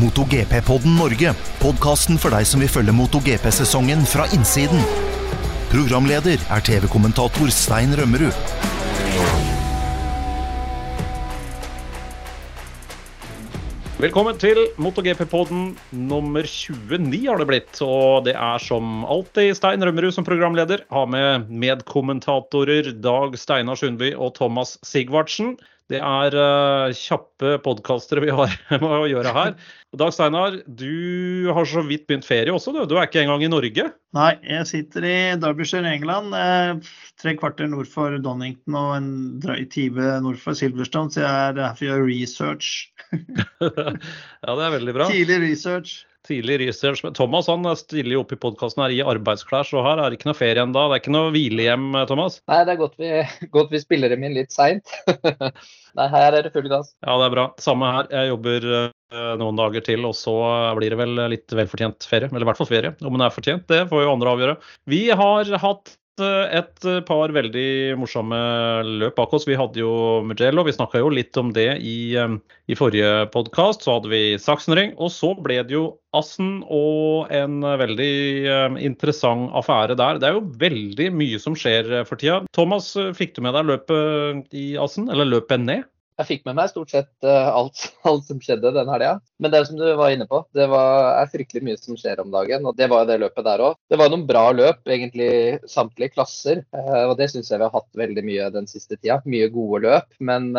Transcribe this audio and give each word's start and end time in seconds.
MotoGP-podden 0.00 0.94
Norge. 0.96 1.34
Podkasten 1.60 2.16
for 2.20 2.32
deg 2.32 2.46
som 2.48 2.62
vil 2.62 2.70
følge 2.72 2.94
MotoGP-sesongen 2.96 4.06
fra 4.08 4.24
innsiden. 4.32 4.80
Programleder 5.68 6.40
er 6.40 6.62
TV-kommentator 6.64 7.52
Stein 7.52 7.92
Rømmerud. 7.98 8.38
Velkommen 14.00 14.38
til 14.40 14.62
MotoGP-podden 14.80 15.74
nummer 15.92 16.48
29 16.48 17.18
har 17.26 17.42
det 17.42 17.48
blitt. 17.50 17.82
Og 17.84 18.24
det 18.24 18.32
er 18.40 18.62
som 18.64 19.04
alltid 19.04 19.52
Stein 19.58 19.84
Rømmerud 19.84 20.16
som 20.16 20.24
programleder. 20.24 20.86
Har 20.88 21.10
med 21.12 21.52
medkommentatorer 21.52 22.94
Dag 23.04 23.36
Steinar 23.36 23.76
Sundby 23.76 24.14
og 24.16 24.32
Thomas 24.40 24.78
Sigvartsen. 24.80 25.58
Det 25.90 25.98
er 25.98 26.34
uh, 26.38 26.92
kjappe 26.94 27.56
podkastere 27.64 28.22
vi 28.22 28.30
har 28.34 28.52
med 28.82 28.84
å 28.86 29.08
gjøre 29.10 29.32
her. 29.34 29.54
Dag 29.98 30.12
Steinar, 30.14 30.60
du 30.66 31.50
har 31.50 31.66
så 31.66 31.82
vidt 31.82 32.04
begynt 32.06 32.28
ferie 32.28 32.54
også, 32.54 32.70
du. 32.76 32.84
Du 32.86 32.94
er 32.94 33.08
ikke 33.08 33.24
engang 33.24 33.42
i 33.42 33.50
Norge? 33.50 33.88
Nei, 34.14 34.30
jeg 34.46 34.68
sitter 34.70 35.06
i 35.06 35.16
Derbyshire, 35.42 35.90
England. 35.90 36.36
Eh, 36.38 36.92
tre 37.18 37.34
kvarter 37.38 37.66
nord 37.72 37.90
for 37.90 38.14
Donington 38.22 38.78
og 38.78 38.92
en 39.00 39.10
drøy 39.42 39.64
time 39.72 40.12
nord 40.22 40.38
for 40.42 40.58
Silverstone, 40.58 41.10
så 41.10 41.24
jeg 41.24 41.50
er 41.50 41.58
her 41.64 41.74
for 41.74 41.88
å 41.88 41.90
gjøre 41.90 42.06
research. 42.06 42.70
ja, 43.66 44.54
det 44.54 44.68
er 44.68 44.76
veldig 44.78 44.94
bra. 44.94 45.10
Tidlig 45.10 45.42
research. 45.48 45.98
Tidlig 46.30 46.60
research. 46.60 47.02
Thomas 47.16 47.48
han 47.50 47.66
stiller 47.74 48.14
jo 48.14 48.22
opp 48.22 48.34
i 48.34 48.38
podkasten 48.38 48.84
her 48.84 48.92
i 48.94 49.00
arbeidsklær, 49.02 49.66
så 49.66 49.82
her 49.82 49.98
er 49.98 50.12
det 50.12 50.20
ikke 50.20 50.28
noe 50.30 50.38
ferie 50.38 50.62
ennå. 50.62 50.84
Det 50.86 50.96
er 50.96 51.02
ikke 51.02 51.14
noe 51.16 51.32
hvilehjem, 51.34 51.88
Thomas? 52.06 52.38
Nei, 52.50 52.60
det 52.68 52.76
er 52.76 52.78
godt 52.78 52.94
vi, 53.00 53.10
godt 53.56 53.74
vi 53.74 53.82
spiller 53.82 54.14
dem 54.14 54.22
inn 54.26 54.36
litt 54.38 54.54
seint. 54.54 54.94
Nei, 55.98 56.06
her 56.12 56.38
er 56.38 56.46
det 56.46 56.52
full 56.54 56.68
gass. 56.70 56.92
Ja, 57.02 57.16
det 57.18 57.26
er 57.26 57.34
bra. 57.34 57.46
Samme 57.62 57.90
her. 57.90 58.10
Jeg 58.14 58.30
jobber 58.30 58.68
uh, 58.70 59.32
noen 59.40 59.58
dager 59.58 59.82
til, 59.90 60.06
og 60.06 60.14
så 60.14 60.36
blir 60.78 60.94
det 60.94 61.00
vel 61.00 61.24
litt 61.32 61.56
velfortjent 61.56 62.06
ferie. 62.06 62.30
Eller 62.30 62.46
i 62.46 62.50
hvert 62.52 62.60
fall 62.60 62.70
ferie. 62.70 62.94
Om 63.02 63.16
den 63.16 63.26
er 63.26 63.34
fortjent, 63.34 63.66
det 63.72 63.82
får 63.90 64.04
jo 64.06 64.12
andre 64.14 64.36
avgjøre. 64.36 64.56
Vi 64.94 65.02
har 65.10 65.50
hatt 65.64 65.96
eh, 65.96 65.99
et 66.18 66.86
par 67.06 67.30
veldig 67.32 67.94
morsomme 68.00 68.38
løp 68.98 69.14
bak 69.16 69.34
oss. 69.36 69.46
Vi 69.46 69.58
hadde 69.58 69.78
jo 69.78 69.92
Mugello, 70.26 70.64
vi 70.66 70.74
snakka 70.74 70.98
jo 70.98 71.12
litt 71.12 71.36
om 71.38 71.52
det 71.54 71.78
i, 71.78 72.16
eh, 72.18 72.34
i 72.68 72.74
forrige 72.74 73.28
podkast. 73.30 73.84
Så 73.84 73.94
hadde 73.98 74.10
vi 74.10 74.22
Sachsenring, 74.40 74.96
og 74.98 75.12
så 75.14 75.34
ble 75.38 75.62
det 75.62 75.76
jo 75.76 75.98
Assen 76.12 76.64
og 76.66 77.30
en 77.30 77.60
veldig 77.62 78.80
interessant 78.82 79.52
affære 79.54 79.94
der. 79.96 80.18
Det 80.18 80.26
er 80.26 80.34
jo 80.34 80.48
veldig 80.58 81.12
mye 81.14 81.38
som 81.38 81.54
skjer 81.54 82.02
for 82.08 82.18
tida. 82.18 82.42
Thomas, 82.52 82.96
fikk 83.14 83.36
du 83.36 83.44
med 83.46 83.54
deg 83.54 83.70
løpet 83.70 84.50
i 84.56 84.74
Assen, 84.76 85.08
eller 85.08 85.28
løpet 85.28 85.62
ned? 85.62 85.86
Jeg 86.20 86.28
fikk 86.28 86.42
med 86.48 86.58
meg 86.58 86.68
stort 86.68 86.92
sett 86.92 87.24
alt, 87.24 87.86
alt 88.08 88.26
som 88.28 88.40
skjedde 88.42 88.74
den 88.76 88.90
helga. 88.92 89.14
Men 89.40 89.54
det 89.54 89.62
som 89.68 89.78
du 89.80 89.86
var 89.96 90.12
inne 90.12 90.26
på, 90.28 90.42
det 90.56 90.66
var, 90.68 91.14
er 91.22 91.32
fryktelig 91.32 91.64
mye 91.64 91.80
som 91.80 91.96
skjer 91.96 92.20
om 92.20 92.32
dagen. 92.34 92.66
Og 92.68 92.76
det 92.76 92.90
var 92.92 93.04
jo 93.04 93.10
det 93.10 93.20
løpet 93.22 93.46
der 93.46 93.64
òg. 93.70 93.78
Det 93.88 93.98
var 94.00 94.12
noen 94.12 94.26
bra 94.28 94.44
løp, 94.52 94.82
egentlig 94.84 95.32
samtlige 95.70 96.12
klasser. 96.12 96.62
Og 96.76 97.16
det 97.18 97.30
syns 97.32 97.48
jeg 97.48 97.62
vi 97.62 97.66
har 97.66 97.74
hatt 97.74 98.02
veldig 98.02 98.26
mye 98.26 98.50
den 98.52 98.68
siste 98.70 98.98
tida. 98.98 99.22
Mye 99.24 99.48
gode 99.54 99.82
løp. 99.86 100.12
Men 100.20 100.52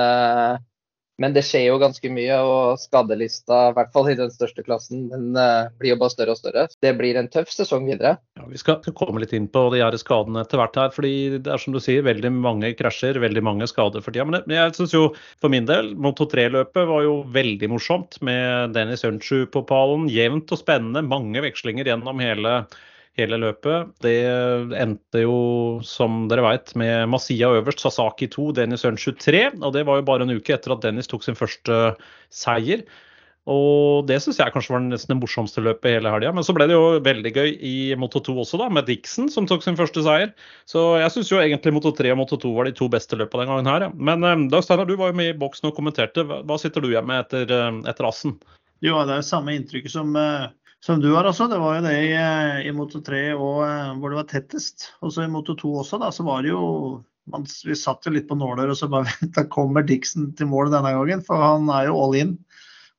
men 1.21 1.35
det 1.35 1.43
skjer 1.45 1.67
jo 1.67 1.77
ganske 1.81 2.09
mye, 2.13 2.37
og 2.41 2.79
skadelista, 2.81 3.69
i 3.69 3.75
hvert 3.77 3.91
fall 3.93 4.09
i 4.09 4.17
den 4.17 4.31
største 4.33 4.65
klassen, 4.65 5.05
den 5.11 5.37
uh, 5.37 5.69
blir 5.81 5.93
jo 5.93 5.99
bare 6.01 6.13
større 6.13 6.35
og 6.35 6.39
større. 6.39 6.65
Det 6.81 6.93
blir 6.97 7.19
en 7.19 7.29
tøff 7.31 7.51
sesong 7.53 7.85
videre. 7.89 8.15
Ja, 8.39 8.47
vi 8.49 8.61
skal 8.61 8.81
komme 8.97 9.21
litt 9.21 9.35
inn 9.37 9.49
på 9.51 9.67
de 9.73 9.83
her 9.83 9.97
skadene 10.01 10.41
etter 10.41 10.61
hvert 10.61 10.79
her. 10.79 10.93
fordi 10.95 11.13
det 11.37 11.53
er 11.53 11.61
som 11.61 11.75
du 11.75 11.81
sier, 11.83 12.05
veldig 12.07 12.33
mange 12.33 12.73
krasjer, 12.79 13.21
veldig 13.21 13.45
mange 13.45 13.69
skader 13.69 14.01
for 14.01 14.15
tida. 14.15 14.25
Men 14.27 14.41
jeg 14.49 14.75
syns 14.77 14.95
jo 14.95 15.03
for 15.41 15.53
min 15.53 15.69
del, 15.69 15.93
Moto 16.01 16.25
3-løpet 16.29 16.89
var 16.89 17.05
jo 17.05 17.19
veldig 17.35 17.69
morsomt 17.71 18.17
med 18.25 18.73
Dennis 18.77 19.05
Ønsju 19.07 19.45
på 19.53 19.65
pallen. 19.69 20.09
Jevnt 20.11 20.51
og 20.51 20.63
spennende, 20.63 21.05
mange 21.05 21.43
vekslinger 21.45 21.91
gjennom 21.91 22.23
hele 22.23 22.63
hele 23.19 23.39
løpet. 23.41 23.91
Det 24.03 24.15
endte 24.79 25.23
jo, 25.25 25.37
som 25.85 26.25
dere 26.31 26.45
veit, 26.45 26.73
med 26.79 27.09
Masia 27.11 27.51
øverst, 27.57 27.83
Sasaki 27.83 28.29
2, 28.31 28.51
Dennis 28.61 28.87
Ønsju 28.87 29.15
3. 29.19 29.45
Og 29.59 29.71
det 29.75 29.85
var 29.87 29.99
jo 29.99 30.07
bare 30.07 30.27
en 30.27 30.35
uke 30.35 30.55
etter 30.55 30.75
at 30.75 30.83
Dennis 30.85 31.11
tok 31.11 31.25
sin 31.25 31.37
første 31.37 31.79
seier. 32.33 32.85
Og 33.49 34.05
det 34.05 34.19
syns 34.21 34.37
jeg 34.37 34.53
kanskje 34.53 34.75
var 34.75 34.83
nesten 34.85 35.15
det 35.15 35.17
morsomste 35.17 35.63
løpet 35.65 35.95
hele 35.95 36.11
helga. 36.13 36.29
Men 36.37 36.45
så 36.45 36.53
ble 36.55 36.67
det 36.69 36.77
jo 36.77 37.01
veldig 37.03 37.31
gøy 37.33 37.55
i 37.57 37.75
Moto 37.99 38.21
2 38.21 38.35
også, 38.43 38.59
da, 38.61 38.69
med 38.69 38.85
Dixon 38.87 39.31
som 39.33 39.49
tok 39.49 39.65
sin 39.65 39.79
første 39.79 40.05
seier. 40.05 40.31
Så 40.69 40.83
jeg 41.01 41.15
syns 41.15 41.33
jo 41.33 41.41
egentlig 41.41 41.73
Moto 41.73 41.91
3 41.97 42.13
og 42.13 42.21
Moto 42.21 42.37
2 42.39 42.53
var 42.55 42.69
de 42.69 42.75
to 42.77 42.87
beste 42.93 43.17
løpene 43.17 43.43
den 43.43 43.51
gangen 43.51 43.71
her. 43.73 43.87
Ja. 43.87 43.91
Men 43.97 44.23
um, 44.23 44.47
Dag 44.53 44.63
Steinar, 44.63 44.87
du 44.87 44.93
var 44.99 45.11
jo 45.11 45.19
med 45.19 45.33
i 45.33 45.37
boksen 45.41 45.71
og 45.71 45.75
kommenterte. 45.75 46.23
Hva 46.29 46.59
sitter 46.61 46.85
du 46.85 46.91
igjen 46.93 47.09
med 47.09 47.25
etter, 47.25 47.51
etter 47.89 48.07
Assen? 48.07 48.37
Jo, 48.85 49.01
det 49.05 49.17
er 49.17 49.23
jo 49.23 49.29
samme 49.33 49.57
inntrykket 49.57 49.97
som 49.97 50.13
uh 50.17 50.49
som 50.85 51.01
du 51.01 51.11
har 51.13 51.27
også. 51.29 51.47
Det 51.51 51.59
var 51.61 51.77
jo 51.77 51.85
det 51.85 51.95
i, 52.07 52.15
i 52.67 52.73
Moto 52.75 53.01
3 53.05 53.21
og, 53.35 53.61
hvor 54.01 54.11
det 54.11 54.19
var 54.19 54.29
tettest. 54.29 54.89
Og 55.01 55.13
så 55.13 55.25
i 55.25 55.31
Moto 55.31 55.55
2 55.57 55.75
også, 55.83 56.01
da, 56.01 56.11
så 56.13 56.25
var 56.27 56.43
det 56.43 56.53
jo 56.53 56.63
man, 57.29 57.45
Vi 57.65 57.77
satt 57.77 58.07
jo 58.07 58.15
litt 58.15 58.27
på 58.27 58.35
nåler 58.35 58.71
og 58.71 58.79
så 58.79 58.89
bare 58.91 59.11
venta 59.21 59.45
kommer 59.51 59.85
Dixon 59.85 60.31
til 60.37 60.49
mål 60.49 60.73
denne 60.73 60.93
gangen, 60.97 61.23
for 61.25 61.41
han 61.41 61.69
er 61.73 61.91
jo 61.91 61.99
all 62.01 62.17
in. 62.17 62.35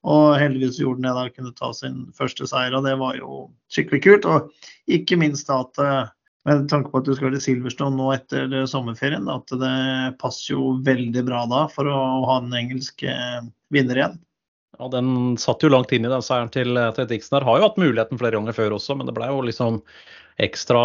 Og 0.03 0.34
heldigvis 0.38 0.81
gjorde 0.82 1.03
han 1.03 1.10
det 1.10 1.19
da, 1.19 1.34
kunne 1.37 1.54
ta 1.59 1.70
sin 1.78 2.00
første 2.19 2.47
seier, 2.50 2.75
og 2.75 2.87
det 2.87 2.97
var 2.98 3.19
jo 3.19 3.44
skikkelig 3.70 4.03
kult. 4.06 4.26
Og 4.26 4.70
ikke 4.91 5.19
minst 5.20 5.50
da 5.50 5.60
at 5.62 5.82
med 6.49 6.66
tanke 6.70 6.91
på 6.91 6.99
at 6.99 7.06
du 7.06 7.14
skal 7.14 7.34
til 7.37 7.43
Silverstone 7.44 7.94
nå 7.94 8.09
etter 8.16 8.50
sommerferien, 8.70 9.28
at 9.31 9.53
det 9.60 10.16
passer 10.22 10.56
jo 10.56 10.72
veldig 10.82 11.22
bra 11.28 11.44
da 11.50 11.60
for 11.70 11.87
å 11.87 11.99
ha 12.26 12.41
en 12.41 12.56
engelsk 12.59 13.04
vinner 13.75 14.00
igjen. 14.00 14.19
Ja, 14.78 14.88
Den 14.93 15.37
satt 15.41 15.62
jo 15.62 15.71
langt 15.72 15.93
inn 15.93 16.06
i 16.09 16.10
den 16.12 16.25
seieren 16.25 16.50
til, 16.53 16.78
til 16.97 17.09
Dixon. 17.10 17.38
her. 17.38 17.47
Har 17.47 17.60
jo 17.60 17.69
hatt 17.69 17.81
muligheten 17.81 18.21
flere 18.21 18.38
ganger 18.38 18.56
før 18.56 18.78
også, 18.78 18.97
men 18.99 19.09
det 19.09 19.15
ble 19.16 19.28
jo 19.28 19.43
liksom 19.44 19.83
ekstra 20.43 20.83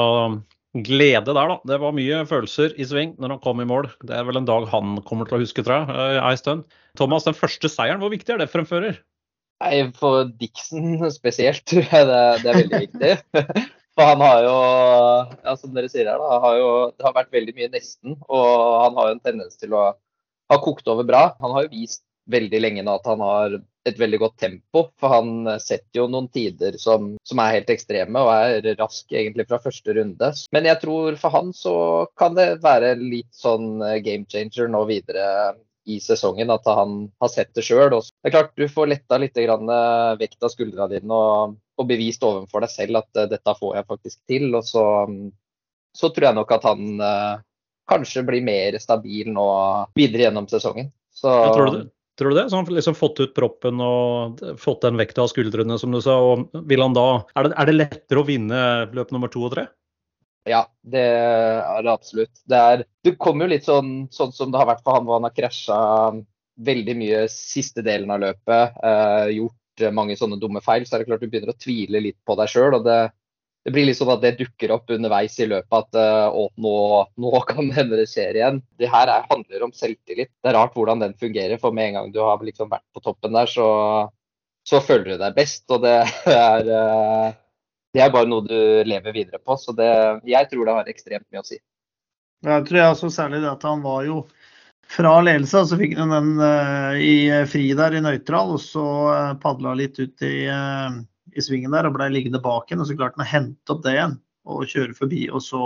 glede 0.83 1.33
der, 1.33 1.53
da. 1.53 1.57
Det 1.65 1.79
var 1.81 1.95
mye 1.95 2.23
følelser 2.29 2.75
i 2.77 2.85
sving 2.85 3.15
når 3.21 3.35
han 3.35 3.43
kom 3.43 3.61
i 3.63 3.67
mål. 3.69 3.89
Det 4.03 4.13
er 4.17 4.27
vel 4.27 4.41
en 4.41 4.49
dag 4.49 4.67
han 4.71 4.97
kommer 5.07 5.29
til 5.29 5.39
å 5.39 5.41
huske, 5.41 5.63
tror 5.65 5.79
jeg, 5.79 5.95
eh, 5.95 6.19
ei 6.27 6.35
stund. 6.39 6.67
Thomas, 6.99 7.25
den 7.25 7.37
første 7.37 7.71
seieren, 7.71 8.01
hvor 8.03 8.13
viktig 8.13 8.35
er 8.35 8.43
det 8.43 8.49
for 8.51 8.61
en 8.63 8.69
fører? 8.69 8.99
Nei, 9.63 9.87
For 9.97 10.27
Dixon 10.37 10.99
spesielt 11.15 11.63
tror 11.65 11.87
jeg 11.87 12.09
det, 12.11 12.21
det 12.43 12.51
er 12.51 12.59
veldig 12.61 12.81
viktig. 12.85 13.13
For 13.97 14.05
han 14.05 14.21
har 14.21 14.43
jo, 14.45 14.57
ja, 15.41 15.53
som 15.57 15.71
dere 15.73 15.89
sier 15.89 16.05
her, 16.05 16.21
da, 16.21 16.35
har 16.43 16.57
jo, 16.59 16.67
det 16.93 17.05
har 17.07 17.15
vært 17.15 17.31
veldig 17.33 17.55
mye 17.57 17.69
nesten. 17.73 18.13
Og 18.29 18.49
han 18.83 18.99
har 18.99 19.07
jo 19.09 19.15
en 19.15 19.23
tendens 19.25 19.57
til 19.57 19.73
å 19.73 19.87
ha 20.51 20.57
kokt 20.61 20.85
over 20.93 21.07
bra. 21.07 21.31
Han 21.41 21.55
har 21.55 21.65
jo 21.65 21.71
vist 21.71 22.03
veldig 22.31 22.61
lenge 22.61 22.85
nå 22.85 22.97
at 22.99 23.09
han 23.09 23.23
har 23.23 23.57
et 23.87 23.99
veldig 23.99 24.19
godt 24.21 24.37
tempo. 24.41 24.83
For 24.99 25.13
han 25.13 25.59
setter 25.63 26.01
jo 26.01 26.07
noen 26.11 26.27
tider 26.33 26.77
som, 26.81 27.13
som, 27.27 27.41
er 27.41 27.59
helt 27.59 27.71
ekstreme 27.73 28.23
og 28.23 28.31
er 28.33 28.73
rask 28.79 29.13
egentlig 29.13 29.47
fra 29.49 29.61
første 29.63 29.95
runde. 29.97 30.31
Men 30.55 30.67
jeg 30.69 30.81
tror 30.83 31.19
for 31.21 31.35
han 31.35 31.53
så 31.55 31.77
kan 32.19 32.35
det 32.37 32.49
være 32.65 32.95
litt 32.99 33.31
sånn 33.35 33.79
eh, 33.85 34.01
game 34.05 34.27
changer 34.29 34.69
nå 34.71 34.83
videre 34.89 35.55
i 35.87 36.01
sesongen 36.03 36.51
at 36.51 36.65
han 36.67 36.99
har 37.23 37.31
sett 37.31 37.53
det 37.55 37.63
sjøl. 37.63 37.95
Det 37.95 38.27
er 38.27 38.35
klart 38.35 38.55
du 38.59 38.67
får 38.67 38.91
letta 38.91 39.19
litt 39.23 39.39
eh, 39.39 40.13
vekt 40.19 40.43
av 40.43 40.51
skuldrene 40.51 40.89
dine 40.97 41.15
og, 41.15 41.57
og, 41.79 41.87
bevist 41.87 42.25
overfor 42.27 42.65
deg 42.65 42.73
selv 42.73 43.03
at 43.03 43.21
uh, 43.21 43.27
dette 43.31 43.59
får 43.59 43.77
jeg 43.79 43.91
faktisk 43.93 44.19
til. 44.27 44.49
Og 44.57 44.67
så, 44.67 44.85
så 45.95 46.11
tror 46.11 46.29
jeg 46.29 46.41
nok 46.41 46.57
at 46.57 46.67
han 46.67 46.97
kanskje 47.87 48.25
blir 48.27 48.43
mer 48.43 48.75
stabil 48.83 49.29
nå 49.31 49.47
videre 49.95 50.27
gjennom 50.27 50.49
sesongen. 50.51 50.91
Så, 51.15 51.31
tror 51.55 51.71
du? 51.71 51.85
Tror 52.17 52.33
du 52.33 52.37
det? 52.39 52.47
Så 52.49 52.57
han 52.57 52.65
har 52.65 52.73
liksom 52.73 52.95
fått 52.97 53.19
ut 53.21 53.33
proppen 53.37 53.81
og 53.83 54.39
fått 54.57 54.81
den 54.87 54.97
vekta 54.97 55.21
av 55.21 55.29
skuldrene, 55.29 55.77
som 55.77 55.93
du 55.93 55.99
sa. 56.01 56.15
og 56.17 56.63
vil 56.69 56.81
han 56.81 56.95
da, 56.97 57.23
Er 57.37 57.49
det, 57.49 57.51
er 57.53 57.69
det 57.69 57.75
lettere 57.75 58.23
å 58.23 58.25
vinne 58.25 58.61
løp 58.97 59.13
nummer 59.13 59.29
to 59.29 59.43
og 59.45 59.53
tre? 59.53 59.67
Ja, 60.47 60.63
det 60.81 61.03
er 61.03 61.83
det 61.83 61.91
absolutt. 61.91 62.33
Det, 62.47 62.57
er, 62.57 62.83
det 63.03 63.17
kommer 63.21 63.45
jo 63.45 63.53
litt 63.53 63.67
sånn, 63.67 64.07
sånn, 64.15 64.33
som 64.33 64.51
det 64.51 64.57
har 64.61 64.69
vært 64.69 64.81
for 64.85 64.97
han 64.97 65.05
hvor 65.05 65.19
han 65.19 65.27
har 65.27 65.35
krasja 65.35 65.77
veldig 66.67 66.95
mye 66.97 67.21
siste 67.29 67.83
delen 67.85 68.11
av 68.15 68.23
løpet. 68.23 68.79
Eh, 68.81 69.35
gjort 69.37 69.85
mange 69.93 70.17
sånne 70.17 70.39
dumme 70.41 70.63
feil. 70.65 70.87
Så 70.87 70.95
er 70.95 71.03
det 71.03 71.11
klart 71.11 71.21
du 71.21 71.29
begynner 71.29 71.53
å 71.53 71.61
tvile 71.61 72.01
litt 72.01 72.17
på 72.25 72.37
deg 72.39 72.49
sjøl. 72.49 72.79
Og 72.79 72.87
det, 72.87 72.99
det 73.67 73.73
blir 73.75 73.83
litt 73.89 73.97
sånn 73.99 74.13
at 74.13 74.21
det 74.23 74.37
dukker 74.39 74.71
opp 74.71 74.91
underveis 74.95 75.33
i 75.43 75.45
løpet 75.51 75.75
at 75.75 75.97
eh, 75.99 76.35
å, 76.39 76.45
nå, 76.63 76.75
nå 77.19 77.31
kan 77.49 77.67
det 77.67 77.75
hende 77.75 77.97
det 77.99 78.05
skjer 78.07 78.37
igjen. 78.39 78.61
Det 78.79 78.87
her 78.87 79.09
er, 79.11 79.25
handler 79.27 79.65
om 79.65 79.73
selvtillit. 79.75 80.29
Det 80.39 80.53
er 80.53 80.55
rart 80.55 80.77
hvordan 80.77 81.03
den 81.03 81.15
fungerer. 81.19 81.59
For 81.59 81.75
med 81.75 81.89
en 81.89 81.97
gang 81.97 82.13
du 82.15 82.21
har 82.23 82.39
liksom 82.47 82.71
vært 82.71 82.85
på 82.95 83.03
toppen 83.03 83.35
der, 83.35 83.51
så, 83.51 83.67
så 84.63 84.79
føler 84.79 85.09
du 85.09 85.15
deg 85.19 85.35
best. 85.35 85.65
Og 85.67 85.83
det 85.83 85.97
er, 86.31 86.71
eh, 86.77 87.35
det 87.91 88.05
er 88.05 88.13
bare 88.15 88.31
noe 88.31 88.47
du 88.47 88.55
lever 88.87 89.17
videre 89.17 89.43
på. 89.43 89.59
Så 89.59 89.75
det, 89.75 89.91
jeg 90.31 90.47
tror 90.47 90.63
det 90.63 90.77
har 90.77 90.93
ekstremt 90.93 91.27
mye 91.27 91.43
å 91.43 91.49
si. 91.49 91.59
Jeg 92.47 92.65
tror 92.69 92.79
jeg 92.79 92.95
også 92.95 93.11
særlig 93.11 93.43
det 93.43 93.51
at 93.51 93.67
han 93.67 93.83
var 93.83 94.07
jo 94.07 94.21
fra 94.87 95.17
ledelse, 95.19 95.65
så 95.67 95.75
fikk 95.75 95.97
han 95.99 96.15
den 96.15 96.33
uh, 96.39 96.95
i 96.95 97.43
fri 97.51 97.65
der 97.75 97.97
i 97.97 98.03
nøytral, 98.05 98.53
og 98.55 98.61
så 98.63 98.85
padla 99.43 99.73
litt 99.75 99.99
ut 99.99 100.23
i 100.23 100.45
i 101.37 101.43
svingen 101.45 101.71
der 101.75 101.87
og 101.89 101.95
ble 101.97 102.07
liggende 102.13 102.41
bak 102.43 102.67
igjen. 102.71 102.81
Og 102.83 102.89
så 102.89 102.97
klarte 102.97 103.19
han 103.19 103.25
å 103.27 103.31
hente 103.31 103.73
opp 103.75 103.83
det 103.85 103.93
igjen 103.97 104.17
og 104.47 104.65
kjøre 104.71 104.95
forbi. 104.97 105.27
Og 105.29 105.43
så 105.45 105.61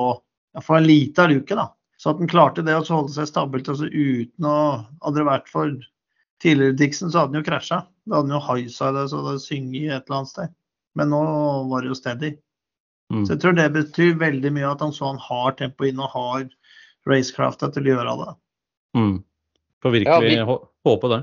ja, 0.55 0.61
få 0.65 0.77
en 0.79 0.87
lita 0.89 1.27
luke, 1.31 1.55
da. 1.55 1.69
Så 2.01 2.09
at 2.11 2.21
han 2.21 2.29
klarte 2.31 2.63
det 2.65 2.73
å 2.75 2.83
holde 2.87 3.13
seg 3.13 3.27
stabilt 3.29 3.69
altså 3.69 3.85
uten 3.87 4.47
å 4.49 4.55
Hadde 5.01 5.19
det 5.19 5.25
vært 5.27 5.49
for 5.51 5.71
tidligere 6.41 6.77
Dixon, 6.79 7.11
så 7.13 7.21
hadde 7.23 7.35
han 7.35 7.43
jo 7.43 7.47
krasja. 7.51 7.81
Da 8.09 8.17
hadde 8.17 8.31
han 8.31 8.37
jo 8.39 8.45
haisa 8.47 8.91
det, 8.95 9.03
så 9.11 9.19
det 9.27 9.35
synger 9.43 9.91
et 9.99 10.07
eller 10.09 10.17
annet 10.21 10.31
sted. 10.33 10.53
Men 10.97 11.11
nå 11.13 11.19
var 11.69 11.81
det 11.85 11.91
jo 11.91 11.97
steady. 11.99 12.31
Mm. 13.13 13.25
Så 13.27 13.35
jeg 13.35 13.41
tror 13.43 13.53
det 13.59 13.67
betyr 13.75 14.15
veldig 14.17 14.51
mye 14.55 14.71
at 14.71 14.81
han 14.81 14.93
så 14.95 15.11
han 15.11 15.19
har 15.21 15.53
tempo 15.59 15.85
inn 15.85 15.99
og 16.01 16.09
har 16.15 16.47
racecrafta 17.09 17.69
til 17.75 17.85
å 17.87 17.93
gjøre 17.93 18.15
det. 18.25 18.33
Mm. 18.97 19.13
Får 19.81 19.95
Ja, 20.03 20.19
virkelig 20.19 20.29
vi- 20.31 20.47
hå- 20.49 20.67
håpe 20.85 21.09
det. 21.13 21.21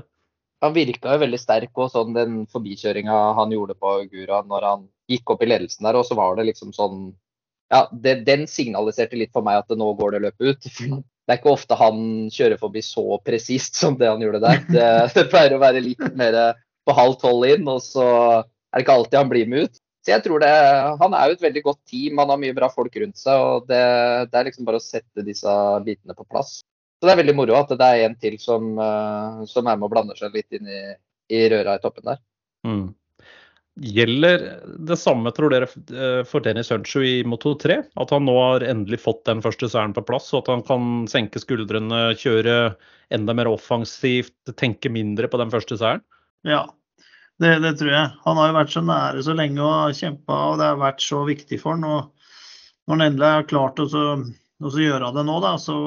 Han 0.63 0.75
virka 0.75 1.15
jo 1.15 1.21
veldig 1.21 1.39
sterk 1.39 1.79
og 1.79 1.91
sånn 1.93 2.15
den 2.15 2.39
forbikjøringa 2.51 3.17
han 3.37 3.53
gjorde 3.55 3.77
på 3.79 3.93
Gura 4.11 4.41
når 4.47 4.65
han 4.67 4.87
gikk 5.09 5.31
opp 5.33 5.43
i 5.45 5.49
ledelsen 5.49 5.87
der, 5.87 5.95
og 5.95 6.07
så 6.07 6.17
var 6.19 6.35
det 6.37 6.49
liksom 6.51 6.75
sånn 6.75 7.09
Ja, 7.69 7.85
det, 7.91 8.23
den 8.25 8.47
signaliserte 8.49 9.17
litt 9.19 9.31
for 9.35 9.45
meg 9.45 9.61
at 9.61 9.77
nå 9.77 9.91
går 9.99 10.15
det 10.15 10.23
løpet 10.25 10.49
ut. 10.49 10.69
Det 11.29 11.35
er 11.35 11.41
ikke 11.43 11.51
ofte 11.53 11.75
han 11.77 11.99
kjører 12.33 12.57
forbi 12.57 12.81
så 12.81 13.19
presist 13.21 13.75
som 13.77 13.93
det 13.99 14.07
han 14.09 14.23
gjorde 14.23 14.39
der. 14.41 14.63
Det, 14.65 14.85
det 15.13 15.27
pleier 15.29 15.53
å 15.53 15.59
være 15.61 15.83
litt 15.85 16.01
mer 16.17 16.37
på 16.89 16.95
halv 16.97 17.19
tolv 17.21 17.45
inn, 17.45 17.67
og 17.69 17.83
så 17.85 18.07
er 18.09 18.73
det 18.73 18.81
ikke 18.81 18.95
alltid 18.97 19.17
han 19.19 19.29
blir 19.29 19.51
med 19.51 19.67
ut. 19.67 19.77
Så 20.01 20.15
jeg 20.15 20.23
tror 20.25 20.41
det, 20.41 20.49
Han 21.03 21.13
er 21.13 21.29
jo 21.29 21.35
et 21.37 21.45
veldig 21.45 21.63
godt 21.67 21.79
team, 21.85 22.17
han 22.17 22.33
har 22.33 22.41
mye 22.41 22.55
bra 22.57 22.71
folk 22.73 22.97
rundt 23.03 23.21
seg. 23.21 23.37
og 23.37 23.69
Det, 23.69 23.83
det 24.31 24.39
er 24.39 24.49
liksom 24.49 24.65
bare 24.65 24.81
å 24.81 24.83
sette 24.83 25.25
disse 25.27 25.53
bitene 25.85 26.17
på 26.17 26.25
plass. 26.25 26.59
Så 26.99 27.07
det 27.07 27.13
er 27.13 27.21
veldig 27.21 27.35
moro 27.37 27.55
at 27.55 27.69
det 27.79 27.85
er 27.85 28.05
en 28.05 28.15
til 28.19 28.35
som, 28.43 28.73
eh, 28.75 29.43
som 29.47 29.67
er 29.67 29.77
med 29.79 29.87
og 29.87 29.93
blander 29.93 30.19
seg 30.19 30.35
litt 30.35 30.51
inn 30.55 30.67
i, 30.67 30.81
i 31.31 31.45
røra 31.51 31.77
i 31.77 31.83
toppen 31.83 32.09
der. 32.11 32.19
Mm. 32.67 32.89
Gjelder 33.79 34.41
det 34.83 34.97
samme, 34.99 35.31
tror 35.31 35.53
dere, 35.53 35.69
eh, 35.95 36.23
for 36.27 36.43
Dennis 36.43 36.73
Huncho 36.73 36.99
i 37.05 37.21
Moto 37.23 37.53
3? 37.55 37.77
At 38.03 38.11
han 38.11 38.25
nå 38.27 38.35
har 38.35 38.65
endelig 38.67 38.99
fått 39.05 39.23
den 39.29 39.39
første 39.45 39.69
seieren 39.71 39.95
på 39.95 40.03
plass, 40.03 40.27
og 40.33 40.43
at 40.43 40.51
han 40.51 40.65
kan 40.67 40.89
senke 41.07 41.39
skuldrene, 41.39 42.09
kjøre 42.19 42.57
enda 43.15 43.35
mer 43.37 43.47
offensivt, 43.47 44.35
tenke 44.59 44.91
mindre 44.91 45.31
på 45.31 45.39
den 45.39 45.55
første 45.55 45.79
seieren? 45.79 46.03
Ja, 46.43 46.65
det, 47.39 47.55
det 47.63 47.77
tror 47.79 47.93
jeg. 47.95 48.13
Han 48.27 48.41
har 48.41 48.51
jo 48.51 48.59
vært 48.59 48.75
så 48.75 48.83
nære 48.83 49.23
så 49.23 49.39
lenge 49.39 49.63
og 49.63 49.95
kjempa, 49.95 50.43
og 50.51 50.59
det 50.59 50.71
har 50.73 50.83
vært 50.83 51.03
så 51.05 51.23
viktig 51.29 51.63
for 51.63 51.79
han. 51.79 51.87
Og 51.87 52.29
når 52.83 52.97
han 52.97 53.07
endelig 53.07 53.33
har 53.37 53.51
klart 53.53 53.79
å 53.79 53.87
så, 53.87 54.05
å 54.19 54.73
så 54.75 54.83
gjøre 54.83 55.15
det 55.15 55.27
nå, 55.29 55.39
da, 55.45 55.55
så, 55.61 55.79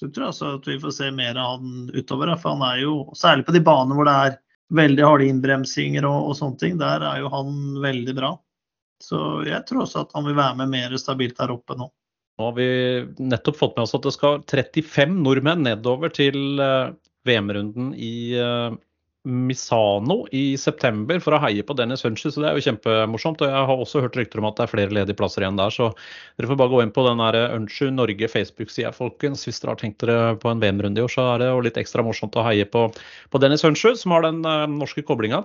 så 0.00 0.08
tror 0.08 0.30
altså 0.30 0.54
at 0.56 0.68
vi 0.68 0.78
får 0.80 0.92
se 0.96 1.10
mer 1.12 1.36
av 1.36 1.58
han 1.58 1.90
utover. 1.92 2.32
For 2.40 2.54
han 2.54 2.62
er 2.64 2.78
jo, 2.86 2.94
særlig 3.18 3.44
på 3.44 3.52
de 3.52 3.60
banene 3.64 3.98
hvor 3.98 4.08
det 4.08 4.14
er 4.16 4.38
veldig 4.80 5.04
harde 5.04 5.26
innbremsinger 5.28 6.06
og, 6.08 6.30
og 6.30 6.38
sånne 6.38 6.60
ting, 6.62 6.78
der 6.80 7.04
er 7.04 7.20
jo 7.20 7.32
han 7.32 7.58
veldig 7.82 8.14
bra. 8.16 8.30
Så 9.04 9.18
jeg 9.48 9.60
tror 9.68 9.84
også 9.84 10.04
at 10.06 10.14
han 10.16 10.24
vil 10.28 10.38
være 10.38 10.56
med 10.62 10.72
mer 10.72 10.96
stabilt 11.00 11.36
der 11.40 11.52
oppe 11.52 11.76
nå. 11.76 11.90
Nå 12.40 12.48
har 12.48 12.56
vi 12.56 12.68
nettopp 13.20 13.58
fått 13.60 13.76
med 13.76 13.84
oss 13.84 13.96
at 13.98 14.06
det 14.06 14.14
skal 14.16 14.40
35 14.48 15.18
nordmenn 15.20 15.66
nedover 15.66 16.12
til 16.16 16.60
eh, 16.64 16.92
VM-runden 17.28 17.92
i 17.92 18.14
eh, 18.40 18.76
Misano 19.28 20.22
i 20.32 20.56
september 20.56 21.18
for 21.20 21.36
å 21.36 21.40
heie 21.42 21.64
på 21.66 21.74
Dennis 21.76 22.06
Hunches. 22.06 22.38
det 22.40 22.46
er 22.48 22.56
jo 22.56 22.64
kjempemorsomt. 22.64 23.42
Og 23.44 23.52
jeg 23.52 23.66
har 23.70 23.82
også 23.84 24.00
hørt 24.06 24.16
rykter 24.16 24.40
om 24.40 24.48
at 24.48 24.56
det 24.56 24.64
er 24.64 24.72
flere 24.72 24.94
ledige 24.96 25.18
plasser 25.18 25.44
igjen 25.44 25.60
der, 25.60 25.74
så 25.74 25.90
dere 26.38 26.48
får 26.48 26.60
bare 26.62 26.72
gå 26.72 26.80
inn 26.84 26.94
på 26.96 27.04
den 27.04 27.20
der 27.20 27.38
Hunchu 27.52 27.90
Norge 27.92 28.30
Facebook-sida, 28.32 28.94
folkens. 28.96 29.44
Hvis 29.44 29.60
dere 29.60 29.74
har 29.74 29.82
tenkt 29.82 30.00
dere 30.00 30.38
på 30.40 30.48
en 30.48 30.62
VM-runde 30.62 31.02
i 31.02 31.04
år, 31.04 31.12
så 31.12 31.28
er 31.34 31.44
det 31.44 31.50
jo 31.50 31.60
litt 31.68 31.80
ekstra 31.80 32.06
morsomt 32.06 32.38
å 32.40 32.46
heie 32.48 32.64
på, 32.64 32.88
på 33.28 33.42
Dennis 33.44 33.66
Hunchu, 33.66 33.92
som 33.98 34.16
har 34.16 34.24
den 34.24 34.40
uh, 34.48 34.64
norske 34.70 35.04
koblinga. 35.04 35.44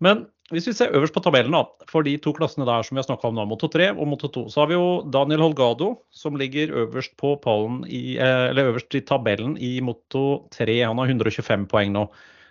Men 0.00 0.24
hvis 0.50 0.66
vi 0.66 0.74
ser 0.74 0.96
øverst 0.96 1.14
på 1.14 1.22
tabellen, 1.22 1.54
da, 1.54 1.62
for 1.92 2.02
de 2.02 2.16
to 2.18 2.32
klassene 2.34 2.66
der 2.66 2.82
som 2.82 2.96
vi 2.96 3.02
har 3.02 3.06
snakka 3.06 3.28
om 3.28 3.36
nå, 3.36 3.44
Moto 3.52 3.68
3 3.70 3.92
og 3.92 4.08
Moto 4.10 4.32
2, 4.32 4.48
så 4.50 4.64
har 4.64 4.72
vi 4.72 4.78
jo 4.78 4.88
Daniel 5.12 5.44
Holgado 5.44 5.92
som 6.10 6.40
ligger 6.40 6.72
øverst 6.86 7.14
på 7.20 7.36
pallen 7.44 7.84
i, 7.86 8.16
eh, 8.16 8.48
øverst 8.64 8.96
i 8.98 9.04
tabellen 9.06 9.54
i 9.60 9.76
Moto 9.84 10.48
3. 10.56 10.80
Han 10.88 10.98
har 10.98 11.12
125 11.12 11.68
poeng 11.70 11.92
nå. 11.94 12.08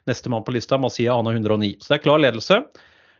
Nestemann 0.08 0.46
på 0.48 0.56
lista, 0.56 0.78
Masia, 0.78 1.18
Ana 1.18 1.34
109. 1.36 1.76
Så 1.80 1.92
det 1.92 2.00
er 2.00 2.06
klar 2.06 2.22
ledelse. 2.22 2.62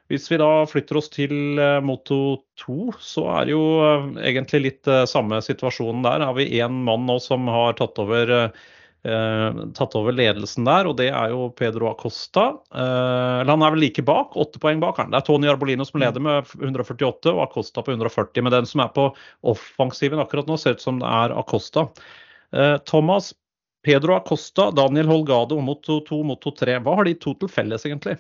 Hvis 0.10 0.26
vi 0.32 0.40
da 0.42 0.66
flytter 0.66 0.98
oss 0.98 1.12
til 1.14 1.60
eh, 1.62 1.78
Moto 1.86 2.40
2, 2.64 2.80
så 2.98 3.28
er 3.36 3.46
det 3.46 3.54
jo 3.54 3.66
eh, 3.86 4.08
egentlig 4.32 4.64
litt 4.64 4.90
eh, 4.90 5.06
samme 5.10 5.38
situasjonen 5.46 6.02
der. 6.06 6.26
Har 6.26 6.38
vi 6.40 6.50
én 6.58 6.82
mann 6.88 7.06
nå 7.06 7.20
som 7.22 7.46
har 7.52 7.78
tatt 7.78 8.02
over 8.02 8.34
eh, 8.40 9.60
tatt 9.78 9.96
over 9.96 10.16
ledelsen 10.18 10.66
der, 10.68 10.90
og 10.90 10.98
det 11.00 11.10
er 11.14 11.32
jo 11.32 11.50
Pedro 11.56 11.92
Acosta. 11.92 12.48
Eh, 12.74 13.44
han 13.48 13.66
er 13.66 13.76
vel 13.76 13.84
like 13.86 14.04
bak, 14.06 14.34
åtte 14.34 14.62
poeng 14.62 14.82
bak. 14.82 15.00
Det 15.06 15.20
er 15.20 15.28
Tony 15.28 15.52
Arbolino 15.52 15.86
som 15.88 16.02
leder 16.02 16.24
med 16.24 16.50
148, 16.58 17.32
og 17.36 17.46
Acosta 17.46 17.86
på 17.86 17.94
140. 17.94 18.44
Men 18.44 18.58
den 18.58 18.70
som 18.70 18.84
er 18.84 18.92
på 18.96 19.12
offensiven 19.54 20.22
akkurat 20.26 20.50
nå, 20.50 20.58
ser 20.60 20.78
ut 20.78 20.84
som 20.84 21.00
det 21.02 21.14
er 21.22 21.38
Acosta. 21.38 21.86
Eh, 22.52 22.76
Thomas, 22.90 23.32
Pedro 23.86 24.16
Acosta, 24.16 24.72
Daniel 24.76 25.08
Holgado, 25.08 25.60
Moto 25.62 26.02
2, 26.06 26.24
Moto 26.24 26.52
3. 26.52 26.80
Hva 26.84 26.98
har 27.00 27.08
de 27.08 27.16
to 27.16 27.34
til 27.40 27.52
felles, 27.52 27.86
egentlig? 27.88 28.18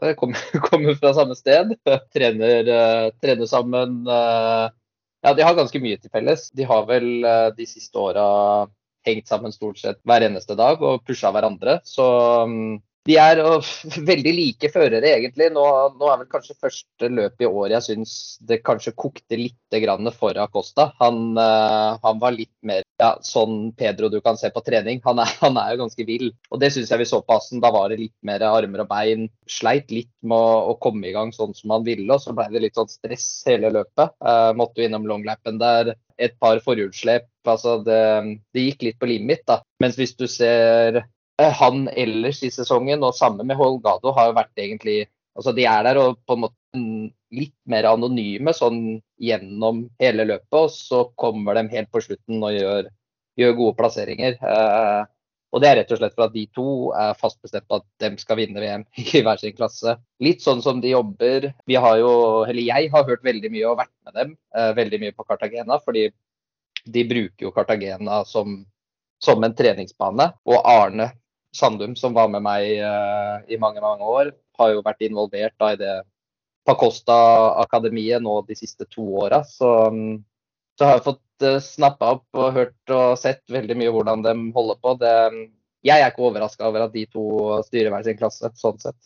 De 0.00 0.14
kommer, 0.16 0.40
kommer 0.68 0.96
fra 1.00 1.12
samme 1.16 1.36
sted. 1.36 1.74
Trener, 2.14 2.68
eh, 2.68 3.10
trener 3.22 3.50
sammen. 3.50 4.02
eh, 4.08 4.66
ja, 5.26 5.34
de 5.34 5.44
har 5.44 5.56
ganske 5.58 5.80
mye 5.82 6.00
til 6.00 6.12
felles. 6.12 6.48
De 6.56 6.66
har 6.68 6.88
vel 6.88 7.24
eh, 7.24 7.50
de 7.56 7.68
siste 7.68 8.00
åra 8.00 8.26
hengt 9.06 9.28
sammen 9.28 9.54
stort 9.54 9.78
sett 9.78 10.00
hver 10.06 10.24
eneste 10.26 10.56
dag 10.58 10.82
og 10.82 11.04
pusha 11.06 11.30
hverandre. 11.34 11.78
Så 11.86 12.06
mm, 12.48 12.76
de 13.06 13.16
er 13.20 13.40
veldig 14.10 14.32
like 14.34 14.70
førere, 14.74 15.12
egentlig. 15.14 15.50
Nå, 15.54 15.64
nå 15.98 16.10
er 16.10 16.22
vel 16.22 16.30
kanskje 16.30 16.58
første 16.58 17.10
løp 17.12 17.42
i 17.42 17.48
år 17.48 17.76
jeg 17.76 17.86
syns 17.90 18.14
det 18.46 18.62
kanskje 18.66 18.96
kokte 18.98 19.38
litt 19.38 19.54
for 20.16 20.38
Acosta. 20.40 20.90
Han, 21.00 21.36
eh, 21.38 21.98
han 22.02 22.20
var 22.22 22.32
litt 22.32 22.54
mer 22.62 22.82
ja, 22.98 23.10
sånn 23.22 23.72
Pedro 23.76 24.08
du 24.08 24.20
kan 24.24 24.38
se 24.40 24.50
på 24.50 24.62
trening. 24.64 25.00
Han 25.04 25.20
er, 25.22 25.30
han 25.44 25.58
er 25.60 25.74
jo 25.74 25.82
ganske 25.84 26.06
vill. 26.08 26.30
Og 26.50 26.60
det 26.62 26.72
syns 26.74 26.90
jeg 26.90 27.02
vi 27.02 27.08
så 27.08 27.20
på 27.22 27.36
Assen. 27.36 27.62
Da 27.62 27.70
var 27.74 27.90
det 27.90 28.00
litt 28.00 28.16
mer 28.26 28.44
armer 28.48 28.84
og 28.84 28.90
bein. 28.90 29.28
Sleit 29.50 29.92
litt 29.94 30.12
med 30.22 30.36
å, 30.36 30.72
å 30.72 30.78
komme 30.82 31.10
i 31.10 31.14
gang 31.14 31.34
sånn 31.36 31.54
som 31.56 31.74
han 31.76 31.86
ville, 31.86 32.08
og 32.12 32.22
så 32.22 32.34
ble 32.36 32.48
det 32.52 32.64
litt 32.64 32.78
sånn 32.78 32.90
stress 32.90 33.28
hele 33.46 33.70
løpet. 33.74 34.16
Uh, 34.24 34.50
måtte 34.58 34.82
jo 34.82 34.88
innom 34.88 35.06
longlappen 35.08 35.60
der. 35.62 35.94
Et 36.16 36.32
par 36.40 36.58
forhjulslep. 36.64 37.28
Altså 37.46 37.76
det, 37.86 38.00
det 38.56 38.64
gikk 38.64 38.86
litt 38.88 38.98
på 38.98 39.10
limit, 39.10 39.44
da. 39.46 39.60
Mens 39.82 39.98
hvis 40.00 40.16
du 40.18 40.24
ser 40.30 41.04
han 41.36 41.88
ellers 41.92 42.42
i 42.46 42.50
sesongen, 42.50 43.04
og 43.04 43.14
sammen 43.16 43.46
med 43.48 43.58
Holgado, 43.58 44.12
har 44.16 44.30
jo 44.30 44.38
vært 44.38 44.64
egentlig 44.66 45.04
Altså 45.36 45.52
de 45.52 45.66
er 45.68 45.82
der 45.84 45.98
og 46.00 46.14
på 46.24 46.32
en 46.32 46.46
måte 46.46 46.78
litt 47.36 47.54
mer 47.68 47.84
anonyme 47.90 48.54
sånn 48.56 48.78
gjennom 49.20 49.82
hele 50.00 50.24
løpet, 50.28 50.56
og 50.56 50.70
så 50.72 51.02
kommer 51.20 51.58
de 51.58 51.66
helt 51.74 51.90
på 51.92 52.00
slutten 52.04 52.40
og 52.40 52.54
gjør, 52.56 52.88
gjør 53.40 53.58
gode 53.58 53.76
plasseringer. 53.76 54.38
Eh, 54.40 55.02
og 55.54 55.62
det 55.62 55.68
er 55.68 55.78
rett 55.80 55.92
og 55.94 56.00
slett 56.00 56.14
for 56.16 56.26
at 56.26 56.34
de 56.34 56.44
to 56.56 56.66
er 56.98 57.18
fast 57.20 57.38
bestemt 57.44 57.66
på 57.70 57.78
at 57.78 57.86
de 58.02 58.10
skal 58.20 58.40
vinne 58.40 58.60
VM 58.60 58.86
i 59.02 59.22
hver 59.24 59.40
sin 59.40 59.56
klasse. 59.56 59.96
Litt 60.24 60.44
sånn 60.44 60.62
som 60.64 60.80
de 60.82 60.92
jobber. 60.92 61.50
Vi 61.68 61.78
har 61.80 61.98
jo, 62.00 62.12
eller 62.44 62.62
jeg 62.62 62.90
har 62.92 63.06
hørt 63.08 63.24
veldig 63.26 63.52
mye 63.54 63.68
og 63.70 63.80
vært 63.82 63.94
med 64.08 64.18
dem 64.20 64.32
eh, 64.56 64.72
veldig 64.78 65.02
mye 65.04 65.16
på 65.16 65.28
Cartagena, 65.28 65.80
fordi 65.84 66.08
de 66.86 67.06
bruker 67.08 67.48
jo 67.48 67.54
Cartagena 67.54 68.22
som, 68.28 68.60
som 69.22 69.44
en 69.44 69.56
treningsbane. 69.56 70.30
Og 70.48 70.60
Arne 70.60 71.10
Sandum, 71.56 71.96
som 71.96 72.14
var 72.16 72.28
med 72.32 72.44
meg 72.44 72.76
eh, 72.84 73.36
i 73.54 73.58
mange, 73.60 73.80
mange 73.84 74.04
år, 74.04 74.30
har 74.60 74.72
jo 74.72 74.84
vært 74.84 75.04
involvert 75.06 75.56
da 75.60 75.72
i 75.72 75.80
det 75.80 75.96
Pacosta-akademiet 76.66 78.24
nå 78.24 78.40
de 78.48 78.56
siste 78.58 78.88
to 78.90 79.04
åra. 79.22 79.42
Så, 79.46 79.70
mm, 79.94 80.16
så 80.78 80.88
har 80.88 80.98
jeg 80.98 81.04
fått 81.04 81.44
uh, 81.46 81.58
snappa 81.62 82.08
opp 82.16 82.40
og 82.40 82.56
hørt 82.56 82.92
og 82.94 83.18
sett 83.20 83.44
veldig 83.54 83.76
mye 83.78 83.92
hvordan 83.94 84.24
de 84.24 84.34
holder 84.56 84.80
på. 84.82 84.96
Det, 84.98 85.12
jeg 85.86 86.02
er 86.02 86.10
ikke 86.10 86.26
overraska 86.26 86.66
over 86.66 86.88
at 86.88 86.96
de 86.96 87.04
to 87.12 87.26
styrer 87.68 87.94
hver 87.94 88.06
sin 88.08 88.18
klasse, 88.18 88.50
sånn 88.58 88.82
sett. 88.82 88.98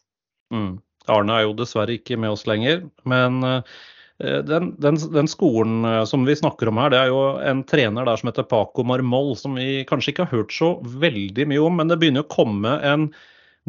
Mm. 0.54 0.78
Arne 1.10 1.36
er 1.36 1.46
jo 1.46 1.56
dessverre 1.58 1.98
ikke 1.98 2.18
med 2.20 2.32
oss 2.32 2.46
lenger, 2.48 2.82
men 3.08 3.40
eh, 3.46 3.76
den, 4.20 4.74
den, 4.78 4.98
den, 5.14 5.28
skolen 5.28 5.84
eh, 5.84 6.04
som 6.04 6.24
vi 6.28 6.36
snakker 6.36 6.68
om 6.68 6.80
her, 6.82 6.92
det 6.92 6.98
er 7.00 7.10
jo 7.12 7.20
en 7.40 7.62
trener 7.64 8.04
der 8.04 8.20
som 8.20 8.28
heter 8.28 8.48
Paco 8.48 8.84
Marmol, 8.84 9.32
som 9.38 9.56
vi 9.56 9.84
kanskje 9.88 10.12
ikke 10.12 10.26
har 10.26 10.42
hørt 10.42 10.52
så 10.52 10.74
veldig 10.84 11.46
mye 11.48 11.62
om. 11.64 11.78
Men 11.80 11.88
det 11.88 11.96
begynner 12.02 12.26
å 12.26 12.32
komme 12.32 12.74
en 12.84 13.08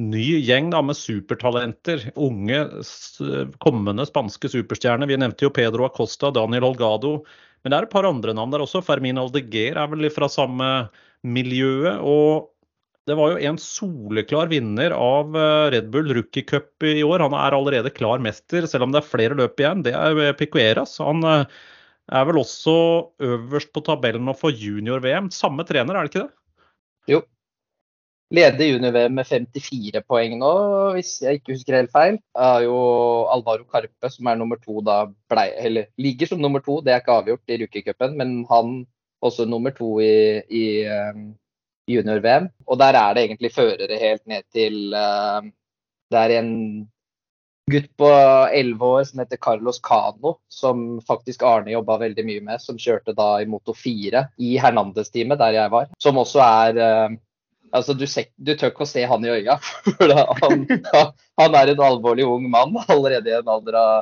ny 0.01 0.25
gjeng 0.43 0.72
da, 0.74 0.81
med 0.84 1.00
supertalenter. 1.00 2.10
Unge, 2.20 2.65
kommende 3.63 4.08
spanske 4.10 4.51
superstjerner. 4.51 5.08
Vi 5.08 5.20
nevnte 5.24 5.48
jo 5.48 5.53
Pedro 5.55 5.88
Acosta, 5.88 6.34
Daniel 6.36 6.67
Holgado. 6.67 7.20
Men 7.62 7.72
det 7.72 7.79
er 7.79 7.88
et 7.88 7.93
par 7.93 8.08
andre 8.10 8.36
navn 8.36 8.51
der 8.53 8.63
også. 8.65 8.84
Fermin 8.84 9.20
Aldeguer 9.22 9.79
er 9.79 9.91
vel 9.91 10.10
fra 10.13 10.27
samme 10.31 10.72
miljøet. 11.22 12.01
og 12.01 12.50
det 13.10 13.17
var 13.17 13.34
jo 13.34 13.50
en 13.50 13.58
soleklar 13.58 14.51
vinner 14.51 14.93
av 14.93 15.34
Red 15.74 15.89
Bull 15.93 16.12
Rookie 16.13 16.46
Cup 16.48 16.86
i 16.86 17.01
år. 17.03 17.24
Han 17.25 17.34
er 17.38 17.58
allerede 17.58 17.93
klar 17.96 18.22
mester, 18.22 18.67
selv 18.70 18.86
om 18.86 18.93
det 18.93 19.01
er 19.01 19.10
flere 19.10 19.38
løp 19.39 19.60
igjen. 19.60 19.81
Det 19.88 19.96
er 19.98 20.36
Picueras. 20.38 21.00
Han 21.01 21.25
er 21.25 22.27
vel 22.27 22.41
også 22.41 22.75
øverst 23.24 23.72
på 23.74 23.84
tabellen 23.88 24.25
nå 24.27 24.36
for 24.38 24.53
junior-VM. 24.53 25.31
Samme 25.34 25.65
trener, 25.67 25.98
er 25.98 26.05
det 26.05 26.13
ikke 26.13 26.25
det? 26.27 26.34
Jo. 27.15 27.22
Leder 28.31 28.70
junior-VM 28.70 29.17
med 29.17 29.27
54 29.27 30.03
poeng 30.08 30.38
nå, 30.39 30.51
hvis 30.96 31.17
jeg 31.24 31.41
ikke 31.41 31.55
husker 31.58 31.81
helt 31.81 31.91
feil. 31.91 32.17
er 32.39 32.63
jo 32.63 32.77
Alvaro 33.34 33.65
Karpe 33.67 34.12
som 34.13 34.29
er 34.31 34.39
nummer 34.39 34.60
to 34.62 34.79
da, 34.88 35.03
blei, 35.31 35.50
eller 35.60 35.89
ligger 36.00 36.31
som 36.31 36.39
nummer 36.39 36.63
to. 36.63 36.79
Det 36.79 36.93
er 36.93 37.03
ikke 37.03 37.17
avgjort 37.20 37.51
i 37.51 37.60
rookie-cupen, 37.63 38.15
men 38.20 38.41
han 38.51 38.86
også 39.22 39.46
nummer 39.50 39.75
to 39.75 39.98
i, 40.00 40.39
i 40.48 40.65
junior-VM. 41.95 42.50
Og 42.67 42.79
der 42.81 42.98
er 42.98 43.13
det 43.15 43.25
egentlig 43.27 43.53
førere 43.55 44.00
helt 44.01 44.24
ned 44.29 44.48
til 44.53 44.95
uh, 44.95 45.43
Det 46.12 46.19
er 46.19 46.36
en 46.39 46.51
gutt 47.71 47.88
på 48.00 48.07
11 48.51 48.83
år 48.83 49.03
som 49.07 49.21
heter 49.21 49.39
Carlos 49.39 49.79
Cano, 49.83 50.36
som 50.51 51.00
faktisk 51.07 51.43
Arne 51.48 51.71
jobba 51.71 52.00
veldig 52.01 52.25
mye 52.27 52.43
med, 52.43 52.60
som 52.60 52.79
kjørte 52.79 53.15
da 53.15 53.38
i 53.39 53.48
Moto 53.48 53.75
4 53.77 54.25
i 54.43 54.55
Hernandez-teamet, 54.60 55.39
der 55.39 55.55
jeg 55.55 55.71
var. 55.71 55.91
Som 56.01 56.19
også 56.21 56.43
er 56.45 56.81
uh, 56.81 57.19
Altså, 57.71 57.93
du, 57.95 58.03
du 58.03 58.50
tør 58.60 58.74
ikke 58.74 58.83
å 58.83 58.89
se 58.89 59.05
han 59.07 59.24
i 59.24 59.29
øya. 59.31 59.53
For 59.95 60.12
han, 60.12 60.65
han 61.39 61.53
er 61.55 61.71
en 61.71 61.83
alvorlig 61.86 62.25
ung 62.27 62.50
mann 62.51 62.75
allerede 62.83 63.31
i 63.31 63.38
en 63.38 63.51
alder 63.53 63.77
av 63.79 64.01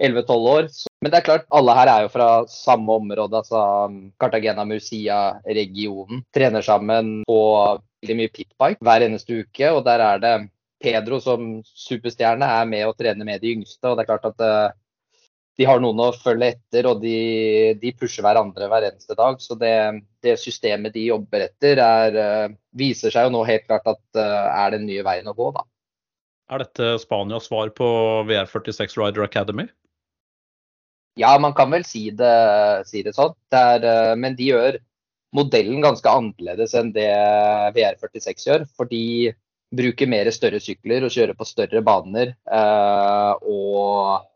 11-12 0.00 0.48
år. 0.54 0.68
Men 1.00 1.12
det 1.12 1.20
er 1.20 1.26
klart, 1.26 1.46
alle 1.54 1.74
her 1.76 1.90
er 1.92 2.04
jo 2.04 2.12
fra 2.12 2.28
samme 2.50 2.96
område, 3.00 3.36
altså 3.36 3.60
Cartagena 4.20 4.64
Murcia-regionen. 4.68 6.24
Trener 6.34 6.64
sammen 6.64 7.20
på 7.28 7.40
veldig 8.00 8.16
mye 8.18 8.32
pitbike 8.32 8.84
hver 8.84 9.06
eneste 9.06 9.42
uke. 9.44 9.72
Og 9.72 9.84
der 9.86 10.04
er 10.04 10.22
det 10.22 10.34
Pedro 10.80 11.20
som 11.20 11.58
superstjerne 11.64 12.46
er 12.60 12.68
med 12.68 12.86
og 12.88 12.96
trener 13.00 13.28
med 13.28 13.42
de 13.42 13.56
yngste. 13.56 13.84
og 13.88 13.98
det 13.98 14.04
er 14.04 14.10
klart 14.12 14.30
at 14.30 14.44
uh, 14.44 14.76
de 15.60 15.66
har 15.68 15.82
noen 15.82 15.98
å 16.00 16.12
følge 16.16 16.54
etter, 16.54 16.86
og 16.88 17.02
de, 17.02 17.74
de 17.80 17.92
pusher 17.92 18.24
hverandre 18.24 18.68
hver 18.70 18.86
eneste 18.88 19.16
dag. 19.18 19.42
Så 19.44 19.58
det, 19.60 19.74
det 20.24 20.38
systemet 20.40 20.96
de 20.96 21.10
jobber 21.10 21.44
etter, 21.50 21.82
er, 21.84 22.16
uh, 22.16 22.56
viser 22.72 23.12
seg 23.12 23.28
jo 23.28 23.34
nå 23.36 23.44
helt 23.48 23.68
klart 23.68 23.92
at 23.92 24.02
uh, 24.16 24.48
er 24.54 24.76
den 24.76 24.88
nye 24.88 25.04
veien 25.04 25.28
å 25.28 25.36
gå. 25.36 25.50
da. 25.56 25.66
Er 26.50 26.64
dette 26.64 26.96
Spanias 26.98 27.46
svar 27.46 27.70
på 27.76 27.86
VR46 28.26 28.96
Rider 28.98 29.22
Academy? 29.22 29.68
Ja, 31.18 31.34
man 31.42 31.54
kan 31.56 31.72
vel 31.72 31.84
si 31.84 32.08
det, 32.14 32.36
si 32.88 33.02
det 33.02 33.16
sånn. 33.16 33.34
Det 33.50 33.60
er, 33.74 34.14
men 34.20 34.36
de 34.38 34.52
gjør 34.52 34.78
modellen 35.36 35.82
ganske 35.82 36.10
annerledes 36.10 36.74
enn 36.78 36.92
det 36.94 37.10
VR46 37.76 38.46
gjør. 38.46 38.66
For 38.76 38.90
de 38.90 39.32
bruker 39.70 40.10
mer 40.10 40.30
større 40.34 40.60
sykler 40.62 41.06
og 41.06 41.14
kjører 41.14 41.36
på 41.38 41.46
større 41.48 41.82
baner. 41.86 42.34
Eh, 42.50 43.32
og 43.46 44.26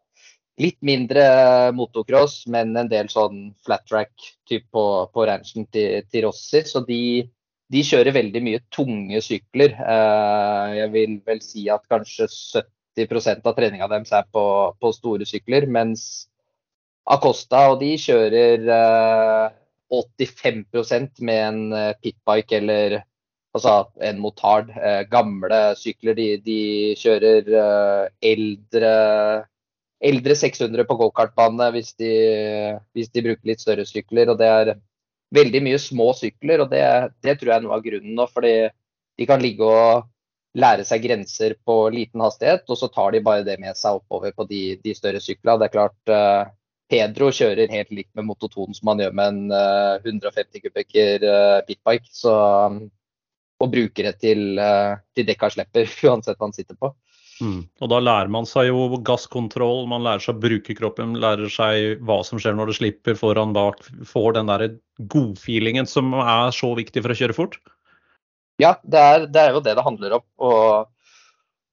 litt 0.63 0.79
mindre 0.87 1.25
motocross, 1.75 2.45
men 2.51 2.77
en 2.79 2.91
del 2.91 3.11
sånn 3.11 3.49
flat 3.67 3.87
track 3.91 4.13
på, 4.47 4.85
på 5.11 5.27
ranchen 5.27 5.67
til, 5.75 6.05
til, 6.11 6.29
Rossi. 6.29 6.63
Så 6.69 6.85
de, 6.87 7.01
de, 7.73 7.83
kjører 7.83 8.15
veldig 8.15 8.45
mye 8.45 8.63
tunge 8.75 9.23
sykler. 9.25 9.75
Eh, 9.75 10.77
jeg 10.79 10.95
vil 10.95 11.19
vel 11.27 11.43
si 11.43 11.67
at 11.73 11.83
kanskje 11.91 12.31
70% 12.31 13.51
av 13.51 13.59
treninga 13.59 13.91
deres 13.91 14.15
er 14.15 14.31
på, 14.31 14.47
på, 14.79 14.95
store 14.95 15.27
sykler. 15.29 15.67
Mens 15.67 16.29
Acosta 17.05 17.67
og 17.73 17.83
de 17.83 17.95
kjører 18.01 18.65
eh, 18.73 19.57
85% 19.93 21.21
med 21.21 21.43
en 21.49 21.61
eh, 21.73 21.97
pitbike 22.03 22.57
eller 22.57 23.03
altså 23.55 23.75
en 24.03 24.21
motard. 24.23 24.71
Eh, 24.71 25.03
gamle 25.11 25.61
sykler. 25.79 26.17
De, 26.19 26.29
de 26.45 26.61
kjører 26.99 27.51
eh, 27.61 28.07
eldre, 28.33 28.95
eldre 30.05 30.39
600 30.39 30.89
på 30.89 30.99
gokartbane 31.03 31.71
hvis, 31.77 31.93
de, 32.01 32.15
hvis 32.97 33.13
de 33.13 33.27
bruker 33.29 33.53
litt 33.53 33.63
større 33.63 33.87
sykler. 33.89 34.33
og 34.33 34.41
det 34.41 34.49
er 34.49 34.75
veldig 35.35 35.63
mye 35.67 35.79
små 35.83 36.13
sykler, 36.15 36.63
og 36.63 36.71
det, 36.71 36.83
det 37.25 37.39
tror 37.41 37.51
jeg 37.51 37.59
er 37.59 37.63
noe 37.65 37.79
av 37.79 37.85
grunnen 37.85 38.17
nå. 38.17 38.27
fordi 38.31 38.57
de 39.19 39.27
kan 39.27 39.43
ligge 39.43 39.67
og 39.67 40.11
lære 40.55 40.85
seg 40.87 41.03
grenser 41.03 41.57
på 41.67 41.75
liten 41.91 42.23
hastighet, 42.23 42.63
og 42.71 42.79
så 42.79 42.89
tar 42.95 43.15
de 43.15 43.23
bare 43.27 43.43
det 43.47 43.57
med 43.63 43.75
seg 43.79 43.99
oppover 43.99 44.35
på 44.37 44.47
de, 44.47 44.77
de 44.83 44.95
større 44.95 45.23
syklene. 45.23 45.59
Det 45.59 45.67
er 45.67 45.75
klart 45.75 46.13
Pedro 46.91 47.31
kjører 47.33 47.73
helt 47.73 47.95
likt 47.95 48.11
med 48.19 48.27
mototonen 48.29 48.77
som 48.77 48.93
han 48.93 49.01
gjør 49.01 49.15
med 49.17 49.33
en 49.33 49.55
uh, 49.55 50.05
150 50.05 50.65
kubikker 50.67 51.25
uh, 51.25 51.63
pitbike. 51.67 52.11
Så 52.13 52.35
um, 52.35 52.85
og 53.63 53.71
bruker 53.73 54.11
det 54.11 54.19
til, 54.23 54.59
uh, 54.59 55.01
til 55.17 55.27
dekka 55.29 55.51
slipper, 55.55 55.89
uansett 56.11 56.39
hva 56.39 56.49
han 56.49 56.57
sitter 56.57 56.79
på. 56.79 56.93
Mm. 57.43 57.65
Og 57.83 57.91
da 57.91 57.99
lærer 57.99 58.31
man 58.31 58.47
seg 58.47 58.69
jo 58.69 58.99
gasskontroll, 59.03 59.89
man 59.91 60.05
lærer 60.07 60.23
seg 60.23 60.37
å 60.37 60.43
bruke 60.45 60.77
kroppen, 60.79 61.17
lærer 61.23 61.51
seg 61.51 62.05
hva 62.07 62.21
som 62.27 62.39
skjer 62.39 62.55
når 62.55 62.71
det 62.71 62.77
slipper 62.79 63.19
foran 63.19 63.55
bak, 63.57 63.83
får 64.07 64.37
den 64.37 64.51
der 64.53 64.67
godfeelingen 65.11 65.89
som 65.91 66.15
er 66.21 66.55
så 66.55 66.71
viktig 66.79 67.03
for 67.03 67.15
å 67.15 67.19
kjøre 67.19 67.37
fort? 67.37 67.59
Ja, 68.63 68.77
det 68.87 69.01
er, 69.03 69.27
det 69.27 69.41
er 69.41 69.57
jo 69.57 69.65
det 69.65 69.75
det 69.75 69.87
handler 69.87 70.21
om. 70.21 70.25
Å, 70.39 70.51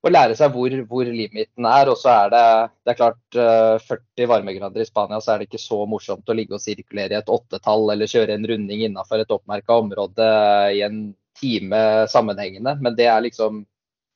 å 0.01 0.09
lære 0.09 0.35
seg 0.37 0.53
hvor, 0.55 0.73
hvor, 0.89 1.05
limiten 1.05 1.67
er. 1.69 1.89
Og 1.91 1.97
så 2.01 2.11
er 2.13 2.31
det, 2.33 2.43
det 2.85 2.93
er 2.93 2.99
klart 2.99 3.39
40 3.87 4.01
eh, 4.23 4.29
varmegrader 4.29 4.83
i 4.83 4.87
Spania, 4.87 5.21
så 5.21 5.33
er 5.33 5.41
det 5.41 5.49
ikke 5.49 5.61
så 5.61 5.83
morsomt 5.89 6.29
å 6.29 6.37
ligge 6.37 6.57
og 6.57 6.63
sirkulere 6.63 7.17
i 7.17 7.19
et 7.19 7.31
åttetall 7.31 7.93
eller 7.93 8.09
kjøre 8.09 8.37
en 8.37 8.47
runding 8.49 8.85
innafor 8.87 9.21
et 9.21 9.33
oppmerka 9.33 9.77
område 9.83 10.29
i 10.77 10.81
en 10.87 11.03
time 11.37 11.81
sammenhengende. 12.11 12.77
Men 12.81 12.97
det 12.97 13.09
er 13.09 13.25
liksom 13.27 13.63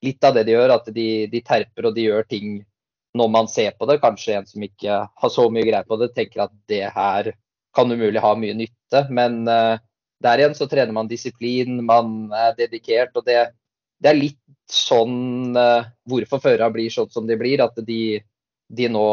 litt 0.05 0.25
av 0.25 0.35
det 0.37 0.45
de 0.47 0.55
gjør, 0.55 0.75
at 0.77 0.89
de, 0.93 1.09
de, 1.31 1.41
terper 1.45 1.89
og 1.89 1.95
de 1.95 2.07
gjør 2.07 2.27
ting 2.29 2.59
når 3.15 3.31
man 3.31 3.49
ser 3.49 3.75
på 3.77 3.87
det. 3.89 4.01
Kanskje 4.03 4.39
en 4.39 4.49
som 4.49 4.65
ikke 4.65 5.01
har 5.07 5.33
så 5.33 5.47
mye 5.53 5.65
greie 5.67 5.85
på 5.87 5.97
det, 6.01 6.11
tenker 6.17 6.47
at 6.47 6.55
det 6.69 6.83
her 6.95 7.31
kan 7.75 7.91
umulig 7.91 8.23
ha 8.23 8.33
mye 8.39 8.55
nytte. 8.57 9.05
Men 9.13 9.43
uh, 9.47 9.77
der 10.23 10.41
igjen 10.41 10.57
så 10.57 10.67
trener 10.71 10.95
man 10.95 11.09
disiplin, 11.11 11.79
man 11.85 12.33
er 12.35 12.55
dedikert. 12.59 13.15
Og 13.15 13.25
det, 13.27 13.49
det 14.01 14.11
er 14.11 14.17
litt 14.19 14.41
sånn 14.71 15.55
uh, 15.57 15.85
hvorfor 16.09 16.41
førerne 16.43 16.73
blir 16.73 16.93
sånn 16.93 17.11
som 17.13 17.27
de 17.29 17.37
blir. 17.39 17.63
At 17.63 17.77
de, 17.87 18.19
de 18.67 18.89
nå 18.91 19.05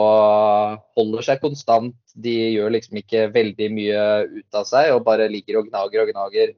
holder 0.98 1.26
seg 1.26 1.42
konstant. 1.42 1.96
De 2.14 2.34
gjør 2.56 2.74
liksom 2.74 2.98
ikke 3.00 3.28
veldig 3.34 3.68
mye 3.72 4.02
ut 4.40 4.58
av 4.58 4.66
seg 4.68 4.92
og 4.94 5.04
bare 5.06 5.30
ligger 5.32 5.60
og 5.60 5.70
gnager 5.70 6.04
og 6.04 6.12
gnager 6.12 6.56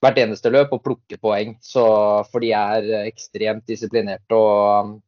hvert 0.00 0.18
eneste 0.22 0.52
løp 0.52 0.72
og 0.72 0.82
plukker 0.84 1.20
poeng. 1.20 1.54
Så, 1.64 1.84
for 2.32 2.44
de 2.44 2.52
er 2.56 2.90
ekstremt 3.04 3.66
disiplinerte 3.68 4.36
og, 4.36 4.98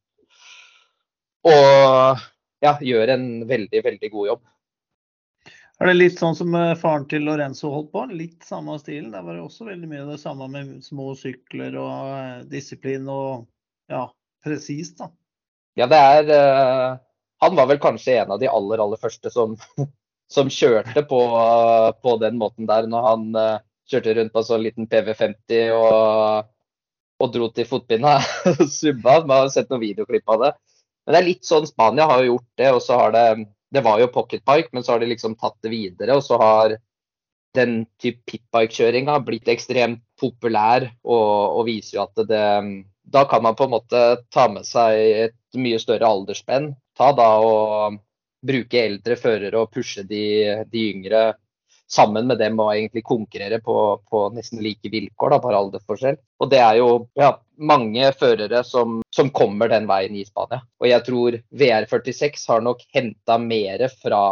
og 1.48 2.24
ja, 2.62 2.76
gjør 2.78 3.16
en 3.16 3.28
veldig, 3.48 3.84
veldig 3.84 4.12
god 4.12 4.32
jobb. 4.32 4.42
Er 5.82 5.88
det 5.90 5.96
litt 5.96 6.20
sånn 6.20 6.36
som 6.38 6.52
eh, 6.54 6.76
faren 6.78 7.08
til 7.10 7.24
Lorenzo 7.26 7.72
holdt 7.72 7.88
på? 7.90 8.04
Litt 8.14 8.44
samme 8.46 8.76
stilen? 8.78 9.08
Der 9.10 9.24
var 9.26 9.34
det 9.34 9.42
også 9.42 9.64
veldig 9.66 9.88
mye 9.90 10.04
det 10.12 10.20
samme 10.22 10.46
med 10.52 10.76
små 10.86 11.08
sykler 11.18 11.74
og 11.74 12.12
eh, 12.14 12.44
disiplin 12.52 13.08
og 13.10 13.48
ja, 13.90 14.04
presist, 14.46 15.00
da. 15.00 15.08
Ja, 15.80 15.88
det 15.90 15.98
er 15.98 16.28
uh, 16.30 17.00
Han 17.42 17.56
var 17.58 17.66
vel 17.70 17.80
kanskje 17.82 18.20
en 18.20 18.30
av 18.34 18.38
de 18.38 18.46
aller, 18.46 18.78
aller 18.84 19.00
første 19.00 19.32
som, 19.34 19.56
som 20.36 20.52
kjørte 20.52 21.02
på, 21.08 21.20
på 22.04 22.14
den 22.22 22.38
måten 22.38 22.68
der 22.70 22.86
når 22.86 23.08
han 23.08 23.24
uh, 23.34 23.58
Kjørte 23.90 24.14
rundt 24.14 24.32
på 24.32 24.38
en 24.38 24.46
sånn 24.46 24.62
liten 24.62 24.86
PV50 24.88 25.72
og, 25.74 26.46
og 27.18 27.32
dro 27.34 27.48
til 27.52 27.66
fotbinda. 27.66 28.20
Subba. 28.78 29.18
Man 29.26 29.42
har 29.42 29.50
sett 29.52 29.72
noen 29.72 29.82
videoklipp 29.82 30.30
av 30.30 30.44
det. 30.46 30.52
Men 31.02 31.16
det 31.16 31.18
er 31.18 31.26
litt 31.26 31.48
sånn 31.48 31.66
Spania 31.66 32.06
har 32.08 32.22
jo 32.22 32.36
gjort 32.36 32.62
det. 32.62 32.70
og 32.70 32.78
så 32.84 33.00
har 33.00 33.12
Det 33.16 33.24
det 33.72 33.80
var 33.84 34.00
jo 34.00 34.10
pocketbike, 34.12 34.68
men 34.72 34.84
så 34.84 34.94
har 34.94 35.00
de 35.00 35.10
liksom 35.12 35.36
tatt 35.40 35.56
det 35.64 35.72
videre. 35.72 36.16
Og 36.16 36.24
så 36.24 36.38
har 36.40 36.76
den 37.56 37.82
type 38.00 38.24
pitbike-kjøringa 38.28 39.18
blitt 39.24 39.48
ekstremt 39.52 40.02
populær 40.20 40.86
og, 41.02 41.58
og, 41.58 41.62
viser 41.68 41.98
jo 41.98 42.06
at 42.06 42.22
det 42.28 42.46
Da 43.12 43.24
kan 43.28 43.42
man 43.44 43.56
på 43.58 43.66
en 43.66 43.74
måte 43.74 44.00
ta 44.32 44.46
med 44.48 44.64
seg 44.64 45.26
et 45.26 45.58
mye 45.58 45.80
større 45.82 46.08
aldersspenn. 46.08 46.72
Ta 46.96 47.10
da 47.16 47.28
og 47.44 47.98
bruke 48.42 48.80
eldre 48.80 49.16
førere 49.16 49.58
og 49.58 49.72
pushe 49.74 50.04
de, 50.06 50.24
de 50.70 50.84
yngre 50.94 51.24
sammen 51.92 52.26
med 52.26 52.38
dem 52.40 52.60
og 52.62 52.72
egentlig 52.72 53.04
konkurrere 53.04 53.58
på, 53.60 53.76
på 54.08 54.22
nesten 54.32 54.62
like 54.64 54.88
vilkår, 54.88 55.34
da, 55.34 55.40
bare 55.42 55.60
aldersforskjell. 55.60 56.16
Og 56.40 56.50
det 56.50 56.60
er 56.62 56.78
jo 56.80 56.88
ja, 57.18 57.34
mange 57.60 58.12
førere 58.16 58.62
som, 58.64 59.01
som, 59.14 59.30
kommer 59.30 59.68
den 59.68 59.88
veien 59.90 60.14
i 60.16 60.24
Spania. 60.24 60.62
Og 60.80 60.88
jeg 60.88 61.04
tror 61.06 61.38
VR46 61.60 62.46
har 62.48 62.62
nok 62.64 62.84
henta 62.94 63.38
mer 63.38 63.86
fra 64.02 64.22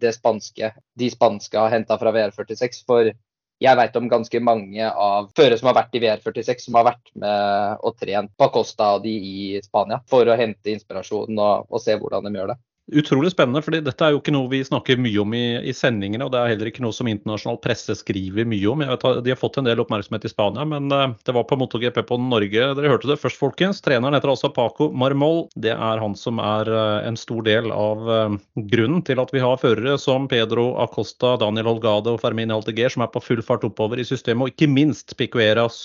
det 0.00 0.14
spanske. 0.16 0.72
De 0.98 1.10
spanske 1.10 1.58
har 1.58 1.74
henta 1.74 1.98
fra 1.98 2.12
VR46. 2.14 2.84
For 2.86 3.10
jeg 3.58 3.78
vet 3.80 3.96
om 3.98 4.06
ganske 4.10 4.40
mange 4.44 4.86
av 4.86 5.32
førere 5.36 5.58
som 5.58 5.70
har 5.70 5.78
vært 5.80 5.98
i 5.98 6.02
VR46, 6.04 6.68
som 6.68 6.78
har 6.78 6.86
vært 6.92 7.10
med 7.18 7.82
og 7.82 7.98
trent 7.98 8.30
på 8.38 8.50
Costa 8.54 8.92
og 8.96 9.06
de 9.06 9.14
i 9.18 9.62
Spania 9.64 9.98
for 10.10 10.28
å 10.28 10.38
hente 10.38 10.70
inspirasjon 10.70 11.34
og, 11.34 11.66
og 11.66 11.82
se 11.82 11.98
hvordan 11.98 12.28
de 12.28 12.38
gjør 12.38 12.52
det. 12.52 12.58
Utrolig 12.88 13.34
spennende, 13.34 13.60
fordi 13.60 13.82
dette 13.84 14.04
er 14.04 14.14
jo 14.14 14.20
ikke 14.22 14.32
noe 14.32 14.48
vi 14.48 14.62
snakker 14.64 14.96
mye 15.00 15.20
om 15.20 15.34
i, 15.36 15.42
i, 15.68 15.74
sendingene. 15.76 16.24
Og 16.24 16.32
det 16.32 16.38
er 16.40 16.52
heller 16.54 16.70
ikke 16.70 16.80
noe 16.80 16.96
som 16.96 17.10
internasjonal 17.10 17.58
presse 17.60 17.92
skriver 18.00 18.48
mye 18.48 18.70
om. 18.70 18.80
Vet, 18.80 19.04
de 19.26 19.32
har 19.34 19.40
fått 19.40 19.58
en 19.60 19.68
del 19.68 19.82
oppmerksomhet 19.82 20.24
i 20.24 20.30
Spania, 20.32 20.64
men 20.68 20.88
uh, 20.88 21.12
det 21.28 21.34
var 21.36 21.44
på 21.50 21.58
MotoGP 21.60 22.00
på 22.08 22.18
Norge. 22.22 22.70
Dere 22.78 22.94
hørte 22.94 23.10
det 23.10 23.18
først, 23.20 23.40
folkens. 23.40 23.82
Treneren 23.84 24.16
heter 24.16 24.32
altså 24.32 24.48
Paco 24.56 24.88
Marmol. 24.88 25.44
Det 25.60 25.74
er 25.74 26.02
han 26.02 26.16
som 26.16 26.40
er 26.40 26.72
uh, 26.72 27.04
en 27.04 27.20
stor 27.20 27.44
del 27.44 27.68
av 27.74 28.08
uh, 28.08 28.40
grunnen 28.72 29.04
til 29.04 29.20
at 29.20 29.36
vi 29.36 29.44
har 29.44 29.60
førere 29.60 29.98
som 30.00 30.24
Pedro 30.30 30.70
Acosta, 30.80 31.36
Daniel 31.44 31.68
Holgade 31.68 32.16
og 32.16 32.22
Fermin 32.24 32.54
Alteger, 32.56 32.94
som 32.94 33.04
er 33.04 33.12
på 33.12 33.24
full 33.26 33.44
fart 33.44 33.68
oppover 33.68 34.00
i 34.00 34.08
systemet. 34.08 34.48
Og 34.48 34.56
ikke 34.56 34.72
minst 34.72 35.12
Picueras, 35.20 35.84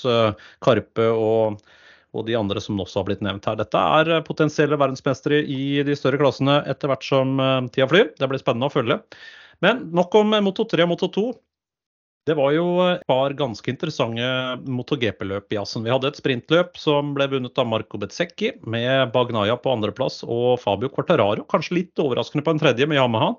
Karpe 0.64 1.12
og 1.12 1.60
og 2.14 2.28
de 2.28 2.36
andre 2.38 2.62
som 2.62 2.80
også 2.82 3.02
har 3.02 3.08
blitt 3.10 3.24
nevnt 3.26 3.48
her. 3.50 3.58
Dette 3.60 3.86
er 4.00 4.12
eh, 4.18 4.26
potensielle 4.26 4.80
verdensmestere 4.80 5.42
i 5.44 5.82
de 5.86 5.96
større 5.98 6.22
klassene 6.22 6.62
etter 6.70 6.92
hvert 6.92 7.08
som 7.08 7.40
eh, 7.42 7.56
tida 7.74 7.90
flyr. 7.90 8.14
Det 8.20 8.30
blir 8.30 8.42
spennende 8.42 8.70
å 8.70 8.74
følge. 8.74 9.00
Men 9.64 9.88
nok 9.96 10.16
om 10.20 10.38
Moto 10.44 10.68
3 10.70 10.86
og 10.86 10.94
Moto 10.94 11.10
2. 11.14 11.26
Det 12.24 12.38
var 12.40 12.54
jo 12.56 12.68
et 12.86 13.02
par 13.10 13.34
ganske 13.36 13.68
interessante 13.68 14.28
MotoGP-løp 14.64 15.52
i 15.52 15.58
Assen. 15.60 15.84
Vi 15.84 15.92
hadde 15.92 16.08
et 16.08 16.20
sprintløp 16.20 16.78
som 16.80 17.12
ble 17.18 17.28
vunnet 17.34 17.60
av 17.60 17.68
Marco 17.68 18.00
Bezzecchi 18.00 18.54
med 18.64 19.12
Bagnaya 19.12 19.58
på 19.60 19.74
andreplass 19.74 20.22
og 20.24 20.62
Fabio 20.64 20.88
Quartararo, 20.94 21.44
kanskje 21.52 21.82
litt 21.82 22.00
overraskende 22.00 22.46
på 22.46 22.54
en 22.56 22.64
tredje 22.64 22.88
med 22.88 23.02
Yamaha. 23.02 23.34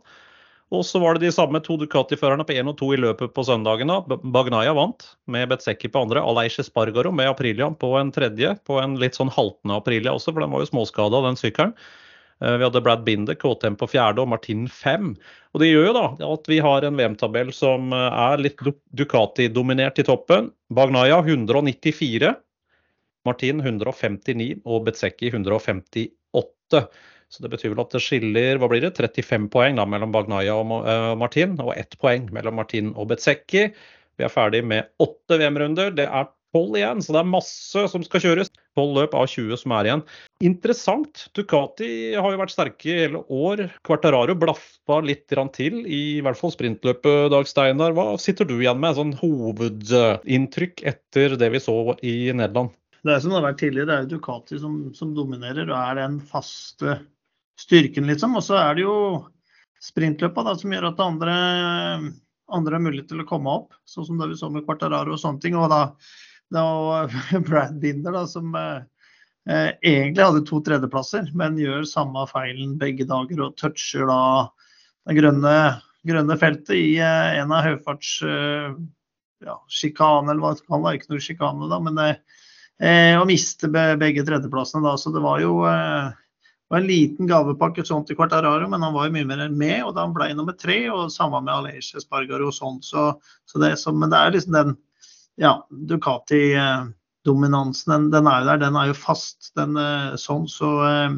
Og 0.72 0.84
så 0.86 0.98
var 0.98 1.14
det 1.14 1.26
de 1.26 1.32
samme 1.34 1.60
to 1.62 1.76
Ducati-førerne 1.78 2.46
på 2.46 2.54
1 2.56 2.70
og 2.72 2.78
2 2.80 2.88
i 2.96 3.00
løpet 3.02 3.34
på 3.36 3.44
søndagen. 3.46 3.90
da. 3.92 4.16
Bagnaya 4.24 4.72
vant 4.74 5.04
med 5.28 5.48
Betsecki 5.50 5.90
på 5.92 6.06
andre. 6.06 6.22
Aleiche 6.24 6.64
Spargaro 6.64 7.12
med 7.12 7.28
Aprilia 7.28 7.68
på 7.70 7.92
en 8.00 8.10
tredje, 8.14 8.56
på 8.64 8.80
en 8.80 8.96
litt 8.98 9.18
sånn 9.18 9.30
haltende 9.30 9.76
Aprilia 9.76 10.14
også, 10.14 10.32
for 10.32 10.40
den 10.40 10.54
var 10.54 10.64
jo 10.64 10.72
småskada, 10.72 11.20
den 11.28 11.38
sykkelen. 11.38 11.76
Eh, 12.40 12.56
vi 12.56 12.64
hadde 12.64 12.80
Brad 12.80 13.04
Binder, 13.04 13.36
KTM 13.38 13.76
på 13.78 13.88
fjerde 13.92 14.24
og 14.24 14.28
Martin 14.32 14.66
fem. 14.68 15.12
Og 15.54 15.60
Det 15.60 15.70
gjør 15.70 15.86
jo 15.86 15.94
da 15.94 16.06
at 16.32 16.48
vi 16.50 16.58
har 16.64 16.82
en 16.82 16.98
VM-tabell 16.98 17.52
som 17.54 17.92
eh, 17.92 18.18
er 18.32 18.42
litt 18.42 18.58
Ducati-dominert 18.96 20.00
i 20.00 20.06
toppen. 20.06 20.50
Bagnaya 20.74 21.20
194, 21.22 22.34
Martin 23.24 23.60
159 23.62 24.64
og 24.64 24.84
Betsecki 24.88 25.30
158. 25.30 26.88
Så 27.34 27.42
Det 27.42 27.50
betyr 27.50 27.72
vel 27.72 27.82
at 27.82 27.90
det 27.96 28.02
skiller 28.04 28.60
hva 28.62 28.68
blir 28.70 28.84
det, 28.84 28.92
35 28.94 29.48
poeng 29.50 29.80
da, 29.80 29.88
mellom 29.90 30.14
Bagnaya 30.14 30.54
og 30.60 30.86
eh, 30.86 31.10
Martin, 31.18 31.56
og 31.58 31.74
ett 31.74 31.98
poeng 31.98 32.28
mellom 32.34 32.60
Martin 32.60 32.92
og 32.94 33.10
Bezzecchi. 33.10 33.66
Vi 34.14 34.26
er 34.26 34.30
ferdig 34.30 34.60
med 34.62 34.86
åtte 35.02 35.40
VM-runder. 35.40 35.90
Det 35.98 36.06
er 36.06 36.28
tolv 36.54 36.76
igjen, 36.78 37.02
så 37.02 37.16
det 37.16 37.24
er 37.24 37.32
masse 37.32 37.82
som 37.90 38.04
skal 38.06 38.22
kjøres. 38.22 38.52
Tolv 38.78 38.94
løp 39.00 39.16
av 39.18 39.26
20 39.30 39.58
som 39.58 39.74
er 39.74 39.88
igjen. 39.88 40.04
Interessant. 40.46 41.24
Ducati 41.34 41.88
har 42.14 42.30
jo 42.30 42.38
vært 42.38 42.54
sterke 42.54 42.94
hele 43.00 43.24
år. 43.26 43.64
Quartararo 43.86 44.36
blaffa 44.38 45.00
litt 45.02 45.26
til, 45.58 45.80
i 45.82 46.20
hvert 46.22 46.38
fall 46.38 46.54
sprintløpet, 46.54 47.32
Dag 47.34 47.50
Steinar. 47.50 47.98
Hva 47.98 48.14
sitter 48.22 48.46
du 48.46 48.56
igjen 48.60 48.78
med 48.82 48.94
sånn 48.98 49.16
hovedinntrykk 49.18 50.86
etter 50.86 51.34
det 51.40 51.50
vi 51.54 51.62
så 51.66 51.78
i 52.06 52.16
Nederland? 52.30 52.70
Det 53.04 53.12
er 53.12 53.20
som 53.20 53.34
det 53.34 53.36
har 53.36 53.50
vært 53.50 53.58
tidligere, 53.60 53.90
det 53.90 53.96
er 53.96 54.06
jo 54.06 54.12
Ducati 54.14 54.58
som, 54.62 54.76
som 54.96 55.10
dominerer 55.16 55.66
og 55.66 55.76
er 55.76 55.98
den 55.98 56.22
faste 56.24 57.02
styrken, 57.60 58.08
liksom. 58.10 58.36
Og 58.38 58.44
så 58.46 58.58
er 58.60 58.76
det 58.76 58.84
jo 58.86 58.96
sprintløpa 59.84 60.56
som 60.58 60.72
gjør 60.72 60.88
at 60.90 61.02
andre, 61.04 61.36
andre 62.52 62.76
har 62.76 62.82
mulighet 62.82 63.10
til 63.12 63.22
å 63.22 63.28
komme 63.28 63.52
opp, 63.52 63.76
sånn 63.88 64.08
som 64.08 64.20
det 64.20 64.30
vi 64.32 64.40
så 64.40 64.50
med 64.52 64.64
Quartararo 64.66 65.14
og 65.14 65.20
sånne 65.20 65.42
ting. 65.44 65.58
Og 65.58 65.70
da 65.72 65.84
var 66.54 67.14
Brad 67.48 67.78
Binder 67.82 68.16
da, 68.16 68.24
som 68.30 68.54
eh, 68.58 68.82
eh, 69.50 69.70
egentlig 69.82 70.24
hadde 70.24 70.44
to 70.48 70.60
tredjeplasser, 70.64 71.30
men 71.36 71.60
gjør 71.60 71.86
samme 71.88 72.26
feilen 72.30 72.78
begge 72.80 73.06
dager 73.10 73.46
og 73.46 73.56
toucher 73.60 74.08
da 74.08 74.20
det 75.04 75.18
grønne, 75.18 75.56
grønne 76.08 76.36
feltet 76.40 76.76
i 76.78 76.90
eh, 76.98 77.40
en 77.40 77.54
av 77.54 77.66
høyfarts... 77.68 78.18
Eh, 78.26 78.84
ja, 79.44 79.58
sjikane, 79.68 80.30
eller 80.32 80.40
hva 80.40 80.52
det 80.54 80.66
kan 80.66 80.82
være. 80.84 80.98
Ikke 80.98 81.12
noe 81.12 81.22
sjikane, 81.22 81.68
da, 81.70 81.78
men 81.82 81.98
det, 81.98 82.08
eh, 82.80 83.14
å 83.18 83.26
miste 83.28 83.70
begge 83.70 84.24
tredjeplassene 84.26 84.86
da. 84.86 84.94
Så 85.00 85.12
det 85.14 85.22
var 85.24 85.42
jo 85.42 85.58
eh, 85.68 86.12
var 86.74 86.82
en 86.82 86.88
liten 86.90 87.28
gavepakke 87.30 87.84
sånn 87.86 88.04
til 88.08 88.16
Quartararo, 88.18 88.66
men 88.70 88.82
han 88.82 88.94
var 88.96 89.06
jo 89.06 89.14
mye 89.14 89.28
mer 89.28 89.42
med. 89.48 89.84
Og 89.86 89.92
da 89.94 90.00
han 90.02 90.14
ble 90.16 90.34
nummer 90.34 90.56
tre, 90.58 90.90
og 90.90 91.12
samme 91.14 91.38
med 91.44 91.54
Alesje 91.54 92.02
Spargaro 92.02 92.46
og 92.50 92.56
sånn. 92.56 92.78
Så, 92.82 93.02
så 93.50 93.54
det, 93.62 93.78
så, 93.78 93.92
men 93.94 94.10
det 94.12 94.18
er 94.18 94.34
liksom 94.34 94.54
den 94.56 94.70
ja, 95.40 95.52
Ducati-dominansen, 95.90 97.88
den, 97.94 98.10
den, 98.14 98.26
er 98.30 98.38
jo 98.42 98.48
der. 98.50 98.62
Den 98.64 98.76
er 98.80 98.86
jo 98.90 98.96
fast, 98.98 99.52
den 99.58 99.78
eh, 99.78 100.18
sånn. 100.20 100.46
Så 100.50 100.68
eh, 100.88 101.12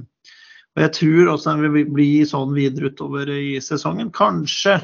og 0.77 0.83
jeg 0.85 0.93
tror 0.93 1.33
også 1.33 1.55
den 1.55 1.73
vil 1.73 1.89
bli 1.89 2.11
sånn 2.29 2.53
videre 2.53 2.93
utover 2.93 3.25
i 3.33 3.57
sesongen. 3.65 4.13
Kanskje, 4.13 4.77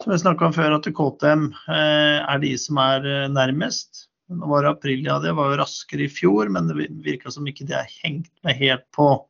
som 0.00 0.12
jeg 0.14 0.22
snakka 0.24 0.48
om 0.48 0.54
før, 0.56 0.78
at 0.78 0.88
KTM 0.88 1.50
eh, 1.68 2.18
er 2.24 2.38
de 2.40 2.52
som 2.56 2.80
er 2.80 3.28
nærmest. 3.34 4.08
Nå 4.32 4.48
var 4.48 4.64
det 4.64 4.72
Aprilia, 4.72 5.20
det 5.20 5.36
var 5.36 5.52
jo 5.52 5.60
raskere 5.60 6.04
i 6.04 6.12
fjor, 6.12 6.48
men 6.52 6.68
det 6.68 6.88
virka 7.04 7.32
som 7.32 7.46
ikke 7.48 7.64
de 7.68 7.76
har 7.76 7.88
hengt 8.04 8.32
med 8.44 8.56
helt 8.60 8.84
på, 8.96 9.27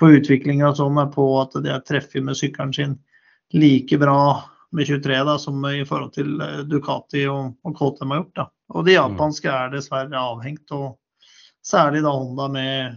på 0.00 0.10
utviklinga 0.18 0.74
sånn, 0.76 1.00
på 1.12 1.24
at 1.40 1.56
de 1.62 1.72
har 1.72 1.84
treffet 1.86 2.24
med 2.24 2.38
sykkelen 2.38 2.74
sin 2.76 2.98
like 3.54 3.98
bra 3.98 4.18
med 4.76 4.88
23 4.88 5.22
da, 5.24 5.38
som 5.38 5.64
i 5.70 5.84
forhold 5.88 6.12
til 6.16 6.40
eh, 6.42 6.62
Ducati 6.68 7.24
og, 7.30 7.56
og 7.64 7.76
KTM 7.78 8.12
har 8.12 8.22
gjort. 8.22 8.34
Da. 8.36 8.46
Og 8.74 8.86
de 8.86 8.96
japanske 8.96 9.50
er 9.52 9.72
dessverre 9.72 10.20
avhengt, 10.20 10.72
og 10.74 10.98
særlig 11.64 12.02
da 12.04 12.14
Honda 12.14 12.48
med 12.52 12.96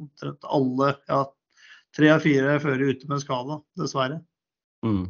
omtrent 0.00 0.48
alle, 0.48 0.94
ja, 1.08 1.24
tre 1.96 2.08
av 2.14 2.24
fire 2.24 2.56
fører 2.62 2.94
ute 2.94 3.10
med 3.10 3.20
skada, 3.22 3.60
dessverre. 3.78 4.22
Mm. 4.86 5.04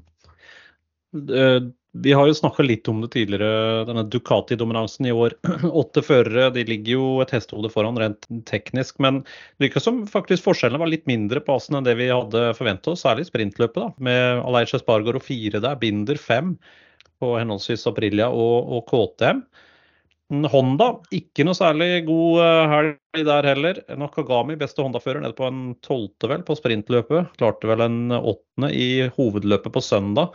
Vi 1.92 2.12
har 2.16 2.24
jo 2.24 2.34
snakka 2.34 2.64
litt 2.64 2.88
om 2.88 3.02
det 3.02 3.10
tidligere, 3.12 3.84
denne 3.84 4.06
Ducati-dominansen 4.08 5.10
i 5.10 5.12
år. 5.12 5.34
Åtte 5.82 6.00
førere 6.04 6.46
de 6.54 6.64
ligger 6.64 6.94
jo 6.94 7.08
et 7.20 7.34
hestehode 7.36 7.68
foran 7.72 7.98
rent 8.00 8.24
teknisk, 8.48 8.96
men 9.04 9.20
det 9.26 9.66
virker 9.66 9.84
som 9.84 9.98
faktisk 10.08 10.46
forskjellene 10.46 10.80
var 10.80 10.88
litt 10.88 11.04
mindre 11.10 11.42
på 11.44 11.58
Asen 11.58 11.76
enn 11.76 11.84
det 11.84 11.98
vi 12.00 12.08
hadde 12.08 12.46
forventa 12.56 12.94
oss, 12.94 13.04
særlig 13.04 13.26
sprintløpet. 13.28 13.76
da, 13.82 13.90
Med 14.08 14.40
Aleiche 14.40 14.80
Spargaard 14.80 15.20
og 15.20 15.26
fire 15.26 15.60
der, 15.60 15.76
Binder 15.82 16.16
fem 16.16 16.56
på 17.20 17.34
henholdsvis 17.36 17.84
Aprilia 17.92 18.30
og, 18.32 18.72
og 18.72 18.88
KTM. 18.88 19.44
Honda, 20.48 20.88
ikke 21.12 21.44
noe 21.44 21.58
særlig 21.58 22.06
god 22.08 22.40
eh, 22.40 22.72
helg 22.72 23.24
der 23.28 23.52
heller. 23.52 23.84
Nakagami, 24.00 24.56
beste 24.56 24.80
Honda-fører, 24.80 25.20
nede 25.20 25.36
på 25.36 25.44
en 25.44 25.74
tolvte 25.84 26.30
vel 26.32 26.44
på 26.48 26.56
sprintløpet. 26.56 27.34
Klarte 27.36 27.68
vel 27.68 27.84
en 27.84 28.16
åttende 28.16 28.72
i 28.72 29.10
hovedløpet 29.18 29.74
på 29.76 29.84
søndag. 29.84 30.32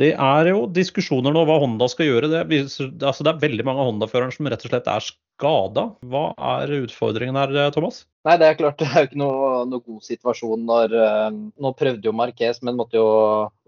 Det 0.00 0.14
er 0.16 0.48
jo 0.48 0.62
diskusjoner 0.72 1.34
nå 1.34 1.42
hva 1.44 1.58
Honda 1.60 1.84
skal 1.90 2.08
gjøre. 2.08 2.30
Det, 2.32 2.60
altså 3.04 3.24
det 3.26 3.32
er 3.34 3.42
veldig 3.42 3.66
mange 3.68 3.84
Honda-førere 3.84 4.32
som 4.32 4.48
rett 4.48 4.64
og 4.64 4.72
slett 4.72 4.88
er 4.88 5.04
skada. 5.04 5.84
Hva 6.08 6.22
er 6.54 6.72
utfordringen 6.78 7.36
her, 7.36 7.52
Thomas? 7.74 8.06
Nei, 8.24 8.38
Det 8.40 8.48
er 8.48 8.56
klart 8.56 8.80
det 8.80 8.88
er 8.88 9.04
jo 9.04 9.10
ikke 9.10 9.20
noe, 9.20 9.50
noe 9.68 9.84
god 9.84 10.06
situasjon 10.06 10.64
når 10.68 10.96
uh, 10.96 11.28
Nå 11.32 11.72
prøvde 11.76 12.08
jo 12.08 12.16
Marquez, 12.16 12.62
men 12.64 12.80
måtte 12.80 13.00
jo 13.00 13.10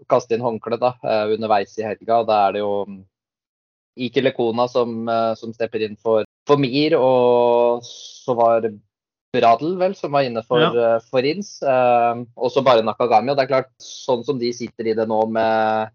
kaste 0.09 0.33
inn 0.33 0.45
håndkle 0.45 0.77
da, 0.81 0.95
uh, 1.05 1.29
underveis 1.35 1.77
i 1.77 1.85
helga. 1.85 2.23
Da 2.25 2.41
er 2.47 2.57
det 2.57 2.65
jo 2.65 2.73
Ike 3.93 4.25
Lekona 4.25 4.65
som, 4.71 5.05
som 5.37 5.53
stepper 5.53 5.85
inn 5.85 5.99
for, 6.01 6.25
for, 6.49 6.57
Mir, 6.57 6.95
og 6.97 7.85
så 7.85 8.33
var 8.33 8.65
Bradel 9.33 9.75
vel, 9.77 9.93
som 9.97 10.15
var 10.17 10.25
inne 10.25 10.41
for, 10.45 10.65
ja. 10.65 10.95
for 11.11 11.21
Rins. 11.21 11.59
og 11.61 12.49
så 12.49 12.63
bare 12.65 12.81
Nakagami. 12.85 13.29
Og 13.29 13.37
det 13.37 13.45
er 13.45 13.51
klart, 13.51 13.69
sånn 13.77 14.25
som 14.25 14.41
de 14.41 14.49
sitter 14.53 14.89
i 14.89 14.95
det 14.97 15.05
nå 15.09 15.19
med 15.29 15.93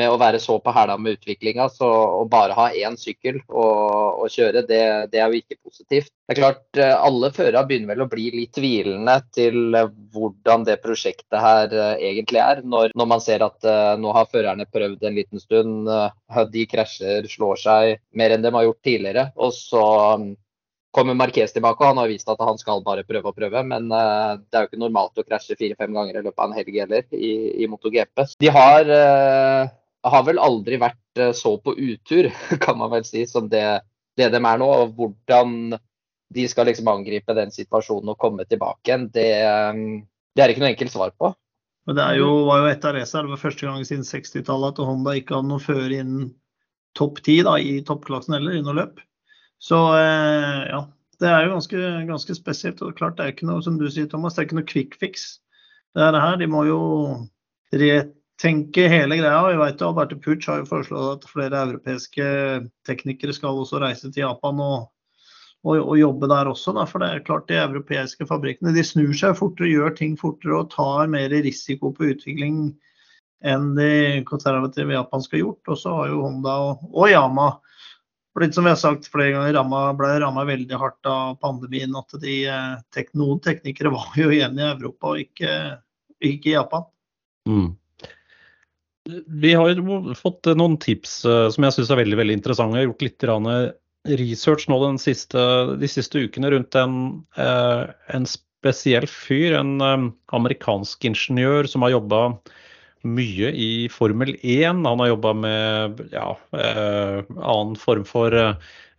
med 0.00 0.08
å 0.08 0.18
være 0.20 0.40
så 0.40 0.56
på 0.62 0.72
hæla 0.72 0.96
med 1.00 1.18
utviklinga, 1.18 1.68
så 1.72 1.88
å 2.20 2.24
bare 2.30 2.56
ha 2.56 2.68
én 2.72 2.96
sykkel 2.96 3.40
å 3.48 4.26
kjøre, 4.32 4.64
det, 4.68 4.82
det, 5.12 5.20
er 5.20 5.32
jo 5.32 5.40
ikke 5.42 5.58
positivt. 5.60 6.10
Det 6.26 6.34
er 6.34 6.40
klart, 6.40 6.62
eh, 6.80 6.94
Alle 6.96 7.32
førere 7.34 7.64
begynner 7.68 7.92
vel 7.92 8.04
å 8.06 8.10
bli 8.10 8.30
litt 8.32 8.54
tvilende 8.56 9.18
til 9.36 9.76
eh, 9.76 9.90
hvordan 10.14 10.64
det 10.68 10.78
prosjektet 10.84 11.36
her 11.36 11.74
eh, 11.76 12.06
egentlig 12.12 12.40
er, 12.40 12.62
når, 12.64 12.94
når 12.96 13.10
man 13.10 13.24
ser 13.24 13.44
at 13.44 13.68
nå 14.00 14.12
har 14.16 14.30
førerne 14.32 14.66
prøvd 14.72 15.04
en 15.06 15.16
liten 15.16 15.40
stund, 15.40 15.90
de 16.52 16.62
krasjer, 16.68 17.26
slår 17.28 17.60
seg 17.60 17.98
mer 18.16 18.32
enn 18.32 18.44
de 18.44 18.52
har 18.54 18.64
gjort 18.66 18.80
tidligere. 18.86 19.26
og 19.36 19.52
så 19.54 19.82
um, 20.16 20.32
kommer 20.92 21.16
Marquez 21.16 21.52
tilbake, 21.54 21.80
og 21.80 21.92
han 21.92 22.00
har 22.02 22.10
vist 22.10 22.28
at 22.28 22.40
han 22.44 22.58
skal 22.60 22.82
bare 22.84 23.04
prøve 23.08 23.30
og 23.30 23.36
prøve. 23.36 23.62
Men 23.64 23.88
det 23.88 24.56
er 24.56 24.64
jo 24.64 24.70
ikke 24.70 24.80
normalt 24.82 25.20
å 25.20 25.24
krasje 25.24 25.56
fire-fem 25.56 25.94
ganger 25.96 26.18
i 26.18 26.24
løpet 26.24 26.42
av 26.42 26.50
en 26.50 26.58
helg 26.58 26.80
heller 26.82 27.06
i, 27.16 27.32
i 27.64 27.68
MotoGP. 27.70 28.26
De 28.44 28.52
har 28.52 28.92
har 30.02 30.26
vel 30.26 30.40
aldri 30.42 30.78
vært 30.82 31.20
eh, 31.20 31.32
så 31.36 31.56
på 31.62 31.74
utur, 31.78 32.30
kan 32.64 32.78
man 32.80 32.92
vel 32.94 33.06
si, 33.06 33.24
som 33.28 33.48
det, 33.52 33.82
det 34.18 34.30
de 34.34 34.40
er 34.40 34.60
nå. 34.62 34.68
Og 34.68 34.96
hvordan 34.98 35.76
de 36.32 36.48
skal 36.48 36.68
liksom 36.70 36.88
angripe 36.88 37.36
den 37.36 37.52
situasjonen 37.52 38.14
og 38.14 38.20
komme 38.20 38.46
tilbake 38.48 38.88
igjen, 38.88 39.08
det, 39.14 39.30
eh, 39.44 39.82
det 40.34 40.44
er 40.44 40.52
ikke 40.52 40.64
noe 40.64 40.72
enkelt 40.74 40.94
svar 40.94 41.14
på. 41.18 41.34
Men 41.86 41.98
Det 41.98 42.08
jo, 42.20 42.30
var 42.46 42.62
jo 42.62 42.70
et 42.70 42.84
av 42.86 42.94
racene. 42.94 43.26
Det 43.26 43.34
var 43.34 43.42
første 43.42 43.66
gang 43.66 43.86
siden 43.86 44.06
60-tallet 44.06 44.74
at 44.76 44.86
Honda 44.86 45.16
ikke 45.18 45.34
hadde 45.34 45.50
noe 45.50 45.62
før 45.62 45.90
innen 45.90 46.28
topp 46.98 47.22
ti 47.26 47.40
i 47.42 47.72
toppklassen 47.86 48.36
heller, 48.36 48.54
i 48.54 48.62
noe 48.62 48.76
løp. 48.76 49.00
Så 49.62 49.78
eh, 49.98 50.60
ja, 50.70 50.82
det 51.22 51.30
er 51.30 51.46
jo 51.46 51.54
ganske, 51.56 51.82
ganske, 52.08 52.36
spesielt. 52.38 52.82
og 52.82 52.96
klart 52.98 53.18
Det 53.18 53.24
er 53.24 53.34
ikke 53.34 53.50
noe 53.50 53.62
som 53.62 53.78
du 53.78 53.88
sier, 53.90 54.06
Thomas, 54.10 54.34
det 54.34 54.42
er 54.42 54.48
ikke 54.48 54.58
noe 54.60 54.70
quick 54.70 54.98
fix. 55.00 55.28
Det 55.94 56.02
er 56.02 56.14
Det 56.14 56.22
her, 56.22 56.36
De 56.38 56.50
må 56.50 56.64
jo 56.66 56.80
rett 57.72 58.14
tenke 58.42 58.88
hele 58.90 59.18
greia. 59.20 59.42
Vi 59.50 59.60
vet 59.60 59.82
Alberte 59.84 60.18
Puch 60.18 60.48
har 60.50 60.62
jo 60.62 60.70
foreslått 60.70 61.22
at 61.22 61.30
flere 61.30 61.62
europeiske 61.68 62.26
teknikere 62.88 63.34
skal 63.36 63.60
også 63.62 63.80
reise 63.82 64.10
til 64.10 64.24
Japan 64.24 64.60
og, 64.62 64.88
og, 65.62 65.76
og 65.78 65.96
jobbe 66.00 66.30
der 66.32 66.50
også. 66.50 66.74
Da. 66.76 66.86
For 66.90 67.02
det 67.02 67.10
er 67.10 67.26
klart 67.26 67.48
de 67.50 67.60
europeiske 67.62 68.26
fabrikkene 68.28 68.74
de 68.74 68.84
snur 68.86 69.12
seg 69.16 69.36
fortere, 69.38 69.70
gjør 69.70 69.94
ting 69.98 70.16
fortere 70.20 70.58
og 70.58 70.72
tar 70.74 71.10
mer 71.12 71.32
risiko 71.32 71.92
på 71.94 72.12
utvikling 72.14 72.72
enn 73.42 73.72
de 73.74 74.22
konservative 74.26 74.94
japanske 74.94 75.38
har 75.38 75.44
gjort. 75.44 75.74
Og 75.74 75.78
så 75.78 75.98
har 75.98 76.10
jo 76.10 76.24
Honda 76.26 76.56
og, 76.70 76.88
og 76.92 77.10
Yama 77.10 77.52
blitt 78.32 78.56
som 78.56 78.64
vi 78.64 78.72
har 78.72 78.80
sagt 78.80 79.10
flere 79.12 79.34
ganger, 79.34 79.92
ble 79.98 80.12
ramma 80.22 80.46
veldig 80.48 80.78
hardt 80.80 81.08
av 81.10 81.36
pandemien. 81.42 81.94
At 81.98 82.14
de, 82.22 82.36
eh, 82.48 83.06
noen 83.18 83.42
teknikere 83.44 83.92
var 83.92 84.14
jo 84.16 84.30
igjen 84.32 84.58
i 84.58 84.66
Europa 84.70 85.12
og 85.12 85.20
ikke, 85.20 85.52
ikke 86.22 86.52
i 86.52 86.56
Japan. 86.56 86.88
Mm. 87.48 87.70
Vi 89.26 89.54
har 89.54 89.72
jo 89.74 90.14
fått 90.14 90.46
noen 90.54 90.76
tips 90.82 91.22
som 91.24 91.66
jeg 91.66 91.74
syns 91.74 91.90
er 91.90 91.98
veldig 92.02 92.18
veldig 92.20 92.36
interessante. 92.38 92.78
Jeg 92.78 92.86
har 92.86 92.92
gjort 92.92 93.06
litt 93.06 93.24
research 94.22 94.68
nå 94.70 94.78
siste, 95.02 95.42
de 95.78 95.90
siste 95.90 96.22
ukene 96.22 96.52
rundt 96.54 96.78
en, 96.78 96.96
en 97.38 98.28
spesiell 98.30 99.08
fyr. 99.10 99.58
En 99.58 99.74
amerikansk 100.38 101.08
ingeniør 101.10 101.70
som 101.70 101.82
har 101.86 101.96
jobba 101.96 102.22
mye 103.04 103.50
i 103.54 103.72
Formel 103.92 104.36
1. 104.40 104.82
Han 104.86 105.02
har 105.02 105.10
jobba 105.12 105.34
med 105.34 106.00
ja, 106.12 106.28
annen 106.52 107.76
form 107.80 108.06
for 108.08 108.36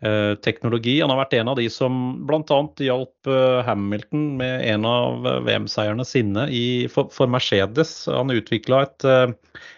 Eh, 0.04 0.36
teknologi. 0.44 0.98
Han 1.00 1.14
har 1.14 1.22
vært 1.22 1.34
en 1.38 1.48
av 1.48 1.56
de 1.56 1.64
som 1.72 1.94
bl.a. 2.28 2.58
hjalp 2.84 3.30
eh, 3.32 3.60
Hamilton 3.64 4.26
med 4.42 4.66
en 4.68 4.88
av 4.90 5.28
eh, 5.30 5.38
VM-seierne 5.46 6.04
sine 6.04 6.44
i, 6.52 6.64
for, 6.92 7.08
for, 7.14 7.30
Mercedes. 7.32 7.94
Han 8.12 8.34
utvikla 8.34 8.82
et, 8.84 9.06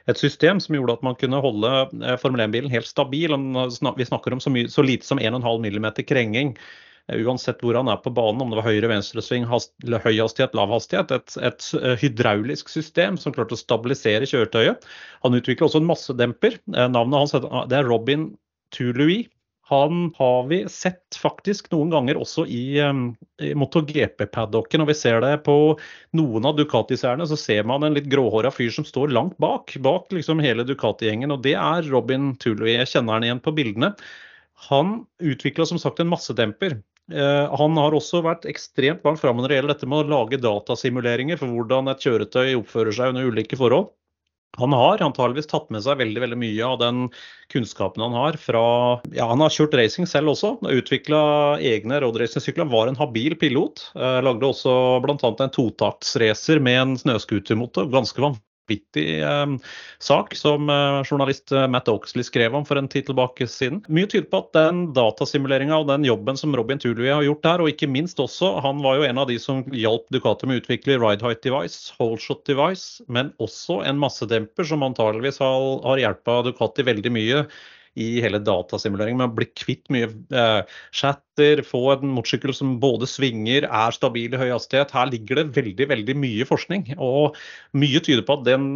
et, 0.09 0.17
system 0.17 0.57
som 0.63 0.79
gjorde 0.79 0.95
at 0.97 1.05
man 1.05 1.19
kunne 1.21 1.43
holde 1.43 1.69
Formel 2.23 2.41
1-bilen 2.47 2.73
helt 2.73 2.89
stabil. 2.89 3.37
Vi 3.37 4.09
snakker 4.09 4.33
om 4.33 4.41
så, 4.41 4.49
mye, 4.49 4.71
så 4.71 4.87
lite 4.87 5.05
som 5.05 5.21
1,5 5.21 5.45
mm 5.45 5.91
krenging. 6.09 6.55
Uansett 7.13 7.61
hvor 7.61 7.77
han 7.77 7.89
er 7.91 7.99
på 8.01 8.09
banen, 8.15 8.41
om 8.41 8.49
det 8.49 8.57
var 8.57 8.65
høyre, 8.65 8.89
venstre 8.89 9.21
sving, 9.21 9.45
høy 9.45 10.15
hastighet, 10.17 10.55
lav 10.57 10.71
hastighet. 10.73 11.11
Et, 11.13 11.35
et, 11.45 11.67
hydraulisk 12.01 12.71
system 12.73 13.19
som 13.21 13.35
klarte 13.35 13.53
å 13.53 13.61
stabilisere 13.61 14.25
kjøretøyet. 14.29 14.87
Han 15.21 15.37
utvikler 15.37 15.67
også 15.67 15.83
en 15.83 15.91
massedemper. 15.91 16.57
Navnet 16.73 17.19
hans 17.19 17.35
det 17.69 17.77
er 17.77 17.85
Robin 17.85 18.31
Toulouis. 18.73 19.27
Han 19.69 20.11
har 20.17 20.43
vi 20.49 20.59
sett 20.69 21.17
faktisk 21.17 21.71
noen 21.71 21.89
ganger 21.89 22.19
også 22.21 22.43
i, 22.45 22.77
i 22.77 23.53
MotoGP-paddocken. 23.57 24.83
Og 24.83 24.91
vi 24.91 24.97
ser 24.97 25.21
det 25.25 25.39
på 25.47 25.55
noen 26.17 26.45
av 26.45 26.57
Ducati-seerne, 26.57 27.25
så 27.25 27.37
ser 27.37 27.65
man 27.65 27.85
en 27.85 27.97
litt 27.97 28.09
gråhåra 28.09 28.53
fyr 28.53 28.69
som 28.73 28.85
står 28.85 29.13
langt 29.13 29.37
bak. 29.41 29.73
Bak 29.81 30.13
liksom 30.13 30.41
hele 30.45 30.65
Ducati-gjengen. 30.69 31.33
Og 31.33 31.41
det 31.45 31.55
er 31.57 31.89
Robin 31.89 32.33
Tulloy. 32.41 32.75
Jeg 32.75 32.91
kjenner 32.93 33.17
han 33.17 33.25
igjen 33.25 33.41
på 33.45 33.55
bildene. 33.57 33.93
Han 34.69 34.99
utvikla 35.17 35.65
som 35.65 35.81
sagt 35.81 36.01
en 36.01 36.13
massedemper. 36.13 36.77
Uh, 37.11 37.51
han 37.53 37.77
har 37.77 37.93
også 37.93 38.23
vært 38.25 38.47
ekstremt 38.49 39.03
varmt 39.05 39.21
framme 39.21 39.43
når 39.43 39.51
det 39.51 39.59
gjelder 39.59 39.73
dette 39.75 39.89
med 39.91 40.01
å 40.01 40.09
lage 40.09 40.41
datasimuleringer 40.41 41.37
for 41.37 41.53
hvordan 41.53 41.91
et 41.91 42.01
kjøretøy 42.01 42.55
oppfører 42.57 42.97
seg 42.97 43.13
under 43.13 43.29
ulike 43.29 43.59
forhold. 43.59 43.91
Han 44.57 44.71
har 44.71 45.03
antageligvis 45.03 45.49
tatt 45.51 45.67
med 45.73 45.83
seg 45.83 45.99
veldig 45.99 46.21
veldig 46.23 46.37
mye 46.39 46.67
av 46.67 46.77
den 46.79 47.01
kunnskapen 47.51 48.05
han 48.05 48.15
har 48.15 48.37
fra 48.39 48.63
ja, 49.11 49.27
Han 49.27 49.43
har 49.43 49.51
kjørt 49.51 49.75
racing 49.75 50.07
selv 50.07 50.31
også. 50.31 50.55
Utvikla 50.63 51.21
egne 51.59 51.99
roadracingsykler. 52.03 52.69
Var 52.71 52.91
en 52.91 52.99
habil 52.99 53.35
pilot. 53.41 53.89
Eh, 53.99 54.19
lagde 54.23 54.47
også 54.47 54.75
bl.a. 55.03 55.17
en 55.19 55.55
totaktsracer 55.59 56.63
med 56.63 56.81
en 56.81 56.99
snøscootermotor. 57.03 57.91
Ganske 57.91 58.23
vanvittig 58.23 58.54
eh, 58.71 59.45
sak 59.99 60.35
som 60.35 60.69
eh, 60.69 61.01
journalist 61.03 61.51
eh, 61.51 61.67
Matt 61.67 61.89
Oxley 61.91 62.25
skrev 62.25 62.55
om 62.55 62.65
for 62.65 62.79
en 62.79 62.89
tid 62.91 63.07
tilbake 63.09 63.47
siden. 63.47 63.83
Mye 63.87 64.09
tyder 64.11 64.27
på 64.31 64.41
at 64.43 64.51
den 64.57 64.81
datasimuleringa 64.95 65.77
og 65.81 65.89
den 65.91 66.07
jobben 66.07 66.39
som 66.39 66.55
Robin 66.55 66.81
Tulvi 66.81 67.11
har 67.11 67.23
gjort 67.25 67.43
der, 67.45 67.63
og 67.63 67.71
ikke 67.71 67.91
minst 67.91 68.19
også, 68.21 68.55
han 68.65 68.81
var 68.85 68.99
jo 68.99 69.07
en 69.09 69.21
av 69.21 69.29
de 69.29 69.37
som 69.41 69.63
hjalp 69.75 70.09
Ducati 70.13 70.49
med 70.49 70.59
å 70.59 70.63
utvikle 70.63 70.99
ride 71.01 71.25
height 71.25 71.43
device, 71.45 71.93
holeshot 71.99 72.45
device, 72.49 73.05
men 73.07 73.33
også 73.43 73.81
en 73.85 74.01
massedemper 74.01 74.67
som 74.67 74.85
antageligvis 74.85 75.41
har, 75.43 75.71
har 75.85 76.01
hjulpet 76.01 76.51
Ducati 76.51 76.85
veldig 76.87 77.15
mye 77.15 77.45
i 77.95 78.21
hele 78.23 78.41
datasimuleringen. 78.43 79.17
med 79.21 79.31
å 79.31 79.37
bli 79.37 79.47
kvitt 79.55 79.87
mye 79.93 80.09
eh, 80.35 80.75
chatter, 80.95 81.61
få 81.65 81.81
en 81.93 82.11
motorsykkel 82.15 82.53
som 82.55 82.75
både 82.81 83.07
svinger, 83.09 83.67
er 83.67 83.95
stabil 83.95 84.33
i 84.33 84.39
høy 84.39 84.49
hastighet. 84.51 84.93
Her 84.95 85.09
ligger 85.11 85.41
det 85.41 85.55
veldig 85.55 85.87
veldig 85.91 86.17
mye 86.19 86.47
forskning. 86.47 86.89
Og 86.99 87.37
mye 87.77 88.03
tyder 88.03 88.25
på 88.27 88.39
at 88.39 88.45
den, 88.47 88.67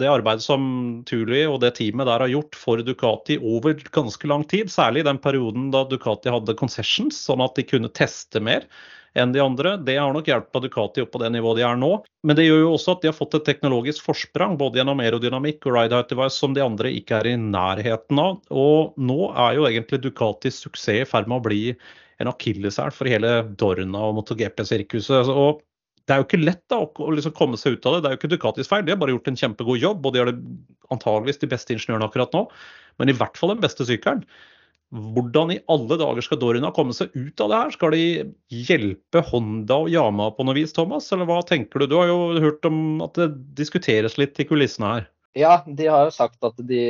det 0.00 0.10
arbeidet 0.10 0.44
som 0.44 0.68
Tuli 1.08 1.44
og 1.48 1.60
det 1.64 1.74
teamet 1.80 2.08
der 2.10 2.26
har 2.26 2.32
gjort 2.32 2.58
for 2.58 2.84
Ducati 2.84 3.38
over 3.40 3.80
ganske 3.94 4.30
lang 4.30 4.44
tid, 4.48 4.72
særlig 4.72 5.04
i 5.04 5.10
den 5.10 5.20
perioden 5.22 5.72
da 5.74 5.84
Ducati 5.88 6.32
hadde 6.32 6.56
concessions, 6.58 7.18
sånn 7.28 7.44
at 7.44 7.56
de 7.58 7.66
kunne 7.68 7.92
teste 7.92 8.42
mer 8.44 8.68
enn 9.18 9.32
de 9.32 9.40
andre. 9.42 9.76
Det 9.84 9.96
har 9.98 10.12
nok 10.14 10.28
hjulpet 10.28 10.66
Ducati 10.66 11.04
opp 11.04 11.12
på 11.14 11.20
det 11.22 11.30
nivået 11.34 11.60
de 11.60 11.66
er 11.68 11.78
nå. 11.80 11.92
Men 12.26 12.38
det 12.38 12.48
gjør 12.48 12.64
jo 12.64 12.72
også 12.74 12.96
at 12.96 13.04
de 13.04 13.10
har 13.10 13.16
fått 13.16 13.38
et 13.38 13.46
teknologisk 13.48 14.04
forsprang 14.04 14.58
både 14.60 14.80
gjennom 14.80 15.00
aerodynamikk 15.04 15.68
og 15.68 15.78
ride 15.78 15.96
height 15.96 16.12
device 16.12 16.36
som 16.38 16.56
de 16.56 16.64
andre 16.64 16.92
ikke 16.98 17.20
er 17.20 17.30
i 17.32 17.38
nærheten 17.40 18.20
av. 18.22 18.42
Og 18.50 18.98
nå 19.00 19.30
er 19.32 19.56
jo 19.58 19.68
egentlig 19.70 20.02
Ducatis 20.04 20.60
suksess 20.64 21.04
i 21.04 21.08
ferd 21.08 21.30
med 21.30 21.40
å 21.40 21.46
bli 21.48 21.62
en 22.18 22.30
akilleshæl 22.30 22.92
for 22.94 23.10
hele 23.10 23.32
Dorna 23.60 24.08
og 24.08 24.18
MotoGP-sirkuset. 24.18 25.30
Og 25.30 25.62
det 26.08 26.14
er 26.14 26.22
jo 26.22 26.26
ikke 26.26 26.40
lett 26.40 26.64
da, 26.72 26.80
å 26.82 27.14
liksom 27.14 27.34
komme 27.36 27.58
seg 27.60 27.76
ut 27.76 27.86
av 27.86 27.96
det. 27.96 28.02
Det 28.02 28.10
er 28.10 28.14
jo 28.14 28.20
ikke 28.22 28.30
Ducatis 28.32 28.70
feil. 28.70 28.84
De 28.86 28.94
har 28.94 29.00
bare 29.00 29.12
gjort 29.14 29.28
en 29.30 29.38
kjempegod 29.38 29.82
jobb, 29.82 30.06
og 30.06 30.14
de 30.14 30.22
er 30.22 30.30
det 30.30 30.38
antageligvis 30.94 31.42
de 31.42 31.50
beste 31.52 31.74
ingeniørene 31.74 32.08
akkurat 32.08 32.32
nå. 32.34 32.46
Men 32.98 33.12
i 33.12 33.16
hvert 33.18 33.36
fall 33.38 33.52
den 33.52 33.60
beste 33.62 33.86
sykkelen. 33.86 34.24
Hvordan 34.88 35.52
i 35.52 35.58
alle 35.68 35.98
dager 36.00 36.24
skal 36.24 36.40
Dorina 36.40 36.70
komme 36.72 36.94
seg 36.96 37.12
ut 37.12 37.42
av 37.44 37.50
det 37.50 37.60
her? 37.60 37.72
Skal 37.74 37.92
de 37.92 38.04
hjelpe 38.48 39.20
Honda 39.28 39.82
og 39.84 39.92
Yama 39.92 40.30
på 40.32 40.46
noe 40.48 40.56
vis, 40.56 40.72
Thomas? 40.76 41.10
Eller 41.12 41.28
hva 41.28 41.42
tenker 41.44 41.84
du? 41.84 41.90
Du 41.90 41.98
har 42.00 42.08
jo 42.08 42.40
hørt 42.40 42.64
om 42.68 43.02
at 43.04 43.18
det 43.20 43.28
diskuteres 43.58 44.16
litt 44.20 44.40
i 44.40 44.48
kulissene 44.48 44.94
her. 44.94 45.08
Ja, 45.36 45.60
de 45.66 45.86
har 45.86 46.08
jo 46.08 46.14
sagt 46.14 46.42
at 46.42 46.56
de, 46.66 46.80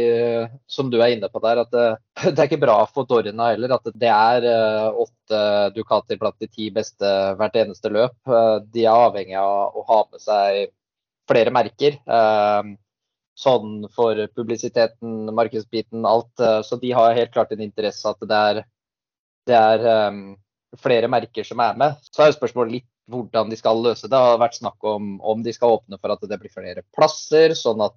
som 0.71 0.93
du 0.93 1.01
er 1.03 1.17
inne 1.17 1.29
på 1.29 1.43
der, 1.43 1.65
at 1.65 1.75
det, 1.75 1.87
det 2.31 2.39
er 2.39 2.47
ikke 2.47 2.63
bra 2.63 2.79
for 2.87 3.09
Dorina 3.09 3.51
heller. 3.51 3.75
At 3.77 3.91
det 3.91 4.13
er 4.15 4.47
uh, 4.47 5.03
åtte 5.05 5.43
Ducati 5.75 6.19
blant 6.21 6.39
de 6.39 6.49
ti 6.49 6.71
beste 6.75 7.15
hvert 7.41 7.59
eneste 7.59 7.91
løp. 7.93 8.15
Uh, 8.31 8.63
de 8.63 8.87
er 8.87 8.95
avhengig 8.95 9.37
av 9.43 9.75
å 9.75 9.85
ha 9.91 10.05
med 10.13 10.23
seg 10.23 10.69
flere 11.29 11.53
merker. 11.53 11.99
Sånn 13.39 13.87
for 13.95 14.19
publisiteten, 14.35 15.31
markedsbiten, 15.35 16.03
alt. 16.09 16.33
Eh, 16.43 16.61
så 16.67 16.79
de 16.83 16.93
har 16.97 17.17
helt 17.17 17.35
klart 17.35 17.55
en 17.55 17.63
interesse 17.63 18.11
at 18.11 18.23
det 18.27 18.39
er, 18.51 18.63
det 19.47 19.59
er 19.59 19.85
um, 20.11 20.23
flere 20.83 21.11
merker 21.11 21.47
som 21.47 21.63
er 21.63 21.77
med. 21.79 22.01
Så 22.11 22.25
er 22.25 22.35
spørsmålet 22.35 22.81
litt 22.81 22.89
hvordan 23.09 23.49
de 23.49 23.57
skal 23.57 23.79
løse 23.81 24.05
det. 24.05 24.11
Det 24.13 24.21
har 24.21 24.41
vært 24.43 24.59
snakk 24.59 24.85
om 24.85 25.15
om 25.25 25.45
de 25.45 25.55
skal 25.55 25.79
åpne 25.79 25.97
for 26.01 26.13
at 26.13 26.25
det 26.29 26.39
blir 26.41 26.53
flere 26.53 26.83
plasser, 26.97 27.55
sånn 27.57 27.81
at 27.87 27.95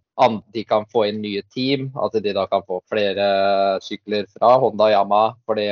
de 0.55 0.63
kan 0.67 0.85
få 0.91 1.07
inn 1.09 1.19
nye 1.23 1.41
team. 1.51 1.89
At 1.99 2.15
de 2.15 2.35
da 2.37 2.45
kan 2.51 2.63
få 2.67 2.79
flere 2.91 3.25
sykler 3.83 4.29
fra 4.31 4.53
Honda 4.61 4.87
og 4.87 4.95
Yama. 4.95 5.23
fordi 5.49 5.71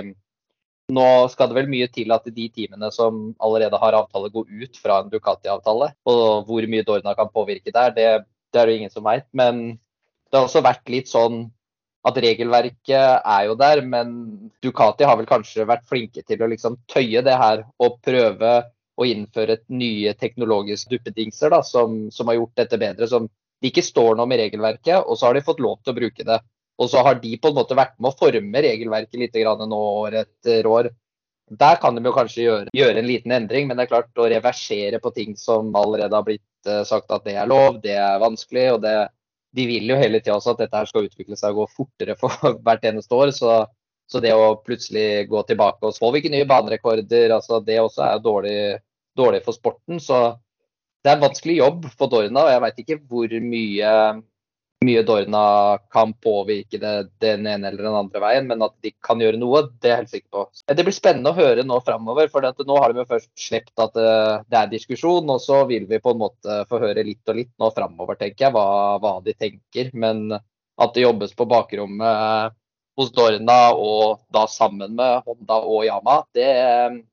nå 0.90 1.06
skal 1.30 1.52
det 1.52 1.60
vel 1.60 1.70
mye 1.70 1.86
til 1.94 2.10
at 2.12 2.26
de 2.26 2.48
teamene 2.50 2.90
som 2.92 3.36
allerede 3.38 3.78
har 3.78 3.94
avtale, 3.94 4.32
går 4.34 4.50
ut 4.50 4.78
fra 4.82 5.04
en 5.04 5.12
Ducati-avtale. 5.14 5.92
Og 6.10 6.50
hvor 6.50 6.68
mye 6.74 6.86
Dorna 6.88 7.14
kan 7.14 7.30
påvirke 7.30 7.72
der, 7.76 7.94
det 7.94 8.08
det 8.54 8.62
er 8.62 8.70
det 8.70 8.76
ingen 8.80 8.94
som 8.94 9.06
veit. 9.06 9.28
Men 9.34 9.80
det 10.30 10.38
har 10.38 10.48
også 10.48 10.64
vært 10.66 10.92
litt 10.92 11.10
sånn 11.12 11.48
at 12.08 12.18
regelverket 12.24 13.26
er 13.28 13.46
jo 13.50 13.56
der, 13.60 13.82
men 13.84 14.12
Ducati 14.64 15.08
har 15.08 15.18
vel 15.20 15.28
kanskje 15.30 15.68
vært 15.68 15.88
flinke 15.90 16.24
til 16.24 16.44
å 16.44 16.50
liksom 16.52 16.78
tøye 16.92 17.24
det 17.26 17.36
her 17.36 17.66
og 17.84 18.00
prøve 18.06 18.54
å 19.00 19.08
innføre 19.08 19.58
et 19.58 19.66
nye 19.72 20.14
teknologiske 20.20 20.92
duppedingser 20.94 21.52
da, 21.54 21.62
som, 21.64 22.08
som, 22.12 22.28
har 22.28 22.40
gjort 22.40 22.56
dette 22.60 22.80
bedre. 22.80 23.08
Som 23.08 23.28
det 23.60 23.72
ikke 23.72 23.84
står 23.84 24.16
noe 24.16 24.28
om 24.28 24.36
i 24.36 24.40
regelverket, 24.40 25.04
og 25.04 25.20
så 25.20 25.30
har 25.30 25.38
de 25.38 25.46
fått 25.46 25.62
lov 25.64 25.80
til 25.84 25.94
å 25.94 26.00
bruke 26.00 26.26
det. 26.28 26.40
Og 26.80 26.88
så 26.92 27.04
har 27.04 27.20
de 27.20 27.36
på 27.40 27.52
en 27.52 27.58
måte 27.58 27.76
vært 27.76 27.98
med 28.00 28.12
å 28.12 28.20
forme 28.20 28.64
regelverket 28.64 29.20
litt 29.20 29.36
nå 29.36 29.80
år 30.04 30.22
etter 30.22 30.68
år. 30.68 30.92
Der 31.50 31.80
kan 31.82 31.96
de 31.96 32.06
jo 32.06 32.14
kanskje 32.16 32.44
gjøre, 32.44 32.74
gjøre, 32.76 33.00
en 33.02 33.10
liten 33.10 33.34
endring, 33.36 33.68
men 33.68 33.78
det 33.78 33.88
er 33.88 33.92
klart 33.92 34.22
å 34.22 34.30
reversere 34.30 35.00
på 35.02 35.12
ting 35.12 35.36
som 35.36 35.74
allerede 35.76 36.16
har 36.16 36.24
blitt 36.28 36.46
uh, 36.68 36.84
sagt 36.88 37.12
at 37.14 37.26
det 37.28 37.36
er 37.40 37.50
lov, 37.50 37.80
det 37.84 37.96
er 37.96 38.22
vanskelig. 38.22 38.66
og 38.76 38.82
det, 38.84 38.96
De 39.56 39.66
vil 39.70 39.90
jo 39.90 40.00
hele 40.00 40.20
tida 40.20 40.38
også 40.38 40.56
at 40.56 40.64
dette 40.66 40.82
her 40.82 40.90
skal 40.90 41.08
utvikle 41.08 41.38
seg 41.40 41.54
og 41.54 41.64
gå 41.64 41.84
fortere 41.84 42.18
for 42.20 42.34
hvert 42.66 42.86
eneste 42.90 43.16
år. 43.16 43.32
Så, 43.36 43.56
så, 44.10 44.22
det 44.24 44.36
å 44.36 44.58
plutselig 44.66 45.28
gå 45.32 45.44
tilbake 45.48 45.86
og 45.86 45.96
så 45.96 46.06
får 46.06 46.14
vi 46.14 46.24
ikke 46.24 46.36
nye 46.36 46.50
banerekorder, 46.50 47.36
altså 47.36 47.62
det 47.64 47.80
også 47.82 48.06
er 48.08 48.24
dårlig, 48.26 48.60
dårlig 49.18 49.44
for 49.46 49.58
sporten. 49.58 50.02
Så 50.04 50.20
det 51.04 51.12
er 51.12 51.18
en 51.20 51.28
vanskelig 51.28 51.60
jobb 51.62 51.86
for 51.96 52.12
Dorna, 52.12 52.44
og 52.44 52.52
jeg 52.52 52.64
veit 52.66 52.84
ikke 52.84 53.00
hvor 53.08 53.36
mye 53.46 53.94
mye 54.86 55.02
Dorna 55.04 55.78
kan 55.92 56.14
påvirke 56.14 56.80
det 56.80 57.10
den 57.20 57.48
ene 57.48 57.68
eller 57.68 57.84
den 57.84 57.96
andre 58.00 58.22
veien, 58.24 58.46
men 58.48 58.62
at 58.64 58.78
de 58.84 58.94
kan 59.04 59.20
gjøre 59.20 59.40
noe, 59.40 59.66
det 59.82 59.90
er 59.90 59.92
jeg 59.92 60.00
helt 60.00 60.14
sikker 60.14 60.30
på. 60.36 60.44
Det 60.72 60.86
blir 60.88 60.96
spennende 60.96 61.34
å 61.34 61.36
høre 61.36 61.66
nå 61.68 61.82
framover, 61.84 62.30
for 62.32 62.48
nå 62.48 62.78
har 62.80 62.94
de 62.94 63.04
jo 63.04 63.10
først 63.10 63.32
sluppet 63.36 63.84
at 63.86 64.00
eh, 64.00 64.46
det 64.48 64.62
er 64.62 64.72
diskusjon, 64.72 65.34
og 65.36 65.44
så 65.44 65.66
vil 65.68 65.90
vi 65.90 66.00
på 66.00 66.14
en 66.16 66.22
måte 66.24 66.62
få 66.70 66.80
høre 66.86 67.04
litt 67.04 67.28
og 67.28 67.42
litt 67.42 67.52
nå 67.60 67.72
framover, 67.76 68.20
tenker 68.22 68.48
jeg, 68.48 68.56
hva, 68.56 68.96
hva, 69.04 69.18
de 69.26 69.36
tenker. 69.36 69.92
Men 70.00 70.32
at 70.38 70.96
det 70.96 71.04
jobbes 71.04 71.36
på 71.36 71.50
bakrommet 71.50 72.08
eh, 72.08 72.56
hos 73.00 73.12
Dorna 73.16 73.60
og 73.76 74.24
da 74.32 74.46
sammen 74.52 74.96
med 74.96 75.28
Honda 75.28 75.60
og 75.60 75.84
Yama, 75.88 76.22
det, 76.36 76.48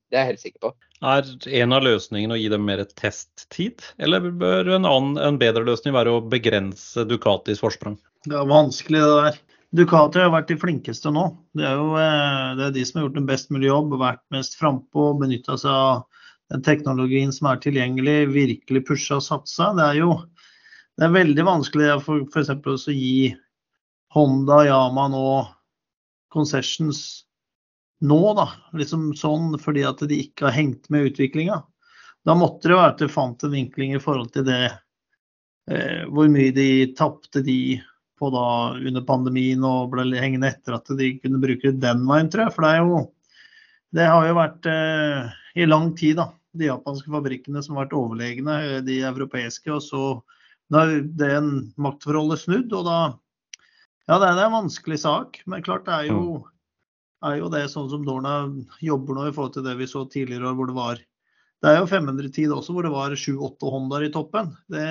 det 0.07 0.15
er 0.15 0.23
jeg 0.23 0.31
helt 0.31 0.45
sikker 0.45 0.69
på. 0.69 0.75
Er 1.05 1.27
en 1.59 1.75
av 1.77 1.83
løsningene 1.85 2.33
å 2.33 2.39
gi 2.39 2.47
dem 2.49 2.63
mer 2.65 2.81
testtid, 2.97 3.83
eller 4.01 4.31
bør 4.33 4.71
en, 4.79 4.87
annen, 4.89 5.17
en 5.21 5.37
bedre 5.37 5.61
løsning 5.67 5.93
være 5.93 6.15
å 6.15 6.23
begrense 6.25 7.05
Ducatis 7.05 7.61
forsprang? 7.61 7.99
Det 8.25 8.33
er 8.33 8.49
vanskelig 8.49 9.03
det 9.03 9.17
der. 9.21 9.37
Ducati 9.77 10.23
har 10.23 10.31
vært 10.31 10.49
de 10.49 10.57
flinkeste 10.57 11.11
nå. 11.13 11.27
Det 11.57 11.65
er 11.67 11.75
jo 11.77 11.91
eh, 11.99 12.55
det 12.57 12.65
er 12.69 12.73
de 12.77 12.85
som 12.87 12.97
har 12.97 13.07
gjort 13.07 13.19
en 13.19 13.27
best 13.29 13.51
mulig 13.53 13.67
jobb, 13.67 13.93
vært 13.99 14.23
mest 14.33 14.55
frampå, 14.57 15.11
benytta 15.19 15.57
seg 15.59 15.69
av 15.69 16.23
den 16.53 16.63
teknologien 16.63 17.33
som 17.35 17.49
er 17.51 17.59
tilgjengelig, 17.61 18.17
virkelig 18.31 18.85
pusha 18.87 19.19
og 19.19 19.25
satsa. 19.25 19.73
Det 19.77 19.85
er 19.91 19.99
jo 20.01 20.11
det 20.97 21.05
er 21.05 21.13
veldig 21.13 21.45
vanskelig 21.45 21.91
for 22.01 22.23
f.eks. 22.25 22.49
å 22.89 22.95
gi 22.95 23.29
Honda, 24.15 24.63
Yama 24.65 25.05
nå 25.13 25.27
concessions 26.33 27.26
nå, 28.01 28.21
da. 28.37 28.47
Liksom 28.77 29.11
sånn 29.17 29.57
fordi 29.61 29.85
at 29.87 30.03
de 30.09 30.21
ikke 30.27 30.49
har 30.49 30.57
hengt 30.57 30.89
med 30.93 31.11
utviklinga. 31.11 31.61
Da 32.27 32.35
måtte 32.35 32.69
det 32.69 32.75
være 32.75 32.93
at 32.93 33.03
de 33.03 33.11
fant 33.11 33.43
en 33.47 33.53
vinkling 33.53 33.95
i 33.95 34.01
forhold 34.03 34.33
til 34.33 34.45
det 34.47 34.63
eh, 35.71 36.03
hvor 36.11 36.27
mye 36.31 36.51
de 36.55 36.69
tapte 36.97 37.43
de 37.45 37.77
på 38.17 38.31
da 38.33 38.47
under 38.75 39.03
pandemien 39.05 39.61
og 39.67 39.91
ble 39.93 40.09
hengende 40.17 40.49
etter 40.49 40.75
at 40.77 40.89
de 40.97 41.13
kunne 41.21 41.41
bruke 41.41 41.69
det 41.69 41.83
den 41.83 42.01
veien, 42.09 42.31
tror 42.33 42.47
jeg. 42.47 42.55
For 42.55 42.65
det 42.65 42.73
er 42.73 42.83
jo 42.83 43.05
Det 43.95 44.03
har 44.03 44.25
jo 44.27 44.33
vært 44.35 44.65
eh, 44.67 45.29
i 45.55 45.65
lang 45.65 45.93
tid, 45.95 46.17
da. 46.19 46.33
De 46.57 46.67
japanske 46.67 47.07
fabrikkene 47.07 47.61
som 47.63 47.77
har 47.77 47.85
vært 47.85 47.95
overlegne, 47.95 48.57
eh, 48.65 48.81
de 48.83 48.99
europeiske. 49.07 49.71
Og 49.71 49.79
så 49.85 50.01
da 50.73 50.83
er 50.83 51.05
det 51.05 51.29
en 51.37 51.51
maktforholdet 51.79 52.43
snudd, 52.43 52.73
og 52.75 52.85
da 52.89 52.99
Ja, 54.07 54.17
det 54.19 54.27
er 54.27 54.45
en 54.45 54.53
vanskelig 54.53 55.01
sak, 55.01 55.41
men 55.51 55.63
klart 55.63 55.83
det 55.87 55.93
er 55.93 56.05
jo, 56.11 56.47
er 57.25 57.39
jo 57.39 57.49
det 57.49 57.65
sånn 57.71 57.89
som 57.91 58.05
Dorna 58.05 58.39
jobber 58.83 59.17
nå 59.17 59.27
i 59.27 59.33
forhold 59.33 59.55
til 59.55 59.65
det 59.65 59.77
vi 59.79 59.89
så 59.89 60.03
tidligere 60.09 60.53
hvor 60.57 60.69
det 60.69 60.77
var 60.77 61.01
Det 61.63 61.71
er 61.71 61.79
jo 61.79 61.89
500-tid 61.89 62.53
også 62.53 62.75
hvor 62.75 62.85
det 62.85 62.93
var 62.93 63.15
7-8 63.17 63.71
Hondaer 63.73 64.05
i 64.05 64.11
toppen. 64.13 64.51
Det, 64.69 64.85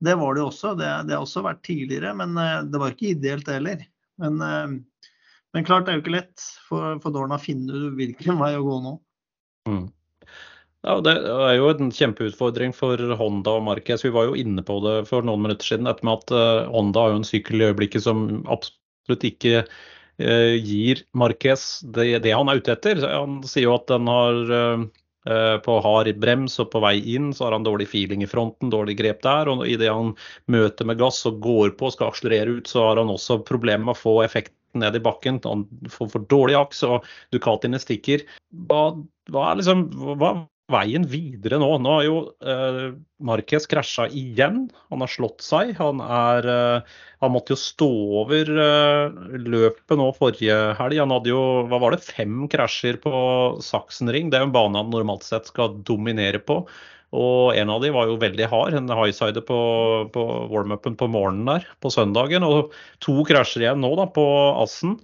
det 0.00 0.14
var 0.16 0.38
det 0.38 0.46
også. 0.46 0.74
Det, 0.78 0.88
det, 1.08 1.16
har 1.16 1.26
også 1.26 1.44
vært 1.44 1.60
tidligere, 1.66 2.14
men 2.16 2.32
eh, 2.40 2.62
det 2.72 2.80
var 2.80 2.94
ikke 2.94 3.10
ideelt 3.12 3.50
heller. 3.52 3.82
Men, 4.22 4.40
eh, 4.40 5.10
men 5.52 5.66
klart 5.68 5.84
det 5.84 5.92
er 5.92 6.00
jo 6.00 6.04
ikke 6.06 6.16
lett 6.16 6.46
for, 6.70 6.96
for 7.04 7.12
Dorna 7.12 7.36
å 7.36 7.42
finne 7.42 7.92
hvilken 7.98 8.40
vei 8.40 8.54
å 8.56 8.64
gå 8.64 8.78
nå. 8.86 8.94
Mm. 9.68 9.84
Ja, 10.82 10.96
Det 11.04 11.12
er 11.14 11.54
jo 11.60 11.68
en 11.70 11.92
kjempeutfordring 11.94 12.72
for 12.74 12.98
Honda 13.20 13.58
og 13.60 13.66
Marquez. 13.68 14.02
Vi 14.02 14.10
var 14.14 14.30
jo 14.30 14.38
inne 14.38 14.64
på 14.66 14.80
det 14.82 14.96
for 15.06 15.22
noen 15.26 15.44
minutter 15.44 15.68
siden. 15.68 15.86
Dette 15.86 16.02
med 16.08 16.24
at 16.24 16.32
uh, 16.34 16.70
Honda 16.72 17.04
har 17.04 17.12
jo 17.12 17.20
en 17.20 17.28
sykkel 17.28 17.62
i 17.62 17.68
øyeblikket 17.68 18.02
som 18.02 18.24
absolutt 18.50 19.28
ikke 19.28 19.62
gir 20.22 21.02
Marquez 21.18 21.80
det, 21.82 22.22
det, 22.24 22.34
han 22.36 22.50
er 22.50 22.60
ute 22.62 22.74
etter. 22.76 23.02
Han 23.06 23.40
sier 23.46 23.68
jo 23.68 23.76
at 23.76 23.88
den 23.90 24.10
har 24.10 24.52
uh, 24.52 25.58
på 25.62 25.76
hard 25.84 26.10
brems 26.22 26.58
og 26.62 26.70
på 26.72 26.82
vei 26.82 26.96
inn 27.14 27.30
så 27.34 27.46
har 27.46 27.56
han 27.56 27.66
dårlig 27.66 27.86
feeling 27.90 28.24
i 28.24 28.30
fronten, 28.30 28.72
dårlig 28.72 28.96
grep 28.98 29.22
der. 29.26 29.50
Og 29.52 29.66
idet 29.68 29.92
han 29.92 30.14
møter 30.50 30.88
med 30.88 31.00
gass 31.02 31.22
og 31.30 31.40
går 31.44 31.76
på 31.78 31.90
og 31.90 31.96
skal 31.96 32.10
akselerere 32.10 32.58
ut, 32.58 32.70
så 32.70 32.88
har 32.88 33.02
han 33.02 33.12
også 33.12 33.42
problemer 33.48 33.86
med 33.88 33.96
å 33.96 34.02
få 34.02 34.16
effekten 34.26 34.58
ned 34.82 34.96
i 34.96 35.04
bakken. 35.04 35.40
Han 35.44 35.66
får 35.90 36.12
for 36.14 36.30
dårlig 36.32 36.56
aks, 36.58 36.82
og 36.88 37.06
Ducatiene 37.34 37.80
stikker. 37.80 38.24
Hva, 38.68 38.84
hva, 39.32 39.52
liksom, 39.58 39.88
hva, 40.20 40.34
veien 40.70 41.04
videre 41.08 41.58
nå? 41.60 41.68
Nå 41.82 41.94
har 41.96 42.04
jo 42.06 42.16
eh, 42.44 42.94
Marquez 43.24 43.66
krasja 43.70 44.06
igjen. 44.08 44.64
Han 44.92 45.02
har 45.04 45.10
slått 45.10 45.42
seg. 45.44 45.74
Han, 45.80 46.00
er, 46.04 46.48
eh, 46.52 46.94
han 47.24 47.34
måtte 47.34 47.54
jo 47.54 47.60
stå 47.60 47.90
over 48.22 48.52
eh, 48.66 49.18
løpet 49.42 49.98
nå 49.98 50.08
forrige 50.18 50.58
helg. 50.78 51.02
Han 51.02 51.14
hadde 51.16 51.32
jo 51.32 51.42
hva 51.70 51.82
var 51.82 51.96
det, 51.96 52.04
fem 52.06 52.46
krasjer 52.52 53.00
på 53.02 53.12
Saksenring. 53.64 54.30
Det 54.30 54.38
er 54.38 54.46
jo 54.46 54.50
en 54.52 54.56
bane 54.56 54.82
han 54.82 54.92
normalt 54.94 55.26
sett 55.26 55.50
skal 55.50 55.80
dominere 55.88 56.42
på. 56.42 56.62
Og 57.12 57.58
en 57.60 57.68
av 57.68 57.82
de 57.82 57.90
var 57.92 58.08
jo 58.08 58.20
veldig 58.20 58.46
hard, 58.48 58.76
en 58.78 58.88
highsider 58.88 59.44
på, 59.44 59.58
på 60.14 60.22
warm-upen 60.48 60.94
på 60.96 61.10
morgenen 61.12 61.50
der 61.50 61.66
på 61.84 61.92
søndagen. 61.92 62.46
Og 62.46 62.72
to 63.04 63.18
krasjer 63.28 63.66
igjen 63.66 63.84
nå 63.84 63.92
da 63.98 64.08
på 64.08 64.24
Assen. 64.62 64.96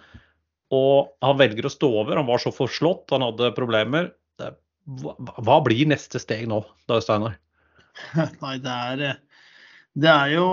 Og 0.72 1.12
han 1.24 1.36
velger 1.40 1.68
å 1.68 1.72
stå 1.72 1.90
over. 2.00 2.16
Han 2.16 2.28
var 2.28 2.40
så 2.40 2.52
forslått, 2.54 3.10
han 3.12 3.26
hadde 3.26 3.52
problemer. 3.56 4.12
Det 4.40 4.48
er 4.48 4.56
hva, 4.88 5.58
blir 5.64 5.88
neste 5.90 6.20
steg 6.22 6.46
nå, 6.48 6.62
da, 6.88 7.00
Steinar? 7.04 7.36
Nei, 8.42 8.54
det 8.62 8.74
er, 8.74 9.02
det 9.98 10.10
er, 10.12 10.32
jo, 10.32 10.46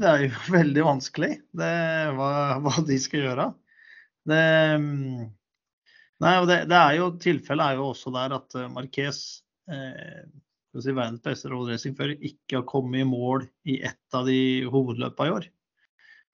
det 0.00 0.10
er 0.10 0.24
jo 0.26 0.30
veldig 0.58 0.86
vanskelig 0.88 1.32
det, 1.54 1.72
hva, 2.18 2.30
hva, 2.64 2.76
de 2.88 2.98
skal 3.02 3.28
gjøre. 3.28 3.50
Det, 4.26 4.40
nei, 6.24 6.32
det, 6.50 6.58
det 6.72 6.80
er 6.80 6.96
jo, 6.98 7.12
Tilfellet 7.22 7.68
er 7.68 7.78
jo 7.78 7.90
også 7.92 8.10
der 8.16 8.34
at 8.40 8.58
Marquez, 8.74 9.20
eh, 9.70 10.24
si 10.76 10.92
verdens 10.92 11.22
beste 11.24 11.48
roadracingfører, 11.52 12.18
ikke 12.26 12.58
har 12.58 12.66
kommet 12.68 13.04
i 13.04 13.08
mål 13.08 13.46
i 13.70 13.78
ett 13.86 14.16
av 14.16 14.26
de 14.28 14.66
hovedløpene 14.72 15.30
i 15.30 15.36
år. 15.38 15.46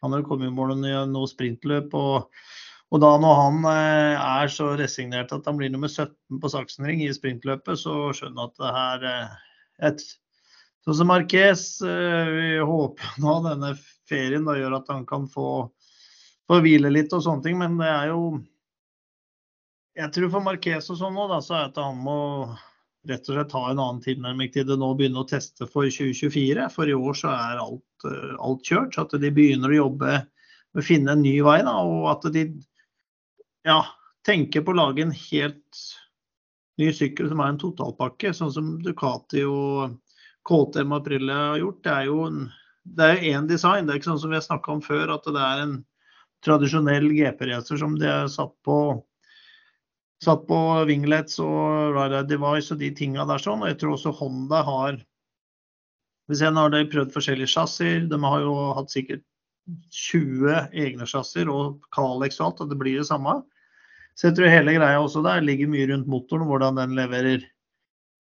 Han 0.02 0.16
har 0.16 0.24
kommet 0.26 0.48
i 0.48 0.54
mål 0.54 0.72
i 0.80 0.96
noe 1.10 1.28
sprintløp. 1.30 1.92
og 1.94 2.32
og 2.92 3.00
da 3.00 3.12
når 3.20 3.38
han 3.38 3.62
eh, 3.70 4.18
er 4.20 4.50
så 4.52 4.72
resignert 4.76 5.32
at 5.32 5.46
han 5.48 5.56
blir 5.56 5.70
nummer 5.72 5.88
17 5.88 6.40
på 6.42 6.50
Saksenring 6.52 7.00
i 7.06 7.12
sprintløpet, 7.14 7.80
så 7.80 8.10
skjønner 8.12 8.44
han 8.44 8.50
at 8.50 8.58
det 8.60 8.72
her 8.78 9.06
eh, 9.10 9.38
et, 9.88 10.04
Sånn 10.82 10.96
som 10.98 11.06
Marquez, 11.12 11.62
eh, 11.86 12.30
vi 12.34 12.46
håper 12.66 13.20
nå 13.22 13.36
denne 13.44 13.68
ferien 14.10 14.42
da 14.48 14.56
gjør 14.58 14.80
at 14.80 14.88
han 14.90 15.04
kan 15.06 15.28
få, 15.30 15.68
få 16.50 16.58
hvile 16.64 16.90
litt 16.90 17.14
og 17.14 17.22
sånne 17.22 17.44
ting, 17.44 17.60
men 17.60 17.78
det 17.78 17.86
er 17.86 18.10
jo 18.10 18.24
Jeg 19.94 20.10
tror 20.16 20.32
for 20.34 20.44
Marquez 20.48 20.90
og 20.90 20.98
sånn 20.98 21.14
nå, 21.14 21.28
da, 21.30 21.38
så 21.44 21.54
er 21.54 21.64
det 21.68 21.72
at 21.72 21.80
han 21.84 22.02
må 22.02 22.18
rett 23.08 23.28
og 23.28 23.36
slett 23.36 23.54
ha 23.56 23.62
en 23.70 23.80
annen 23.82 24.02
tilnærming 24.02 24.50
til 24.52 24.66
det 24.68 24.76
nå, 24.78 24.90
begynne 24.98 25.22
å 25.22 25.28
teste 25.28 25.66
for 25.70 25.86
2024. 25.86 26.68
For 26.74 26.90
i 26.90 26.94
år 26.94 27.16
så 27.18 27.32
er 27.34 27.62
alt, 27.62 28.06
alt 28.38 28.68
kjørt. 28.68 28.94
Så 28.94 29.04
at 29.04 29.16
de 29.22 29.30
begynner 29.34 29.72
å 29.72 29.80
jobbe 29.80 30.12
med 30.22 30.82
å 30.82 30.86
finne 30.86 31.16
en 31.16 31.24
ny 31.24 31.34
vei. 31.44 31.58
Da, 31.66 31.74
og 31.82 32.06
at 32.12 32.28
de 32.34 32.46
ja, 33.68 33.80
tenker 34.26 34.64
på 34.64 34.72
å 34.74 34.78
lage 34.78 35.04
en 35.04 35.14
helt 35.14 35.82
ny 36.80 36.88
sykkel 36.96 37.28
som 37.30 37.42
er 37.42 37.52
en 37.52 37.60
totalpakke, 37.60 38.32
sånn 38.34 38.52
som 38.54 38.74
Ducati 38.82 39.44
og 39.46 39.98
KTM 40.48 40.92
og 40.94 41.02
Aprilia 41.02 41.38
har 41.52 41.62
gjort. 41.62 41.80
Det 41.84 41.94
er 41.94 42.10
jo 42.10 42.18
en, 42.26 42.42
det 42.98 43.08
er 43.08 43.24
én 43.32 43.48
design. 43.50 43.86
Det 43.86 43.94
er 43.94 44.02
ikke 44.02 44.10
sånn 44.12 44.22
som 44.24 44.32
vi 44.32 44.38
har 44.40 44.46
snakka 44.46 44.74
om 44.74 44.84
før, 44.84 45.14
at 45.14 45.28
det 45.28 45.46
er 45.46 45.64
en 45.66 45.78
tradisjonell 46.42 47.10
GP-racer 47.14 47.78
som 47.78 47.94
de 48.00 48.08
har 48.10 48.30
satt 48.32 48.54
på 48.66 48.76
satt 50.22 50.44
på 50.46 50.58
winglets 50.86 51.40
og 51.42 51.96
rider 51.96 52.26
device 52.30 52.70
og 52.74 52.78
de 52.82 52.92
tinga 52.94 53.26
der 53.26 53.42
sånn. 53.42 53.62
Og 53.64 53.72
jeg 53.72 53.80
tror 53.80 53.96
også 53.96 54.14
Honda 54.20 54.62
har 54.66 55.00
Vi 56.30 56.36
ser 56.38 56.52
nå 56.54 56.62
har 56.62 56.70
de 56.70 56.86
prøvd 56.88 57.10
forskjellige 57.12 57.50
chassiser. 57.50 58.04
De 58.08 58.18
har 58.22 58.44
jo 58.44 58.52
hatt 58.78 58.92
sikkert 58.92 59.24
20 59.90 60.70
egne 60.70 61.06
chassiser 61.10 61.50
og 61.50 61.82
Calex 61.94 62.38
og 62.40 62.46
alt, 62.46 62.62
og 62.62 62.70
det 62.70 62.78
blir 62.78 63.00
det 63.00 63.08
samme. 63.08 63.40
Så 64.18 64.28
jeg 64.28 64.36
tror 64.38 64.52
hele 64.52 64.76
greia 64.76 65.00
også 65.00 65.22
der 65.24 65.44
ligger 65.44 65.70
mye 65.72 65.88
rundt 65.90 66.10
motoren, 66.10 66.46
hvordan 66.48 66.78
den 66.80 66.96
leverer 66.98 67.46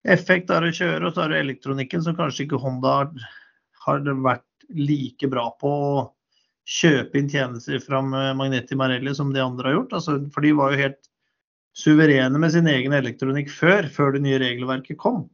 effekt 0.08 0.50
av 0.50 0.64
å 0.66 0.72
kjøre. 0.72 1.04
Og 1.06 1.14
så 1.14 1.24
har 1.24 1.32
du 1.32 1.38
elektronikken, 1.38 2.02
som 2.04 2.16
kanskje 2.18 2.46
ikke 2.46 2.60
Honda 2.62 2.96
har 3.86 4.02
vært 4.24 4.68
like 4.72 5.28
bra 5.30 5.50
på 5.60 5.70
å 5.70 6.02
kjøpe 6.68 7.18
inn 7.18 7.30
tjenester 7.30 7.80
fra 7.82 8.00
Magnetti 8.02 8.78
Marelli 8.78 9.14
som 9.14 9.32
de 9.34 9.42
andre 9.42 9.68
har 9.68 9.80
gjort. 9.80 9.96
Altså, 9.98 10.18
for 10.34 10.46
de 10.46 10.54
var 10.58 10.72
jo 10.72 10.84
helt 10.84 11.10
suverene 11.76 12.38
med 12.38 12.52
sin 12.54 12.68
egen 12.70 12.94
elektronikk 12.96 13.50
før, 13.52 13.88
før 13.90 14.16
det 14.16 14.22
nye 14.26 14.40
regelverket 14.42 15.00
kom. 15.00 15.24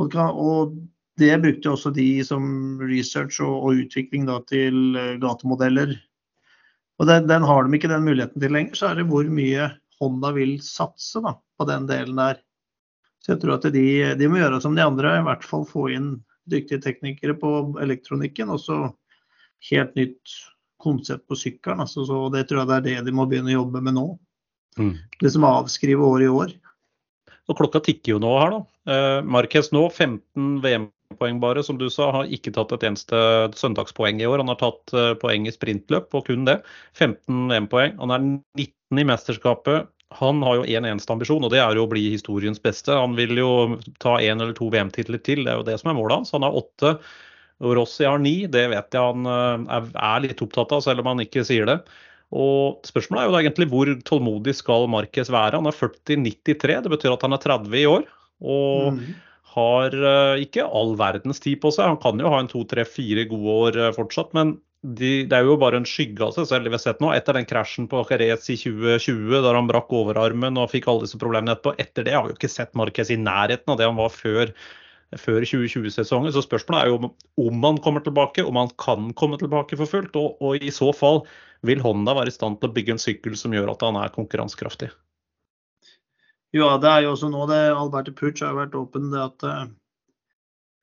Og, 0.00 0.16
og 0.16 0.76
det 1.20 1.32
brukte 1.42 1.72
også 1.72 1.92
de 1.96 2.08
som 2.26 2.44
research 2.82 3.40
og, 3.44 3.54
og 3.54 3.84
utvikling 3.86 4.26
da, 4.28 4.40
til 4.50 4.96
eh, 4.98 5.16
gatemodeller. 5.22 5.94
Og 7.00 7.08
den, 7.08 7.28
den, 7.28 7.44
har 7.44 7.64
de 7.64 7.76
ikke 7.76 7.92
den 7.92 8.06
muligheten 8.08 8.42
til 8.42 8.52
lenger. 8.52 8.76
Så 8.76 8.90
er 8.90 9.00
det 9.00 9.08
hvor 9.10 9.28
mye 9.28 9.70
Honda 10.02 10.32
vil 10.36 10.58
satse 10.64 11.22
da, 11.24 11.36
på 11.58 11.66
den 11.68 11.86
delen 11.88 12.20
der. 12.20 12.42
Så 13.24 13.34
jeg 13.34 13.42
tror 13.42 13.56
at 13.56 13.66
de, 13.74 13.86
de, 14.18 14.28
må 14.30 14.40
gjøre 14.40 14.60
som 14.62 14.76
de 14.76 14.84
andre, 14.84 15.16
i 15.18 15.24
hvert 15.26 15.46
fall 15.46 15.64
få 15.66 15.88
inn 15.94 16.10
dyktige 16.46 16.82
teknikere 16.84 17.34
på 17.38 17.52
elektronikken. 17.82 18.52
Og 18.54 18.60
så 18.62 18.78
helt 19.70 19.96
nytt 19.98 20.36
konsept 20.82 21.26
på 21.28 21.38
sykkelen. 21.38 21.82
Altså, 21.82 22.04
så 22.06 22.26
det 22.34 22.46
tror 22.48 22.62
jeg 22.62 22.70
det 22.70 22.76
er 22.76 22.86
det 22.86 23.08
de 23.08 23.16
må 23.16 23.26
begynne 23.28 23.54
å 23.54 23.60
jobbe 23.62 23.82
med 23.82 23.96
nå. 23.96 24.06
Mm. 24.78 24.94
Liksom 25.24 25.48
avskrive 25.48 26.04
år 26.04 26.26
i 26.26 26.30
år. 26.30 26.54
Og 27.46 27.58
klokka 27.58 27.80
tikker 27.82 28.16
jo 28.16 28.20
nå 28.22 28.32
her, 28.40 28.52
da. 28.56 28.60
Eh, 28.92 29.18
Marquez 29.26 29.70
nå 29.74 29.86
15 29.88 30.60
VM 30.64 30.88
poeng 31.18 31.40
bare, 31.42 31.62
som 31.66 31.78
du 31.80 31.88
sa. 31.92 32.10
Har 32.14 32.30
ikke 32.32 32.52
tatt 32.54 32.72
et 32.76 32.86
eneste 32.86 33.18
søndagspoeng 33.58 34.22
i 34.22 34.28
år. 34.28 34.40
Han 34.42 34.52
har 34.52 34.60
tatt 34.60 34.94
uh, 34.96 35.12
poeng 35.20 35.48
i 35.48 35.54
sprintløp, 35.54 36.08
og 36.16 36.26
kun 36.28 36.46
det. 36.48 36.60
15 36.98 37.50
VM-poeng. 37.50 37.98
Han 38.02 38.14
er 38.14 38.24
19 38.58 39.02
i 39.02 39.06
mesterskapet. 39.08 39.90
Han 40.16 40.40
har 40.46 40.60
jo 40.60 40.66
én 40.70 40.84
en 40.84 40.92
eneste 40.92 41.12
ambisjon, 41.12 41.44
og 41.44 41.50
det 41.52 41.60
er 41.60 41.76
jo 41.76 41.84
å 41.86 41.90
bli 41.90 42.04
historiens 42.12 42.60
beste. 42.62 42.94
Han 42.94 43.16
vil 43.18 43.34
jo 43.40 43.50
ta 44.02 44.16
én 44.22 44.38
eller 44.38 44.54
to 44.56 44.70
VM-titler 44.72 45.22
til, 45.26 45.42
det 45.44 45.52
er 45.52 45.60
jo 45.60 45.66
det 45.66 45.80
som 45.82 45.90
er 45.90 45.98
målet 45.98 46.20
hans. 46.20 46.34
Han 46.36 46.46
har 46.46 46.56
åtte. 46.56 46.96
Rossi 47.56 48.04
har 48.04 48.20
ni, 48.20 48.44
det 48.52 48.66
vet 48.70 48.94
jeg 48.94 49.00
han 49.00 49.26
uh, 49.26 49.80
er 49.80 50.24
litt 50.24 50.42
opptatt 50.44 50.76
av, 50.76 50.84
selv 50.84 51.02
om 51.02 51.14
han 51.14 51.24
ikke 51.24 51.44
sier 51.48 51.68
det. 51.68 51.80
Og 52.36 52.82
Spørsmålet 52.86 53.22
er 53.22 53.30
jo 53.30 53.38
egentlig 53.40 53.68
hvor 53.70 53.90
tålmodig 54.06 54.56
skal 54.58 54.88
Marquez 54.90 55.30
være. 55.32 55.58
Han 55.58 55.70
er 55.70 55.78
40-93, 55.78 56.82
det 56.84 56.92
betyr 56.92 57.14
at 57.14 57.24
han 57.26 57.36
er 57.36 57.42
30 57.42 57.78
i 57.80 57.86
år. 57.90 58.10
Og 58.44 58.98
mm 58.98 59.14
har 59.56 59.96
uh, 59.96 60.36
ikke 60.42 60.66
all 60.66 60.94
verdens 61.00 61.42
tid 61.42 61.60
på 61.62 61.72
seg. 61.74 61.88
Han 61.88 62.00
kan 62.02 62.20
jo 62.20 62.30
ha 62.32 62.40
en 62.42 62.50
to, 62.50 62.62
tre, 62.68 62.84
fire 62.88 63.26
gode 63.30 63.58
år 63.66 63.80
uh, 63.88 63.92
fortsatt, 63.96 64.32
men 64.36 64.56
de, 64.86 65.24
det 65.26 65.34
er 65.34 65.48
jo 65.48 65.56
bare 65.58 65.80
en 65.80 65.88
skygge 65.88 66.22
av 66.22 66.34
seg 66.36 66.48
selv. 66.50 66.70
Vi 66.70 66.76
har 66.76 66.82
sett 66.82 67.00
nå, 67.02 67.10
Etter 67.16 67.38
den 67.38 67.48
krasjen 67.48 67.88
på 67.90 68.04
Jerez 68.10 68.46
i 68.52 68.58
2020, 68.60 69.38
der 69.42 69.58
han 69.58 69.70
brakk 69.70 69.92
overarmen 69.96 70.60
og 70.60 70.70
fikk 70.74 70.90
alle 70.92 71.06
disse 71.06 71.18
problemene 71.20 71.56
etterpå, 71.56 71.74
etter 71.82 72.06
det 72.06 72.14
har 72.14 72.26
vi 72.26 72.34
jo 72.34 72.38
ikke 72.38 72.52
sett 72.52 72.76
Marquez 72.78 73.10
i 73.10 73.18
nærheten 73.20 73.72
av 73.72 73.80
det 73.80 73.88
han 73.88 73.98
var 73.98 74.12
før 74.14 74.52
før 75.14 75.44
2020-sesongen. 75.46 76.32
Så 76.34 76.42
spørsmålet 76.44 76.82
er 76.82 76.90
jo 76.90 77.10
om 77.46 77.66
han 77.66 77.80
kommer 77.82 78.02
tilbake, 78.04 78.44
om 78.44 78.58
han 78.58 78.72
kan 78.80 79.12
komme 79.18 79.38
tilbake 79.38 79.78
for 79.78 79.90
fullt. 79.90 80.16
Og, 80.18 80.40
og, 80.42 80.58
i 80.58 80.72
så 80.74 80.90
fall 80.96 81.22
vil 81.66 81.82
Honda 81.84 82.16
være 82.18 82.32
i 82.32 82.34
stand 82.34 82.60
til 82.60 82.70
å 82.70 82.74
bygge 82.74 82.96
en 82.96 83.02
sykkel 83.02 83.36
som 83.38 83.54
gjør 83.54 83.72
at 83.72 83.84
han 83.86 83.98
er 84.00 84.14
konkurransekraftig. 84.14 84.90
Ja, 86.54 86.76
det 86.80 86.90
er 86.90 87.04
jo 87.04 87.14
også 87.14 87.30
nå 87.32 87.46
det 87.50 87.62
Alberte 87.74 88.14
Puch 88.16 88.42
har 88.44 88.54
vært 88.56 88.76
åpen 88.78 89.10
det 89.12 89.22
at 89.22 89.46
uh, 89.46 89.64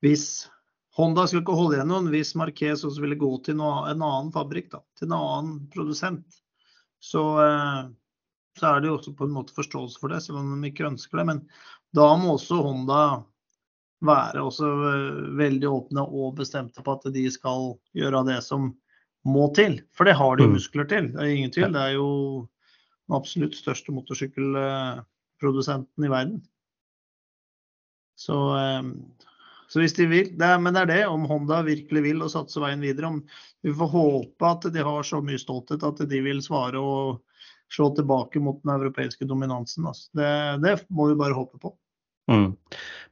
hvis 0.04 0.46
Honda 0.94 1.24
skal 1.26 1.40
ikke 1.40 1.56
holde 1.58 1.78
igjen 1.78 1.90
noen, 1.90 2.10
hvis 2.12 2.34
Marquez 2.38 2.84
også 2.86 3.02
ville 3.02 3.18
gå 3.18 3.30
til 3.46 3.56
noe, 3.58 3.86
en 3.90 4.04
annen 4.04 4.30
fabrikk, 4.34 4.68
da, 4.76 4.82
til 4.98 5.08
en 5.08 5.16
annen 5.16 5.54
produsent, 5.72 6.42
så, 7.02 7.22
uh, 7.40 7.80
så 8.60 8.68
er 8.70 8.82
det 8.82 8.92
jo 8.92 8.98
også 8.98 9.14
på 9.18 9.26
en 9.26 9.34
måte 9.34 9.56
forståelse 9.56 10.02
for 10.02 10.14
det, 10.14 10.20
selv 10.22 10.42
om 10.42 10.52
de 10.54 10.70
ikke 10.70 10.86
ønsker 10.86 11.22
det. 11.22 11.26
Men 11.32 11.40
da 11.96 12.12
må 12.20 12.36
også 12.36 12.60
Honda 12.62 13.00
være 14.04 14.42
også 14.44 14.70
eh, 14.90 15.20
veldig 15.38 15.68
åpne 15.70 16.04
og 16.04 16.34
bestemte 16.40 16.82
på 16.84 16.96
at 16.96 17.06
de 17.14 17.24
skal 17.32 17.74
gjøre 17.96 18.24
det 18.28 18.40
som 18.46 18.72
må 19.24 19.48
til. 19.56 19.78
For 19.96 20.08
det 20.08 20.16
har 20.18 20.36
de 20.36 20.48
mm. 20.48 20.56
muskler 20.58 20.88
til, 20.90 21.10
det 21.14 21.22
er 21.22 21.32
ingen 21.32 21.54
tvil. 21.54 21.72
Det 21.74 21.82
er 21.82 21.96
jo 21.96 22.08
den 23.08 23.16
absolutt 23.18 23.56
største 23.56 23.94
motorsykkelprodusenten 25.44 26.04
i 26.04 26.08
verden. 26.08 26.42
Så, 28.16 28.56
eh, 28.56 28.82
så 29.68 29.80
hvis 29.80 29.94
de 29.94 30.06
vil 30.06 30.38
det 30.38 30.60
Men 30.60 30.74
det 30.74 30.82
er 30.82 30.86
det, 30.86 31.06
om 31.06 31.24
Honda 31.26 31.62
virkelig 31.62 32.02
vil 32.02 32.22
og 32.22 32.30
satse 32.30 32.60
veien 32.60 32.80
videre. 32.80 33.06
Om 33.06 33.22
vi 33.62 33.72
får 33.72 33.88
håpe 33.88 34.46
at 34.46 34.72
de 34.72 34.82
har 34.82 35.02
så 35.02 35.20
mye 35.20 35.38
stolthet 35.38 35.82
at 35.82 36.08
de 36.08 36.20
vil 36.20 36.42
svare 36.42 36.78
og 36.78 37.22
slå 37.72 37.94
tilbake 37.96 38.38
mot 38.40 38.62
den 38.62 38.74
europeiske 38.76 39.24
dominansen. 39.24 39.86
Altså. 39.86 40.10
Det, 40.14 40.62
det 40.62 40.86
må 40.90 41.08
vi 41.08 41.18
bare 41.18 41.34
håpe 41.34 41.58
på. 41.58 41.74
Mm. 42.30 42.56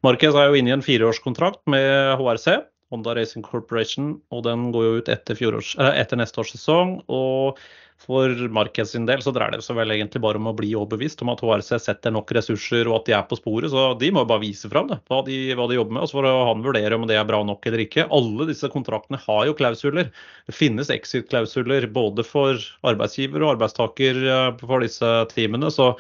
Marquez 0.02 0.34
er 0.34 0.48
jo 0.48 0.56
inne 0.56 0.70
i 0.70 0.76
en 0.76 0.84
fireårskontrakt 0.84 1.66
med 1.68 2.16
HRC, 2.16 2.62
Honda 2.92 3.14
Racing 3.16 3.44
Corporation, 3.44 4.20
og 4.30 4.44
den 4.44 4.70
går 4.72 4.84
jo 4.84 5.00
ut 5.00 5.08
etter, 5.08 5.36
etter 5.36 6.20
neste 6.20 6.40
års 6.40 6.52
sesong. 6.54 7.02
og 7.08 7.58
for 8.02 8.32
Marquez 8.52 8.92
sin 8.92 9.06
del 9.08 9.22
så 9.24 9.32
dreier 9.34 9.56
det 9.56 9.66
seg 9.66 9.78
vel 9.78 9.94
egentlig 9.94 10.22
bare 10.24 10.40
om 10.40 10.50
å 10.50 10.54
bli 10.56 10.72
overbevist 10.78 11.22
om 11.24 11.32
at 11.32 11.42
HRC 11.44 11.78
setter 11.82 12.14
nok 12.14 12.32
ressurser 12.36 12.88
og 12.90 13.00
at 13.00 13.08
de 13.08 13.16
er 13.16 13.26
på 13.28 13.38
sporet. 13.38 13.72
Så 13.72 13.84
de 14.00 14.10
må 14.14 14.24
jo 14.24 14.30
bare 14.32 14.44
vise 14.44 14.70
fram 14.72 14.90
det, 14.90 14.98
hva 15.10 15.22
de, 15.26 15.38
hva 15.58 15.68
de 15.70 15.78
jobber 15.78 15.96
med. 15.96 16.04
Og 16.04 16.10
så 16.10 16.18
får 16.18 16.28
han 16.50 16.66
vurdere 16.66 16.98
om 16.98 17.06
det 17.10 17.18
er 17.20 17.28
bra 17.28 17.42
nok 17.46 17.68
eller 17.70 17.84
ikke. 17.86 18.08
Alle 18.14 18.48
disse 18.50 18.70
kontraktene 18.72 19.20
har 19.26 19.46
jo 19.48 19.56
klausuler. 19.58 20.10
Det 20.48 20.56
finnes 20.56 20.92
exit-klausuler 20.92 21.88
både 21.94 22.26
for 22.26 22.60
arbeidsgiver 22.88 23.44
og 23.44 23.56
arbeidstaker 23.56 24.22
eh, 24.26 24.50
for 24.62 24.84
disse 24.84 25.14
teamene. 25.34 25.70
så 25.72 25.92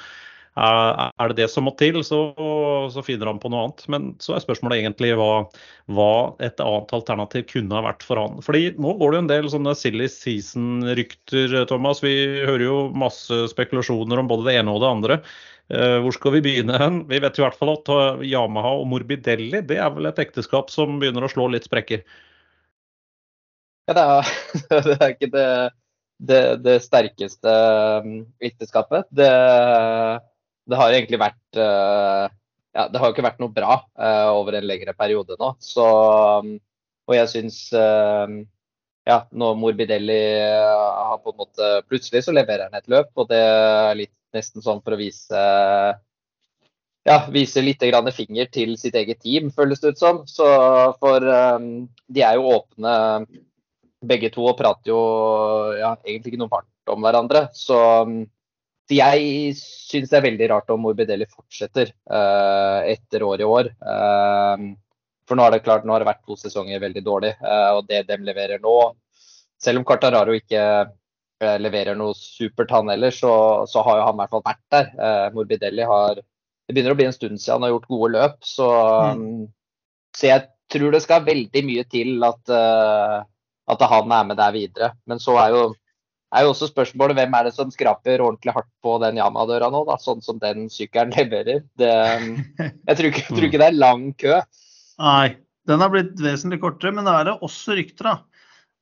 er 0.56 1.30
det 1.30 1.38
det 1.38 1.46
som 1.48 1.64
må 1.64 1.72
til, 1.80 1.96
så, 2.04 2.18
så, 2.92 3.02
finner 3.04 3.30
han 3.30 3.40
på 3.40 3.48
noe 3.52 3.66
annet. 3.66 3.84
Men 3.92 4.10
så 4.20 4.34
er 4.36 4.44
spørsmålet 4.44 4.82
egentlig 4.82 5.14
hva, 5.16 5.46
hva, 5.92 6.10
et 6.44 6.60
annet 6.60 6.92
alternativ 6.92 7.46
kunne 7.54 7.78
ha 7.78 7.84
vært 7.86 8.04
for 8.04 8.20
han. 8.20 8.42
Fordi 8.44 8.74
nå 8.76 8.96
går 9.00 9.12
det 9.12 9.18
jo 9.18 9.22
en 9.24 9.30
del 9.32 9.48
sånne 9.54 9.74
silly 9.78 10.08
season-rykter, 10.12 11.56
Thomas. 11.70 12.02
Vi 12.04 12.14
hører 12.44 12.66
jo 12.66 12.76
masse 12.92 13.46
spekulasjoner 13.54 14.20
om 14.20 14.28
både 14.28 14.50
det 14.50 14.58
ene 14.60 14.74
og 14.74 14.82
det 14.84 14.90
andre. 14.90 15.20
Eh, 15.72 15.98
hvor 16.04 16.12
skal 16.16 16.36
vi 16.36 16.42
begynne 16.44 16.76
hen? 16.80 17.04
Vi 17.08 17.20
vet 17.22 17.38
i 17.38 17.44
hvert 17.44 17.56
fall 17.56 17.72
at 17.78 17.92
Yamaha 18.26 18.74
og 18.82 18.90
Morbidelli 18.90 19.62
det 19.64 19.78
er 19.80 19.94
vel 19.94 20.10
et 20.10 20.20
ekteskap 20.20 20.72
som 20.74 20.98
begynner 21.00 21.24
å 21.24 21.32
slå 21.32 21.48
litt 21.54 21.68
sprekker? 21.68 22.04
Ja, 23.88 23.94
det 23.96 24.02
er, 24.04 24.34
det 24.90 24.98
er 24.98 25.14
ikke 25.14 25.30
det, 25.32 25.46
det, 26.28 26.42
det 26.66 26.76
sterkeste 26.84 27.54
um, 28.04 28.20
ekteskapet. 28.44 29.08
Det 29.16 29.30
det 30.68 30.78
har 30.78 30.94
egentlig 30.94 31.20
vært 31.22 31.58
uh, 31.58 32.30
ja, 32.72 32.86
det 32.88 33.00
har 33.00 33.08
jo 33.08 33.14
ikke 33.14 33.26
vært 33.26 33.42
noe 33.42 33.52
bra 33.52 33.76
uh, 33.82 34.30
over 34.32 34.56
en 34.56 34.66
lengre 34.68 34.94
periode 34.96 35.36
nå. 35.40 35.52
Så, 35.60 35.84
um, 36.42 36.54
og 37.08 37.16
jeg 37.16 37.30
syns 37.32 37.58
uh, 37.76 38.30
ja, 39.08 39.18
når 39.34 39.58
Morbidelli 39.58 40.22
har 40.38 41.18
på 41.24 41.32
en 41.32 41.40
måte 41.40 41.70
Plutselig 41.90 42.22
så 42.22 42.34
leverer 42.34 42.68
han 42.68 42.78
et 42.78 42.88
løp, 42.92 43.10
og 43.18 43.28
det 43.32 43.40
er 43.42 43.98
litt 43.98 44.14
nesten 44.32 44.64
sånn 44.64 44.80
for 44.84 44.94
å 44.94 45.00
vise 45.00 45.42
ja, 47.02 47.16
viser 47.34 47.64
litt 47.66 47.82
finger 48.14 48.46
til 48.54 48.76
sitt 48.78 48.94
eget 48.94 49.20
team, 49.20 49.50
føles 49.50 49.80
det 49.80 49.94
ut 49.94 49.98
som. 49.98 50.22
Så 50.26 50.46
for 51.02 51.18
um, 51.26 51.88
de 52.06 52.22
er 52.22 52.38
jo 52.38 52.52
åpne 52.54 53.26
begge 54.02 54.30
to 54.34 54.46
og 54.46 54.58
prater 54.58 54.92
jo 54.92 55.00
ja, 55.78 55.96
egentlig 56.06 56.32
ikke 56.32 56.42
noe 56.44 56.52
varmt 56.52 56.94
om 56.94 57.02
hverandre. 57.02 57.48
Så 57.54 57.78
um, 58.06 58.22
så 58.92 58.98
jeg 58.98 59.52
syns 59.56 60.10
det 60.10 60.18
er 60.18 60.26
veldig 60.26 60.46
rart 60.50 60.70
om 60.72 60.82
Morbidelli 60.84 61.24
fortsetter 61.30 61.92
uh, 62.12 62.84
etter 62.84 63.22
år 63.24 63.40
i 63.40 63.46
år. 63.48 63.70
Uh, 63.80 64.74
for 65.28 65.38
nå 65.38 65.46
er 65.46 65.54
det 65.54 65.62
klart, 65.64 65.86
nå 65.86 65.94
har 65.94 66.02
det 66.02 66.10
vært 66.10 66.24
to 66.28 66.36
sesonger 66.36 66.82
veldig 66.82 67.02
dårlig, 67.06 67.30
uh, 67.40 67.78
og 67.78 67.86
det 67.88 68.02
de 68.10 68.18
leverer 68.20 68.60
nå 68.60 68.92
Selv 69.62 69.78
om 69.78 69.84
Cartararo 69.86 70.34
ikke 70.34 70.60
leverer 71.62 71.94
noe 71.98 72.14
supert, 72.18 72.70
han 72.74 72.90
heller, 72.90 73.14
så, 73.14 73.30
så, 73.70 73.82
har 73.86 73.98
jo 73.98 74.06
han 74.08 74.16
i 74.16 74.20
hvert 74.20 74.32
fall 74.32 74.42
vært 74.46 74.62
der. 74.74 74.88
Morbidelli 75.34 75.86
har 75.86 76.18
Det 76.18 76.74
begynner 76.74 76.94
å 76.94 76.98
bli 76.98 77.06
en 77.06 77.14
stund 77.14 77.38
siden 77.38 77.56
han 77.56 77.66
har 77.66 77.72
gjort 77.72 77.88
gode 77.90 78.10
løp, 78.16 78.36
så, 78.46 78.68
mm. 79.18 79.46
så 80.18 80.28
jeg 80.28 80.44
tror 80.74 80.94
det 80.94 81.00
skal 81.02 81.26
veldig 81.26 81.62
mye 81.66 81.86
til 81.90 82.26
at, 82.26 82.52
at 83.74 83.86
han 83.94 84.14
er 84.18 84.28
med 84.28 84.38
der 84.38 84.54
videre. 84.54 84.90
Men 85.06 85.22
så 85.22 85.38
er 85.42 85.54
jo 85.54 85.62
er 86.32 86.46
jo 86.46 86.52
også 86.54 86.70
spørsmålet 86.70 87.18
hvem 87.18 87.36
er 87.36 87.48
det 87.48 87.54
som 87.56 87.70
skraper 87.72 88.24
ordentlig 88.24 88.54
hardt 88.56 88.70
på 88.84 88.96
den 89.02 89.20
Yama-døra 89.20 89.68
nå, 89.72 89.84
da, 89.88 89.98
sånn 90.00 90.24
som 90.24 90.40
den 90.42 90.68
sykkelen 90.72 91.14
leverer. 91.18 91.62
Det, 91.78 91.92
jeg 92.58 92.98
tror 92.98 93.10
ikke, 93.10 93.26
tror 93.28 93.48
ikke, 93.48 93.62
det 93.62 93.68
er 93.68 93.78
lang 93.78 94.08
kø. 94.20 94.40
Nei, 95.02 95.28
den 95.68 95.84
har 95.84 95.92
blitt 95.92 96.16
vesentlig 96.22 96.62
kortere, 96.62 96.94
men 96.96 97.08
det 97.08 97.16
er 97.18 97.30
det 97.30 97.38
også 97.44 97.76
rykter 97.78 98.10
da, 98.10 98.16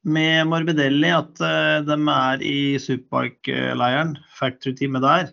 med 0.07 0.47
Morbidelli 0.49 1.11
at 1.13 1.43
uh, 1.45 1.83
de 1.85 1.99
er 2.15 2.47
i 2.47 2.57
Superbike-leiren, 2.81 4.17
factory-teamet 4.39 5.05
der. 5.05 5.31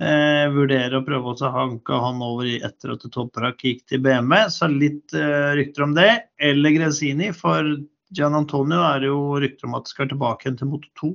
Eh, 0.00 0.46
vurderer 0.48 0.94
å 0.96 1.04
prøve 1.04 1.34
å 1.34 1.48
hanke 1.52 1.96
han 2.00 2.22
over 2.24 2.46
i 2.48 2.54
etter 2.64 2.94
at 2.94 3.02
Toprak 3.12 3.60
gikk 3.60 3.82
til 3.90 4.00
BMW. 4.00 4.46
Så 4.48 4.70
litt 4.72 5.12
eh, 5.12 5.50
rykter 5.58 5.84
om 5.84 5.92
det. 5.96 6.08
Eller 6.40 6.72
Grezini, 6.72 7.28
for 7.36 7.68
Gian 8.16 8.38
Antonio 8.38 8.80
er 8.86 9.04
jo 9.10 9.18
rykter 9.42 9.68
om 9.68 9.76
at 9.76 9.90
skal 9.92 10.08
tilbake 10.08 10.46
igjen 10.46 10.56
til 10.62 10.70
Moto 10.72 10.88
2. 11.02 11.10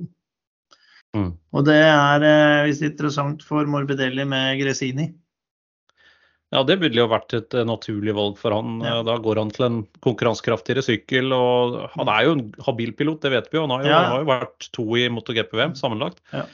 Mm. 1.16 1.30
Og 1.56 1.64
det 1.66 1.78
er 1.80 2.24
eh, 2.26 2.64
visst 2.68 2.84
interessant 2.84 3.44
for 3.46 3.68
Morbidelli 3.70 4.26
med 4.28 4.58
Gresini. 4.60 5.10
Ja, 6.54 6.62
det 6.62 6.76
ville 6.78 7.00
jo 7.00 7.08
vært 7.10 7.34
et 7.34 7.54
eh, 7.58 7.66
naturlig 7.66 8.14
valg 8.16 8.36
for 8.38 8.54
han. 8.54 8.78
Ja. 8.84 9.00
Da 9.06 9.16
går 9.22 9.40
han 9.42 9.50
til 9.54 9.66
en 9.66 9.78
konkurransekraftigere 10.04 10.84
sykkel. 10.84 11.32
og 11.34 11.80
Han 11.96 12.12
er 12.12 12.28
jo 12.28 12.36
en 12.36 12.44
habil 12.68 12.92
pilot, 12.96 13.22
det 13.24 13.32
vet 13.34 13.48
vi 13.50 13.58
jo. 13.58 13.64
Han 13.66 13.74
har 13.74 13.86
jo, 13.86 13.90
ja. 13.90 14.02
har 14.12 14.22
jo 14.22 14.30
vært 14.30 14.68
to 14.76 14.86
i 15.00 15.08
MotoGP-VM 15.12 15.74
sammenlagt. 15.78 16.22
Ja. 16.34 16.44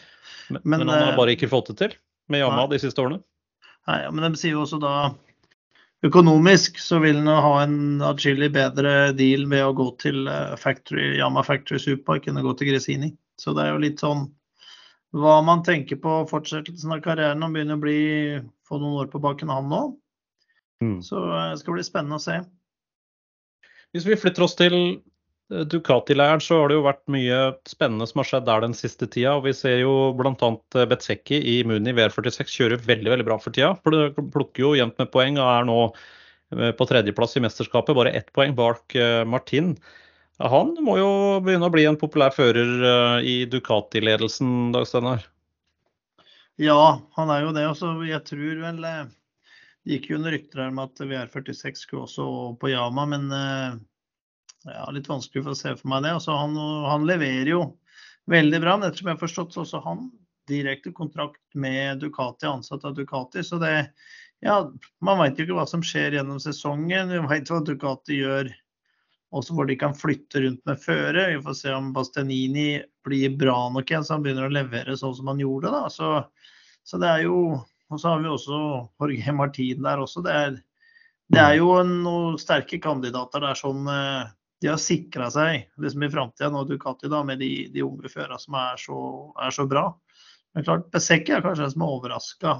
Men, 0.48 0.62
men, 0.64 0.86
han 0.86 0.94
har 0.94 1.12
eh, 1.12 1.18
bare 1.18 1.36
ikke 1.36 1.50
fått 1.52 1.72
det 1.72 1.78
til 1.82 1.98
med 2.32 2.40
Yamaha 2.40 2.70
de 2.72 2.80
siste 2.80 3.02
årene. 3.02 3.20
Nei, 3.90 4.00
men 4.14 4.30
de 4.30 4.38
sier 4.38 4.54
jo 4.54 4.62
også 4.62 4.78
da 4.80 5.12
økonomisk 6.06 6.78
så 6.82 7.00
vil 7.02 7.18
han 7.20 7.42
ha 7.44 7.54
en 7.62 7.80
atskillig 8.06 8.48
bedre 8.54 9.10
deal 9.18 9.44
ved 9.50 9.64
å 9.66 9.74
gå 9.76 9.88
til 10.02 10.24
factory, 10.58 11.16
Yamaha 11.18 11.46
Factory 11.46 11.82
Superpark 11.82 12.26
enn 12.30 12.40
å 12.40 12.46
gå 12.46 12.54
til 12.58 12.72
Gresini. 12.72 13.10
Så 13.38 13.54
det 13.56 13.66
er 13.66 13.74
jo 13.74 13.82
litt 13.82 14.02
sånn 14.02 14.26
hva 15.12 15.36
man 15.44 15.62
tenker 15.64 16.00
på 16.00 16.22
fortsettelsen 16.30 16.94
av 16.94 17.02
karrieren. 17.04 17.44
Han 17.44 17.52
begynner 17.54 17.78
å 17.78 17.84
bli, 17.84 18.00
få 18.68 18.80
noen 18.80 19.04
år 19.04 19.12
på 19.12 19.20
baken, 19.22 19.52
han 19.52 19.68
nå. 19.68 19.84
Mm. 20.82 20.98
Så 21.04 21.20
det 21.20 21.40
eh, 21.52 21.56
skal 21.60 21.76
bli 21.76 21.86
spennende 21.86 22.18
å 22.18 22.22
se. 22.22 22.40
Hvis 23.92 24.08
vi 24.08 24.16
flytter 24.18 24.46
oss 24.46 24.56
til 24.58 24.76
eh, 24.78 25.66
Ducati-leiren, 25.68 26.40
så 26.42 26.62
har 26.62 26.72
det 26.72 26.78
jo 26.78 26.86
vært 26.88 27.04
mye 27.12 27.42
spennende 27.68 28.08
som 28.08 28.22
har 28.22 28.30
skjedd 28.30 28.48
der 28.48 28.64
den 28.64 28.76
siste 28.78 29.06
tida. 29.06 29.36
og 29.36 29.46
Vi 29.50 29.54
ser 29.56 29.82
jo 29.82 29.94
bl.a. 30.16 30.32
Betsecki 30.32 30.88
Betseki 30.94 31.42
i 31.54 31.60
Muni 31.68 31.94
VR46 31.98 32.56
kjører 32.56 32.88
veldig 32.88 33.16
veldig 33.16 33.28
bra 33.28 33.38
for 33.42 33.54
tida. 33.54 33.74
Plukker 33.84 34.64
jo 34.64 34.74
jevnt 34.80 34.96
med 35.02 35.12
poeng 35.12 35.40
og 35.40 35.48
er 35.50 35.68
nå 35.68 35.80
på 36.52 36.84
tredjeplass 36.84 37.38
i 37.38 37.40
mesterskapet, 37.40 37.96
bare 37.96 38.10
ett 38.12 38.26
poeng 38.36 38.52
bak 38.52 38.92
Martin. 39.24 39.70
Han 40.40 40.72
må 40.80 40.96
jo 40.96 41.10
begynne 41.44 41.68
å 41.68 41.72
bli 41.72 41.84
en 41.86 41.98
populær 42.00 42.32
fører 42.34 42.86
eh, 42.88 43.18
i 43.28 43.34
Ducati-ledelsen, 43.50 44.72
Dag 44.72 44.86
Steinar? 44.88 45.26
Ja, 46.60 47.02
han 47.16 47.30
er 47.32 47.44
jo 47.44 47.52
det. 47.56 47.66
Også, 47.68 47.92
jeg 48.08 48.24
tror 48.28 48.62
vel 48.64 48.84
eh, 48.84 49.04
Det 49.84 49.96
gikk 49.96 50.10
jo 50.10 50.18
under 50.20 50.34
rykter 50.34 50.64
her 50.64 50.72
med 50.74 50.90
at 50.90 51.04
VR46 51.04 51.84
skulle 51.84 52.06
også 52.06 52.26
på 52.60 52.72
Yama, 52.72 53.06
men 53.12 53.28
eh, 53.36 53.76
ja, 54.70 54.88
litt 54.94 55.10
vanskelig 55.10 55.44
for 55.44 55.54
å 55.54 55.58
se 55.58 55.76
for 55.76 55.92
meg 55.92 56.06
det. 56.06 56.16
Altså, 56.16 56.34
han, 56.38 56.56
han 56.88 57.06
leverer 57.08 57.52
jo 57.52 57.62
veldig 58.30 58.62
bra, 58.62 58.76
men 58.78 58.88
ettersom 58.88 59.10
jeg 59.10 59.18
har 59.18 59.24
forstått, 59.24 59.54
så 59.54 59.64
også 59.66 59.82
han 59.84 60.10
direkte 60.50 60.92
kontrakt 60.94 61.42
med 61.54 62.02
Ducati, 62.02 62.46
ansatt 62.46 62.84
av 62.88 62.96
Ducati. 62.98 63.44
Så 63.44 63.60
det 63.62 63.92
Ja, 64.42 64.56
man 64.98 65.20
veit 65.20 65.38
jo 65.38 65.44
ikke 65.46 65.54
hva 65.54 65.68
som 65.70 65.84
skjer 65.86 66.16
gjennom 66.16 66.40
sesongen. 66.42 67.12
Vi 67.14 67.20
veit 67.30 67.50
hva 67.50 67.60
Ducati 67.62 68.16
gjør 68.18 68.48
også 69.32 69.56
hvor 69.56 69.68
de 69.68 69.76
kan 69.80 69.94
flytte 69.96 70.42
rundt 70.44 70.60
med 70.68 70.80
føre. 70.80 71.28
Vi 71.32 71.40
får 71.44 71.56
se 71.56 71.72
om 71.72 71.92
Bastianini 71.96 72.82
blir 73.06 73.36
bra 73.38 73.56
nok 73.72 73.88
igjen, 73.88 74.04
så 74.04 74.16
han 74.16 74.24
begynner 74.24 74.48
å 74.48 74.52
levere 74.52 74.96
sånn 74.98 75.14
som 75.16 75.30
han 75.32 75.40
gjorde. 75.40 75.72
da. 75.72 75.86
Så, 75.92 76.10
så 76.84 77.00
det 77.00 77.10
er 77.10 77.28
jo 77.28 77.38
Og 77.92 78.00
så 78.00 78.08
har 78.08 78.22
vi 78.22 78.28
også 78.32 78.58
Jorge 79.02 79.32
Martin 79.36 79.82
der 79.84 80.00
også. 80.00 80.22
Det 80.24 80.32
er, 80.32 80.54
det 81.28 81.40
er 81.42 81.58
jo 81.58 81.74
noen 81.84 82.38
sterke 82.40 82.78
kandidater 82.80 83.44
der 83.44 83.58
sånn 83.58 83.84
De 83.84 84.70
har 84.70 84.80
sikra 84.80 85.26
seg 85.28 85.66
liksom 85.76 86.06
i 86.06 86.08
framtida 86.08 86.48
nå 86.48 86.62
Ducati 86.64 87.10
da, 87.12 87.20
med 87.20 87.42
de, 87.44 87.66
de 87.68 87.84
unge 87.84 88.08
førerne 88.08 88.40
som 88.40 88.56
er 88.56 88.80
så, 88.80 88.98
er 89.44 89.52
så, 89.52 89.66
bra. 89.68 89.90
Men 90.54 90.64
klart, 90.64 90.88
Besekki 90.94 91.34
er 91.36 91.44
kanskje 91.44 91.66
den 91.66 91.74
som 91.74 91.84
er 91.84 91.92
overraska 91.98 92.54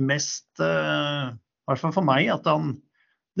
mest, 0.00 0.48
i 0.58 1.70
hvert 1.70 1.82
fall 1.82 1.94
for 1.94 2.06
meg, 2.06 2.30
at 2.32 2.46
han, 2.48 2.74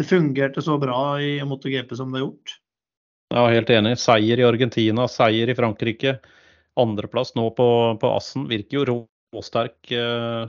det 0.00 0.08
fungerte 0.08 0.62
så 0.64 0.78
bra 0.80 1.20
i 1.20 1.36
MotoGP 1.44 1.92
som 1.96 2.12
det 2.12 2.20
har 2.20 2.28
gjort. 2.28 2.56
Ja, 3.30 3.46
helt 3.52 3.70
enig. 3.70 3.98
Seier 4.00 4.40
i 4.40 4.46
Argentina, 4.46 5.06
seier 5.10 5.50
i 5.52 5.56
Frankrike. 5.58 6.16
Andreplass 6.80 7.34
nå 7.36 7.50
på, 7.54 7.66
på 8.00 8.12
Assen. 8.16 8.48
Virker 8.50 8.80
jo 8.80 9.02
råsterk. 9.36 9.76
Eh, 9.92 10.48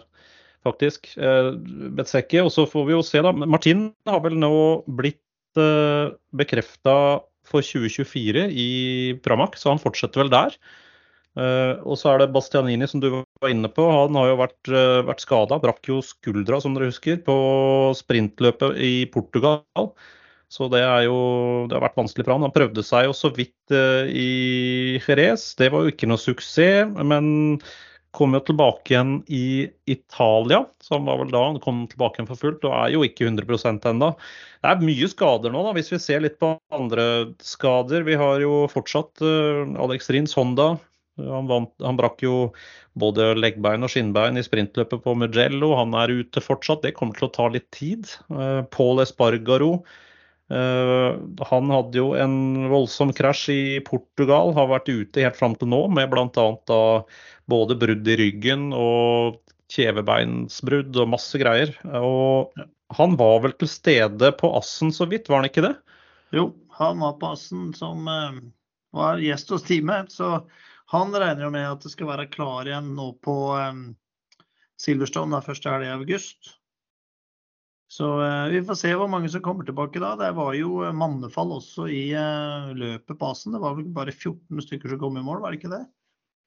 faktisk. 0.65 1.11
Eh, 1.17 1.51
Betsekki. 1.97 2.41
Og 2.45 2.49
så 2.55 2.65
får 2.69 2.87
vi 2.87 2.95
jo 2.95 3.03
se, 3.05 3.21
da. 3.21 3.33
Martin 3.33 3.89
har 4.09 4.23
vel 4.23 4.39
nå 4.39 4.53
blitt 4.87 5.61
eh, 5.61 6.13
bekrefta 6.37 6.95
for 7.51 7.65
2024 7.65 8.47
i 8.49 8.69
Pramac, 9.25 9.57
så 9.59 9.73
han 9.73 9.81
fortsetter 9.81 10.23
vel 10.23 10.31
der. 10.33 10.55
Uh, 11.31 11.79
og 11.87 11.95
så 11.95 12.11
er 12.11 12.19
det 12.19 12.33
Bastianini, 12.35 12.87
som 12.91 12.99
du 12.99 13.07
var 13.13 13.51
inne 13.51 13.69
på. 13.71 13.85
Han 13.87 14.17
har 14.19 14.31
jo 14.33 14.39
vært, 14.41 14.71
uh, 14.71 14.99
vært 15.07 15.23
skada. 15.23 15.59
Brakk 15.63 15.87
jo 15.87 16.01
skuldra, 16.03 16.59
som 16.63 16.75
dere 16.75 16.89
husker, 16.91 17.21
på 17.23 17.35
sprintløpet 17.95 18.81
i 18.83 18.95
Portugal. 19.13 19.63
Så 20.51 20.67
det, 20.73 20.81
jo, 21.05 21.15
det 21.71 21.77
har 21.77 21.85
vært 21.85 22.01
vanskelig 22.01 22.27
for 22.27 22.35
han. 22.35 22.49
Han 22.49 22.55
prøvde 22.55 22.83
seg 22.83 23.07
jo 23.07 23.15
så 23.15 23.31
vidt 23.37 23.71
uh, 23.71 24.03
i 24.11 24.99
Jerez. 24.99 25.53
Det 25.59 25.71
var 25.71 25.85
jo 25.85 25.95
ikke 25.95 26.11
noe 26.11 26.19
suksess. 26.19 26.91
Men 26.99 27.63
kom 28.11 28.35
jo 28.35 28.41
tilbake 28.43 28.91
igjen 28.91 29.13
i 29.31 29.69
Italia, 29.87 30.65
som 30.83 31.05
var 31.07 31.21
vel 31.21 31.29
da 31.31 31.45
han 31.45 31.61
kom 31.63 31.85
tilbake 31.87 32.19
igjen 32.19 32.27
for 32.27 32.41
fullt, 32.41 32.65
og 32.67 32.75
er 32.75 32.91
jo 32.91 33.05
ikke 33.07 33.29
100% 33.29 33.87
ennå. 33.87 34.09
Det 34.59 34.67
er 34.67 34.83
mye 34.83 35.07
skader 35.07 35.55
nå, 35.55 35.63
da, 35.63 35.71
hvis 35.77 35.93
vi 35.93 36.03
ser 36.03 36.25
litt 36.27 36.35
på 36.43 36.57
andre 36.75 37.05
skader. 37.39 38.03
Vi 38.03 38.19
har 38.19 38.43
jo 38.43 38.65
fortsatt 38.73 39.23
Alex 39.23 40.11
Rins 40.11 40.35
Honda. 40.35 40.73
Han, 41.19 41.49
vant, 41.49 41.73
han, 41.83 41.97
brakk 41.99 42.23
jo 42.23 42.35
både 42.99 43.33
leggbein 43.35 43.83
og 43.83 43.91
skinnbein 43.91 44.39
i 44.39 44.45
sprintløpet 44.45 45.03
på 45.03 45.15
Mugello. 45.19 45.73
Han 45.79 45.97
er 45.99 46.13
ute 46.21 46.43
fortsatt. 46.43 46.85
Det 46.85 46.95
kommer 46.97 47.19
til 47.19 47.27
å 47.27 47.35
ta 47.35 47.49
litt 47.51 47.67
tid. 47.75 48.07
Uh, 48.31 48.63
Paul 48.71 49.03
Espargaro 49.03 49.75
Uh, 50.51 51.15
han 51.47 51.69
hadde 51.71 51.95
jo 51.95 52.09
en 52.19 52.65
voldsom 52.67 53.13
krasj 53.15 53.45
i 53.53 53.79
Portugal, 53.87 54.51
har 54.57 54.67
vært 54.67 54.89
ute 54.91 55.23
helt 55.23 55.37
fram 55.39 55.55
til 55.55 55.69
nå 55.71 55.85
med 55.95 56.11
bl.a 56.11 56.49
både 57.51 57.77
brudd 57.79 58.09
i 58.11 58.17
ryggen 58.19 58.71
og 58.75 59.39
kjevebeinsbrudd 59.71 60.97
og 60.99 61.11
masse 61.13 61.39
greier. 61.39 61.71
Og 61.95 62.51
han 62.97 63.15
var 63.19 63.39
vel 63.45 63.55
til 63.55 63.71
stede 63.71 64.33
på 64.41 64.51
Assen 64.57 64.91
så 64.91 65.07
vidt, 65.07 65.31
var 65.31 65.39
han 65.39 65.47
ikke 65.47 65.63
det? 65.69 65.75
Jo, 66.35 66.49
han 66.75 66.99
var 66.99 67.15
på 67.21 67.31
Assen 67.31 67.71
som 67.77 68.11
uh, 68.11 68.35
var 68.97 69.23
gjest 69.23 69.55
hos 69.55 69.63
teamet. 69.69 70.11
Så 70.11 70.33
han 70.91 71.13
regner 71.15 71.45
jo 71.45 71.51
med 71.53 71.67
at 71.69 71.85
det 71.85 71.93
skal 71.93 72.09
være 72.09 72.29
klar 72.31 72.67
igjen 72.67 72.91
nå 72.97 73.11
på 73.23 73.35
um, 73.55 73.85
Silverstone 74.81 75.35
da, 75.35 75.43
første 75.45 75.71
helg 75.71 75.87
i 75.87 75.93
august. 75.93 76.55
Så 77.91 78.07
uh, 78.19 78.49
vi 78.51 78.59
får 78.67 78.79
se 78.79 78.91
hvor 78.99 79.11
mange 79.11 79.31
som 79.31 79.43
kommer 79.45 79.67
tilbake 79.67 80.01
da. 80.03 80.13
Det 80.19 80.33
var 80.35 80.55
jo 80.57 80.83
mannefall 80.95 81.55
også 81.57 81.87
i 81.91 82.03
uh, 82.15 82.71
løpet 82.75 83.15
på 83.15 83.31
asen. 83.31 83.55
Det 83.55 83.63
var 83.63 83.77
vel 83.79 83.87
bare 83.95 84.15
14 84.15 84.63
stykker 84.67 84.91
som 84.91 85.01
kom 85.01 85.19
i 85.19 85.25
mål, 85.25 85.39
var 85.43 85.55
det 85.55 85.61
ikke 85.61 85.73
det? 85.73 85.85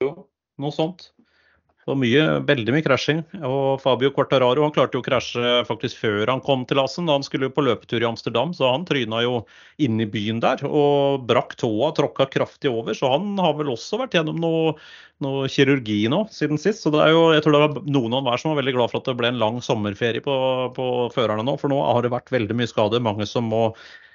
Jo, 0.05 0.13
noe 0.61 0.77
sånt. 0.77 1.09
Det 1.85 1.91
var 1.93 1.99
mye, 2.01 2.20
veldig 2.49 2.72
mye 2.72 2.85
krasjing. 2.87 3.18
Og 3.45 3.82
Fabio 3.82 4.09
Quartararo 4.16 4.62
han 4.64 4.72
klarte 4.72 4.97
jo 4.97 5.03
å 5.03 5.05
krasje 5.05 5.51
faktisk 5.68 5.99
før 6.01 6.30
han 6.32 6.41
kom 6.41 6.62
til 6.64 6.78
Assen. 6.80 7.11
Han 7.12 7.24
skulle 7.26 7.51
jo 7.51 7.53
på 7.53 7.64
løpetur 7.66 8.01
i 8.01 8.07
Amsterdam, 8.09 8.55
så 8.57 8.70
han 8.72 8.87
tryna 8.89 9.18
jo 9.20 9.35
inn 9.85 9.99
i 10.01 10.07
byen 10.09 10.39
der 10.41 10.62
og 10.64 11.26
brakk 11.28 11.53
tåa, 11.61 11.91
tråkka 11.93 12.24
kraftig 12.32 12.70
over. 12.72 12.97
Så 12.97 13.11
han 13.12 13.35
har 13.37 13.53
vel 13.59 13.74
også 13.74 13.99
vært 14.01 14.16
gjennom 14.16 14.39
noe, 14.41 14.70
noe 15.20 15.51
kirurgi 15.53 15.99
nå 16.09 16.22
siden 16.32 16.57
sist. 16.62 16.80
Så 16.87 16.93
det 16.95 17.03
er 17.05 17.12
jo, 17.12 17.26
jeg 17.37 17.45
tror 17.45 17.59
det 17.59 17.61
var 17.66 17.91
noen 17.99 18.16
av 18.16 18.24
hver 18.30 18.41
som 18.41 18.55
var 18.55 18.62
veldig 18.62 18.74
glad 18.78 18.95
for 18.95 19.03
at 19.03 19.11
det 19.11 19.16
ble 19.18 19.28
en 19.35 19.43
lang 19.43 19.59
sommerferie 19.66 20.24
på, 20.24 20.37
på 20.78 20.87
førerne 21.12 21.45
nå. 21.45 21.59
For 21.61 21.68
nå 21.68 21.82
har 21.85 22.01
det 22.01 22.14
vært 22.14 22.32
veldig 22.32 22.57
mye 22.62 22.70
skade. 22.70 23.03
Mange 23.05 23.28
som 23.28 23.53
må 23.53 23.66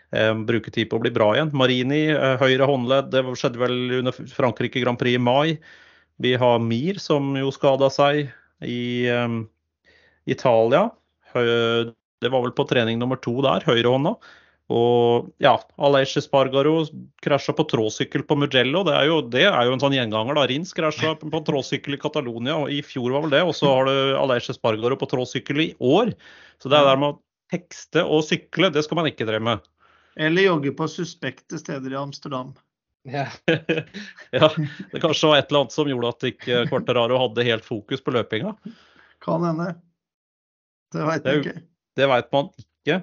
eh, 0.10 0.34
bruke 0.50 0.74
tid 0.74 0.90
på 0.90 0.98
å 0.98 1.04
bli 1.06 1.14
bra 1.14 1.36
igjen. 1.38 1.54
Marini, 1.54 2.02
eh, 2.16 2.34
høyre 2.42 2.72
håndledd, 2.74 3.14
det 3.14 3.24
skjedde 3.30 3.62
vel 3.62 3.78
under 4.00 4.26
Frankrike 4.34 4.82
Grand 4.82 4.98
Prix 4.98 5.22
i 5.22 5.24
mai. 5.30 5.60
Vi 6.20 6.36
har 6.40 6.60
Mir, 6.60 7.00
som 7.00 7.32
jo 7.40 7.52
skada 7.56 7.88
seg 7.94 8.28
i 8.66 9.08
um, 9.08 9.42
Italia. 10.28 10.90
Det 11.34 12.32
var 12.34 12.44
vel 12.44 12.54
på 12.56 12.68
trening 12.68 13.00
nummer 13.00 13.20
to 13.24 13.38
der, 13.46 13.64
høyrehånda. 13.68 14.18
Og 14.70 15.30
ja, 15.42 15.56
Aleix 15.82 16.12
Espargaro 16.20 16.84
krasja 17.26 17.56
på 17.58 17.66
tråsykkel 17.72 18.22
på 18.30 18.38
Mugello. 18.38 18.84
Det 18.86 18.94
er, 18.94 19.08
jo, 19.10 19.22
det 19.26 19.48
er 19.48 19.64
jo 19.66 19.74
en 19.74 19.82
sånn 19.82 19.96
gjenganger. 19.96 20.38
da. 20.38 20.46
Rins 20.52 20.76
krasja 20.78 21.16
på 21.24 21.42
tråsykkel 21.48 21.98
i 21.98 22.02
Catalonia, 22.02 22.60
i 22.70 22.84
fjor 22.86 23.16
var 23.16 23.26
vel 23.26 23.34
det. 23.34 23.42
Og 23.50 23.56
så 23.58 23.72
har 23.72 23.90
du 23.90 24.20
Aleix 24.20 24.52
Espargaro 24.54 25.00
på 25.00 25.10
tråsykkel 25.10 25.64
i 25.66 25.72
år. 25.80 26.14
Så 26.62 26.70
det 26.70 26.78
er 26.78 26.92
der 26.92 27.02
med 27.02 27.16
å 27.16 27.20
tekste 27.50 28.06
og 28.06 28.22
sykle, 28.28 28.70
det 28.70 28.86
skal 28.86 29.00
man 29.00 29.10
ikke 29.10 29.26
drive 29.26 29.42
med. 29.48 29.70
Eller 30.20 30.50
jogge 30.50 30.74
på 30.78 30.86
suspekte 30.92 31.58
steder 31.58 31.96
i 31.96 31.98
Amsterdam. 31.98 32.52
Ja. 33.08 33.28
ja. 34.32 34.50
Det 34.92 35.02
kanskje 35.02 35.30
var 35.30 35.40
et 35.40 35.52
eller 35.52 35.64
annet 35.64 35.76
som 35.76 35.90
gjorde 35.90 36.12
at 36.14 36.26
ikke 36.32 36.66
Quarteraro 36.72 37.20
hadde 37.22 37.48
helt 37.48 37.68
fokus 37.68 38.04
på 38.04 38.14
løpinga. 38.16 38.56
Kan 39.24 39.46
hende. 39.48 39.72
Det 40.94 41.06
veit 41.06 41.26
man 41.26 41.40
ikke. 41.42 41.56
Det 42.00 42.10
veit 42.10 42.30
man 42.36 42.52
ikke. 42.58 43.00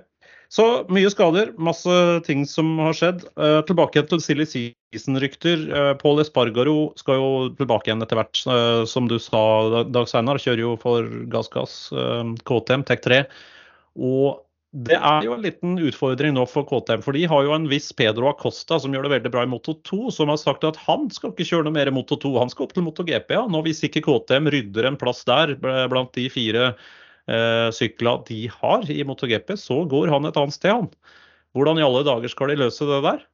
Så 0.52 0.64
mye 0.94 1.10
skader, 1.10 1.50
masse 1.58 1.92
ting 2.26 2.44
som 2.46 2.76
har 2.78 2.94
skjedd. 2.96 3.24
Uh, 3.38 3.60
tilbake 3.66 4.04
til 4.06 4.22
silly 4.22 4.46
season-rykter. 4.46 5.64
Uh, 5.72 5.92
Paul 5.98 6.22
Espargaro 6.22 6.92
skal 7.00 7.18
jo 7.18 7.30
tilbake 7.58 7.90
igjen 7.90 8.04
etter 8.04 8.20
hvert, 8.20 8.42
uh, 8.46 8.84
som 8.88 9.10
du 9.10 9.18
sa, 9.22 9.82
Dag 9.90 10.06
Seinar. 10.10 10.40
Kjører 10.42 10.62
jo 10.62 10.76
for 10.82 11.08
Gassgass, 11.32 11.88
KTM, 12.46 12.86
Tech 12.86 13.02
3. 13.06 13.24
Og 13.96 14.45
det 14.76 14.96
er 14.98 15.24
jo 15.24 15.32
en 15.32 15.44
liten 15.44 15.78
utfordring 15.80 16.34
nå 16.36 16.42
for 16.50 16.66
KTM. 16.68 17.00
For 17.04 17.16
de 17.16 17.22
har 17.30 17.46
jo 17.46 17.54
en 17.54 17.68
viss 17.70 17.88
Pedro 17.96 18.28
Acosta 18.28 18.76
som 18.82 18.92
gjør 18.92 19.06
det 19.06 19.12
veldig 19.14 19.32
bra 19.32 19.44
i 19.46 19.48
Moto 19.48 19.72
2, 19.88 20.10
som 20.12 20.28
har 20.28 20.36
sagt 20.40 20.66
at 20.68 20.76
han 20.84 21.06
skal 21.14 21.32
ikke 21.32 21.46
kjøre 21.48 21.64
noe 21.64 21.76
mer 21.78 21.88
i 21.88 21.94
Moto 21.96 22.18
2, 22.20 22.34
han 22.36 22.52
skal 22.52 22.66
opp 22.66 22.74
til 22.76 22.84
Moto 22.84 23.06
GP. 23.06 23.32
Ja. 23.38 23.46
Nå 23.48 23.62
Hvis 23.64 23.80
ikke 23.88 24.04
KTM 24.04 24.50
rydder 24.52 24.90
en 24.90 24.98
plass 25.00 25.24
der 25.28 25.54
blant 25.56 26.12
de 26.18 26.26
fire 26.32 26.66
eh, 26.74 27.68
sykla 27.72 28.18
de 28.28 28.42
har 28.52 28.84
i 28.92 29.00
Moto 29.08 29.30
GP, 29.30 29.54
så 29.60 29.80
går 29.88 30.12
han 30.12 30.28
et 30.28 30.36
annet 30.42 30.58
sted, 30.58 30.76
han. 30.76 30.90
Hvordan 31.56 31.80
i 31.80 31.86
alle 31.86 32.04
dager 32.04 32.28
skal 32.34 32.52
de 32.52 32.60
løse 32.60 32.84
det 32.84 33.00
der? 33.06 33.24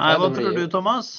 Nei, 0.00 0.14
Hva 0.16 0.32
tror 0.32 0.56
du, 0.56 0.64
Thomas? 0.72 1.12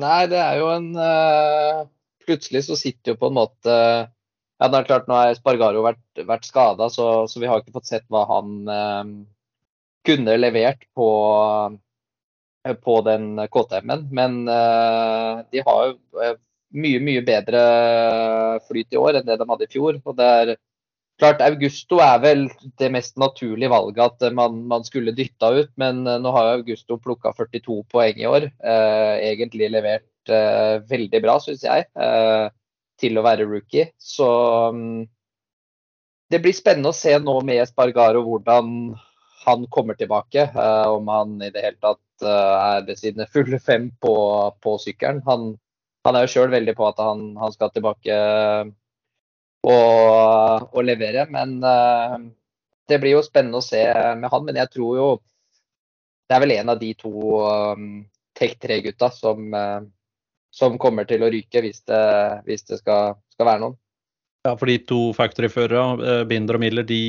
Nei, 0.00 0.22
det 0.32 0.40
er 0.40 0.62
jo 0.62 0.72
en 0.72 0.90
uh, 0.96 1.84
Plutselig 2.24 2.64
så 2.66 2.76
sitter 2.78 3.12
jo 3.12 3.20
på 3.20 3.28
en 3.28 3.36
måte 3.36 3.72
uh, 3.72 4.08
ja, 4.56 4.68
det 4.72 4.78
er 4.78 4.88
klart 4.88 5.08
Nå 5.08 5.16
har 5.18 5.34
Spargaro 5.36 5.82
vært, 5.84 6.22
vært 6.28 6.46
skada, 6.48 6.88
så, 6.92 7.26
så, 7.28 7.40
vi 7.42 7.48
har 7.50 7.60
ikke 7.60 7.74
fått 7.76 7.90
sett 7.90 8.06
hva 8.12 8.24
han 8.30 8.70
eh, 8.72 9.10
kunne 10.06 10.36
levert 10.38 10.86
på, 10.96 11.08
eh, 12.64 12.76
på 12.80 13.00
den 13.06 13.34
KTM-en. 13.52 14.06
Men 14.16 14.38
eh, 14.48 15.42
de 15.52 15.64
har 15.66 15.82
jo 15.90 16.22
eh, 16.24 16.38
mye, 16.76 17.02
mye 17.04 17.26
bedre 17.26 17.66
flyt 18.70 18.96
i 18.96 19.00
år 19.00 19.20
enn 19.20 19.28
det 19.28 19.38
de 19.40 19.50
hadde 19.50 19.68
i 19.68 19.74
fjor. 19.76 20.00
og 20.04 20.16
det 20.16 20.32
er 20.40 20.56
klart 21.20 21.44
Augusto 21.44 22.00
er 22.04 22.18
vel 22.24 22.48
det 22.80 22.90
mest 22.92 23.16
naturlige 23.20 23.72
valget 23.72 24.02
at 24.04 24.34
man, 24.36 24.62
man 24.68 24.84
skulle 24.88 25.14
dytta 25.16 25.52
ut, 25.60 25.72
men 25.76 26.06
eh, 26.06 26.20
nå 26.22 26.32
har 26.32 26.54
Augusto 26.56 26.96
plukka 26.96 27.36
42 27.36 27.82
poeng 27.92 28.24
i 28.24 28.30
år. 28.30 28.48
Eh, 28.56 29.16
egentlig 29.34 29.68
levert 29.76 30.08
veldig 30.26 31.20
bra, 31.22 31.36
syns 31.38 31.60
jeg. 31.62 31.84
Eh, 32.96 33.00
til 33.00 33.18
å 33.18 33.24
være 33.24 33.46
rookie. 33.46 33.92
Så 33.98 34.26
um, 34.72 35.06
det 36.30 36.40
blir 36.42 36.54
spennende 36.54 36.90
å 36.90 36.96
se 36.96 37.16
nå 37.18 37.40
med 37.44 37.62
Espargaro 37.62 38.22
hvordan 38.24 38.94
han 39.46 39.66
kommer 39.70 39.94
tilbake. 39.94 40.50
Uh, 40.54 40.96
om 40.96 41.08
han 41.08 41.36
i 41.42 41.50
det 41.50 41.62
hele 41.62 41.78
tatt 41.80 42.24
uh, 42.24 42.78
er 42.78 42.86
ved 42.86 42.98
sine 42.98 43.26
fulle 43.26 43.58
fem 43.60 43.90
på, 44.00 44.16
på 44.60 44.78
sykkelen. 44.78 45.22
Han, 45.26 45.54
han, 46.04 46.16
er 46.16 46.26
jo 46.26 46.32
sjøl 46.34 46.50
veldig 46.50 46.74
på 46.76 46.88
at 46.88 46.98
han, 46.98 47.36
han 47.38 47.52
skal 47.52 47.70
tilbake 47.74 48.16
og, 49.66 50.66
og 50.72 50.82
levere. 50.84 51.26
Men 51.30 51.58
det 52.86 53.00
blir 53.02 53.16
jo 53.16 53.24
spennende 53.26 53.58
å 53.58 53.66
se 53.66 53.82
med 54.18 54.30
han. 54.30 54.44
Men 54.46 54.60
jeg 54.62 54.72
tror 54.74 54.98
jo 54.98 55.08
det 56.26 56.34
er 56.34 56.42
vel 56.42 56.56
en 56.56 56.72
av 56.72 56.78
de 56.80 56.90
to 56.98 57.12
um, 57.46 57.90
Tek 58.36 58.58
3-gutta 58.60 59.08
som 59.14 59.54
som 60.56 60.78
kommer 60.80 61.08
til 61.08 61.24
å 61.24 61.30
ryke 61.32 61.62
hvis 61.64 61.82
det, 61.88 62.02
hvis 62.48 62.64
det 62.70 62.80
skal, 62.80 63.18
skal, 63.34 63.48
være 63.48 63.62
noen. 63.64 63.76
Ja, 64.46 64.54
For 64.56 64.70
de 64.70 64.78
to 64.88 65.00
factory-førerne, 65.16 66.00
eh, 66.00 66.24
Binder 66.30 66.56
og 66.56 66.62
Miller, 66.62 66.86
de 66.86 67.00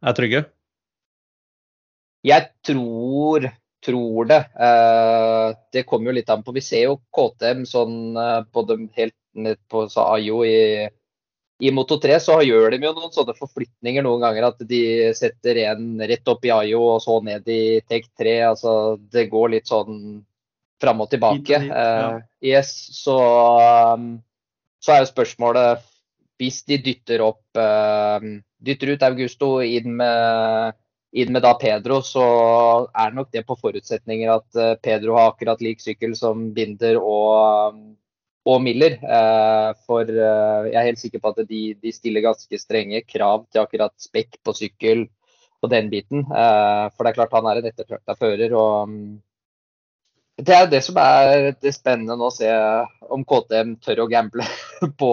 er 0.00 0.16
trygge? 0.16 0.44
Jeg 2.26 2.48
tror, 2.66 3.48
tror 3.84 4.30
det. 4.30 4.42
Eh, 4.68 5.48
det 5.76 5.86
kommer 5.86 6.10
jo 6.10 6.18
litt 6.18 6.30
an 6.32 6.44
på. 6.46 6.54
Vi 6.56 6.64
ser 6.64 6.86
jo 6.86 7.00
KTM 7.14 7.66
sånn 7.68 7.98
både 8.54 8.78
helt 8.96 9.18
ned 9.36 9.60
på 9.68 9.84
Ayo 10.00 10.40
i, 10.48 10.86
i 11.60 11.72
Moto 11.74 11.98
3 12.00 12.16
så 12.22 12.38
gjør 12.44 12.72
de 12.72 12.80
jo 12.84 12.94
noen 12.96 13.12
sånne 13.12 13.36
forflytninger 13.36 14.04
noen 14.06 14.24
ganger. 14.24 14.48
At 14.50 14.64
de 14.70 15.12
setter 15.16 15.60
en 15.66 16.00
rett 16.00 16.32
opp 16.32 16.46
i 16.48 16.54
Ayo 16.54 16.80
og 16.94 17.02
så 17.04 17.18
ned 17.24 17.48
i 17.52 17.82
Tech 17.84 18.08
3. 18.18 18.38
Altså 18.52 18.72
det 19.12 19.28
går 19.32 19.58
litt 19.58 19.70
sånn 19.70 20.24
fram 20.82 21.02
og 21.04 21.10
tilbake. 21.12 21.60
Hit 21.60 21.70
og 21.70 21.76
ja. 21.76 22.16
Eh, 22.16 22.22
yes, 22.52 22.72
så, 22.98 23.16
um, 23.96 24.16
så 24.82 24.96
er 24.96 25.04
jo 25.04 25.12
spørsmålet 25.12 25.84
hvis 26.40 26.62
de 26.68 26.80
dytter 26.84 27.24
opp 27.24 27.60
eh, 27.60 28.26
Dytter 28.66 28.94
ut 28.96 29.04
Augusto 29.06 29.50
inn 29.64 29.92
med, 29.98 30.76
inn 31.16 31.32
med 31.32 31.44
da 31.44 31.52
Pedro, 31.60 32.00
så 32.04 32.24
er 32.88 33.14
nok 33.16 33.30
det 33.34 33.44
på 33.48 33.56
forutsetninger 33.60 34.32
at 34.32 34.60
eh, 34.60 34.74
Pedro 34.82 35.16
har 35.18 35.32
akkurat 35.32 35.62
lik 35.64 35.82
sykkel 35.84 36.16
som 36.18 36.48
Binder 36.56 36.98
og, 37.00 37.76
um, 37.76 37.82
og 38.48 38.62
Miller. 38.64 38.96
Eh, 39.00 39.70
for 39.88 40.08
jeg 40.08 40.72
er 40.72 40.88
helt 40.88 41.02
sikker 41.02 41.22
på 41.22 41.34
at 41.34 41.44
de, 41.48 41.62
de 41.80 41.94
stiller 41.94 42.24
ganske 42.24 42.60
strenge 42.60 43.04
krav 43.08 43.46
til 43.50 43.64
akkurat 43.64 43.94
spekk 44.00 44.40
på 44.44 44.56
sykkel 44.56 45.06
og 45.64 45.72
den 45.72 45.88
biten. 45.92 46.26
For 46.28 47.00
det 47.00 47.10
er 47.10 47.16
klart 47.16 47.32
han 47.32 47.46
er 47.48 47.60
en 47.60 47.70
ettertrakta 47.70 48.14
fører. 48.18 48.52
og 48.54 48.90
um, 48.90 48.98
det 50.36 50.52
er 50.52 50.68
det 50.68 50.82
som 50.84 50.98
er 51.00 51.54
det 51.62 51.72
spennende 51.72 52.16
nå, 52.18 52.28
å 52.28 52.34
se 52.34 52.50
om 53.12 53.24
KTM 53.24 53.76
tør 53.84 54.04
å 54.04 54.08
gamble 54.10 54.44
på, 55.00 55.12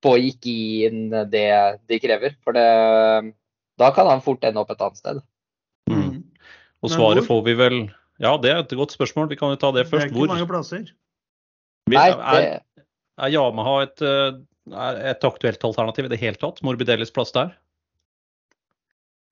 på 0.00 0.14
å 0.14 0.20
ikke 0.30 0.54
gi 0.54 0.86
inn 0.88 1.10
det 1.32 1.48
de 1.90 2.00
krever. 2.00 2.36
For 2.44 2.56
det, 2.56 2.64
da 3.80 3.90
kan 3.96 4.08
han 4.08 4.24
fort 4.24 4.44
ende 4.46 4.62
opp 4.62 4.72
et 4.72 4.80
annet 4.84 5.02
sted. 5.02 5.20
Mm. 5.92 6.22
Og 6.84 6.92
svaret 6.92 7.26
får 7.26 7.44
vi 7.48 7.56
vel 7.58 7.78
Ja, 8.22 8.36
det 8.40 8.52
er 8.52 8.62
et 8.62 8.72
godt 8.78 8.94
spørsmål. 8.94 9.28
Vi 9.32 9.40
kan 9.40 9.52
jo 9.52 9.60
ta 9.60 9.72
det 9.74 9.88
først. 9.90 10.06
Det 10.06 10.08
er 10.08 10.12
ikke 10.12 10.22
Hvor? 10.22 10.32
mange 10.32 10.48
plasser. 10.48 10.88
Vi- 11.90 11.98
Nei, 11.98 12.08
Er, 12.08 12.40
det, 12.40 12.86
er 13.20 13.32
Yamaha 13.34 13.82
et, 13.82 14.00
eh, 14.00 14.38
er 14.72 15.00
et 15.10 15.26
aktuelt 15.28 15.64
alternativ 15.68 16.06
i 16.06 16.12
det 16.14 16.20
hele 16.22 16.40
tatt? 16.40 16.62
Morbidellis 16.64 17.12
plass 17.12 17.34
der? 17.34 17.52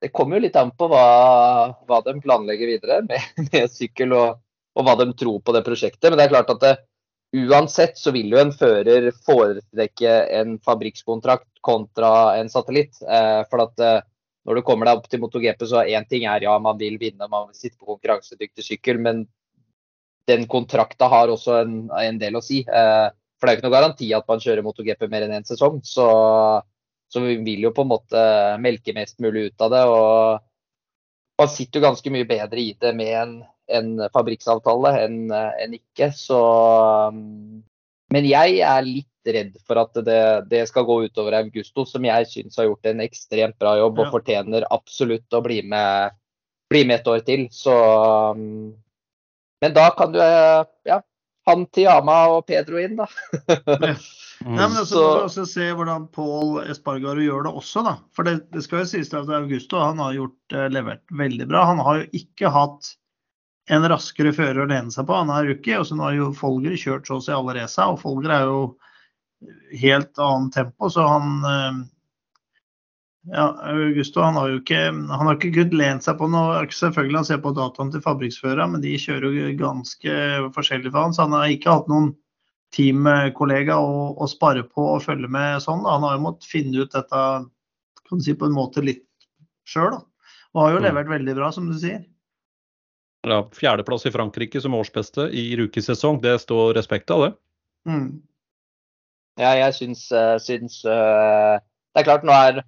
det 0.02 0.10
kommer 0.10 0.36
jo 0.36 0.46
litt 0.48 0.56
an 0.58 0.72
på 0.74 0.88
hva, 0.90 1.04
hva 1.86 2.00
de 2.02 2.16
planlegger 2.24 2.72
videre 2.74 3.02
med, 3.06 3.22
med 3.52 3.70
sykkel, 3.70 4.14
og, 4.18 4.40
og 4.78 4.86
hva 4.86 4.96
de 5.00 5.10
tror 5.18 5.40
på 5.44 5.54
det 5.56 5.64
prosjektet. 5.66 6.08
Men 6.08 6.18
det 6.20 6.26
er 6.26 6.34
klart 6.34 6.52
at 6.54 6.62
det, 6.62 6.72
uansett 7.32 7.98
så 7.98 8.12
vil 8.14 8.32
jo 8.32 8.40
en 8.40 8.52
fører 8.54 9.10
foretrekke 9.26 10.14
en 10.38 10.56
fabrikkskontrakt 10.64 11.62
kontra 11.64 12.36
en 12.38 12.50
satellitt. 12.52 12.98
Eh, 13.02 13.42
for 13.50 13.66
at 13.66 13.84
eh, 13.84 14.00
når 14.48 14.58
du 14.58 14.64
kommer 14.66 14.88
deg 14.88 14.98
opp 14.98 15.08
til 15.10 15.22
MotoGP, 15.22 15.64
så 15.70 15.84
én 15.86 16.06
ting 16.10 16.26
er 16.26 16.44
ja, 16.48 16.56
man 16.58 16.80
vil 16.80 16.98
vinne, 17.00 17.28
man 17.30 17.50
vil 17.50 17.58
sitte 17.58 17.78
på 17.78 17.94
konkurransedyktig 17.94 18.66
sykkel, 18.66 18.98
men 19.02 19.24
den 20.30 20.46
kontrakta 20.50 21.08
har 21.10 21.30
også 21.30 21.60
en, 21.62 21.76
en 21.98 22.18
del 22.18 22.38
å 22.38 22.44
si. 22.44 22.62
Eh, 22.66 23.08
for 23.38 23.48
det 23.48 23.52
er 23.52 23.56
jo 23.56 23.60
ikke 23.60 23.68
noe 23.68 23.78
garanti 23.78 24.08
at 24.14 24.28
man 24.30 24.42
kjører 24.42 24.62
MotoGP 24.66 25.08
mer 25.10 25.26
enn 25.26 25.36
én 25.38 25.46
sesong. 25.46 25.80
Så, 25.86 26.06
så 27.10 27.22
vi 27.24 27.40
vil 27.42 27.66
jo 27.66 27.72
på 27.74 27.82
en 27.82 27.90
måte 27.90 28.20
melke 28.62 28.94
mest 28.94 29.18
mulig 29.22 29.48
ut 29.50 29.64
av 29.66 29.72
det. 29.74 29.80
Og 29.90 31.42
man 31.42 31.50
sitter 31.50 31.80
jo 31.80 31.86
ganske 31.88 32.12
mye 32.14 32.28
bedre 32.28 32.62
i 32.62 32.70
det 32.78 32.92
med 32.94 33.16
en, 33.18 33.34
en 33.68 33.94
fabrikksavtale 34.14 34.90
enn 35.04 35.18
en 35.32 35.74
ikke. 35.76 36.10
Så 36.16 36.38
um, 37.08 37.62
Men 38.12 38.26
jeg 38.28 38.58
er 38.60 38.82
litt 38.86 39.08
redd 39.24 39.54
for 39.66 39.78
at 39.78 39.94
det, 40.04 40.48
det 40.50 40.64
skal 40.68 40.84
gå 40.88 40.96
utover 41.06 41.36
Augusto, 41.38 41.84
som 41.86 42.02
jeg 42.04 42.26
syns 42.26 42.56
har 42.58 42.66
gjort 42.66 42.88
en 42.90 43.00
ekstremt 43.04 43.54
bra 43.62 43.76
jobb 43.78 44.00
og 44.02 44.08
Ja. 44.08 44.10
fortjener 44.16 44.66
absolutt 44.74 45.30
å 45.32 45.42
bli 45.44 45.60
med, 45.62 46.10
bli 46.72 46.82
med 46.88 47.00
et 47.00 47.06
år 47.12 47.22
til. 47.24 47.46
Så 47.54 47.72
um, 48.34 48.74
Men 49.62 49.74
da 49.78 49.90
kan 49.94 50.12
du 50.12 50.18
eh, 50.18 50.64
Ja, 50.90 51.00
han 51.46 51.66
til 51.70 51.84
Yama 51.86 52.26
og 52.34 52.46
Pedro 52.50 52.78
inn, 52.82 52.98
da. 52.98 53.06
Mm. 54.42 54.56
Nei, 54.56 54.64
men 54.72 54.78
altså, 54.80 54.96
Så- 54.96 55.02
får 55.06 55.12
vi 55.20 55.26
også 55.28 55.42
se 55.46 55.66
hvordan 55.78 56.06
Paul 56.10 56.56
Espargaro 56.66 57.22
gjør 57.22 57.44
det 57.46 57.52
også, 57.60 57.84
da. 57.86 57.92
For 58.10 58.26
det, 58.26 58.50
det 58.50 58.64
skal 58.64 58.80
jo 58.80 58.88
sies 58.90 59.06
til 59.12 59.20
at 59.20 59.28
Augusto 59.36 59.78
han 59.78 60.00
har 60.02 60.16
gjort, 60.16 60.34
eh, 60.56 60.64
levert 60.74 61.04
veldig 61.14 61.46
bra. 61.46 61.60
Han 61.68 61.78
har 61.78 62.00
jo 62.00 62.08
ikke 62.18 62.50
hatt 62.50 62.88
en 63.70 63.88
raskere 63.88 64.32
fører 64.34 64.64
å 64.64 64.68
lene 64.70 64.90
seg 64.90 65.06
på. 65.06 65.14
Han 65.14 65.30
er 65.30 65.46
rookie, 65.46 65.78
og 65.78 65.86
så 65.86 65.94
nå 65.96 66.08
har 66.08 66.16
jo 66.18 66.32
Folger 66.34 66.74
kjørt 66.78 67.06
så 67.06 67.18
å 67.20 67.22
si 67.22 67.32
alle 67.34 67.54
raca, 67.60 67.88
og 67.92 68.00
Folger 68.02 68.34
er 68.34 68.46
jo 68.48 68.62
helt 69.82 70.18
annet 70.22 70.54
tempo, 70.54 70.90
så 70.90 71.06
han 71.06 71.46
eh, 71.46 71.82
ja, 73.30 73.44
Augusto 73.70 74.22
han 74.22 74.34
har 74.34 74.48
jo 74.50 74.58
ikke 74.58 74.80
han 74.90 75.12
har 75.28 75.36
ikke 75.36 75.52
good 75.54 75.74
lent 75.78 76.02
seg 76.06 76.18
på 76.18 76.26
noe. 76.30 76.58
Selvfølgelig 76.74 77.20
han 77.20 77.28
ser 77.28 77.42
på 77.44 77.52
dataen 77.54 77.92
til 77.94 78.02
fabrikksførere, 78.02 78.66
men 78.72 78.82
de 78.82 78.96
kjører 78.98 79.36
jo 79.38 79.52
ganske 79.60 80.16
forskjellig 80.56 80.90
for 80.90 81.06
han, 81.06 81.14
så 81.14 81.28
han 81.28 81.36
har 81.38 81.52
ikke 81.54 81.76
hatt 81.76 81.90
noen 81.92 82.10
teamkollega 82.74 83.76
å, 83.78 84.14
å 84.16 84.26
spare 84.30 84.64
på 84.64 84.86
og 84.94 85.04
følge 85.04 85.28
med 85.30 85.60
sånn. 85.62 85.84
Da. 85.84 85.94
Han 85.98 86.06
har 86.08 86.16
jo 86.16 86.24
måttet 86.24 86.48
finne 86.50 86.82
ut 86.82 86.94
dette 86.96 87.22
kan 88.08 88.18
du 88.18 88.24
si, 88.24 88.34
på 88.34 88.48
en 88.48 88.56
måte 88.56 88.82
litt 88.84 89.06
sjøl. 89.68 90.00
Og 90.52 90.62
har 90.64 90.74
jo 90.74 90.80
Mm. 90.80 90.86
levert 90.88 91.08
veldig 91.12 91.34
bra, 91.36 91.52
som 91.52 91.68
du 91.70 91.76
sier. 91.78 92.02
Ja, 93.22 93.38
Fjerdeplass 93.54 94.06
i 94.06 94.10
Frankrike 94.10 94.60
som 94.60 94.74
årsbeste 94.74 95.28
i 95.30 95.52
rookiesesong, 95.60 96.20
det 96.22 96.40
står 96.42 96.74
respekt 96.74 97.10
av 97.14 97.26
det. 97.26 97.32
Mm. 97.88 98.08
Ja, 99.40 99.54
jeg 99.56 99.74
syns, 99.78 100.04
eh, 100.12 100.36
syns 100.42 100.82
eh, 100.84 101.60
Det 101.92 102.02
er 102.02 102.06
klart, 102.08 102.26
nå 102.26 102.34
er, 102.34 102.60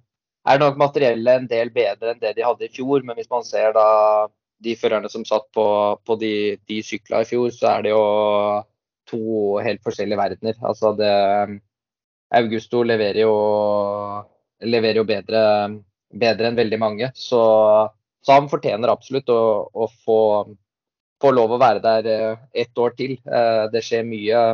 er 0.47 0.61
nok 0.61 0.79
materiellet 0.79 1.41
en 1.41 1.49
del 1.51 1.71
bedre 1.75 2.13
enn 2.13 2.21
det 2.21 2.35
de 2.37 2.45
hadde 2.45 2.67
i 2.67 2.71
fjor. 2.71 3.03
Men 3.03 3.19
hvis 3.19 3.29
man 3.31 3.43
ser 3.45 3.75
da 3.75 3.85
de 4.63 4.75
førerne 4.79 5.11
som 5.11 5.25
satt 5.27 5.47
på, 5.53 5.65
på 6.05 6.17
de, 6.21 6.33
de 6.69 6.79
sykla 6.85 7.21
i 7.23 7.29
fjor, 7.29 7.51
så 7.53 7.75
er 7.75 7.85
det 7.85 7.93
jo 7.93 8.05
to 9.09 9.21
helt 9.65 9.83
forskjellige 9.85 10.19
verdener. 10.19 10.57
Altså 10.65 10.93
det 10.97 11.11
Augusto 12.35 12.81
leverer 12.83 13.25
jo, 13.25 13.35
leverer 14.65 15.01
jo 15.01 15.07
bedre, 15.09 15.41
bedre 16.15 16.49
enn 16.49 16.59
veldig 16.59 16.79
mange. 16.81 17.11
Så, 17.17 17.41
så 18.25 18.35
han 18.39 18.49
fortjener 18.51 18.89
absolutt 18.91 19.29
å, 19.29 19.39
å 19.69 19.87
få, 20.05 20.19
få 21.21 21.31
lov 21.35 21.53
å 21.55 21.59
være 21.61 21.83
der 21.83 22.07
eh, 22.09 22.39
ett 22.65 22.77
år 22.81 22.95
til. 22.97 23.17
Eh, 23.25 23.65
Det 23.73 23.83
skjer 23.85 24.07
mye 24.07 24.45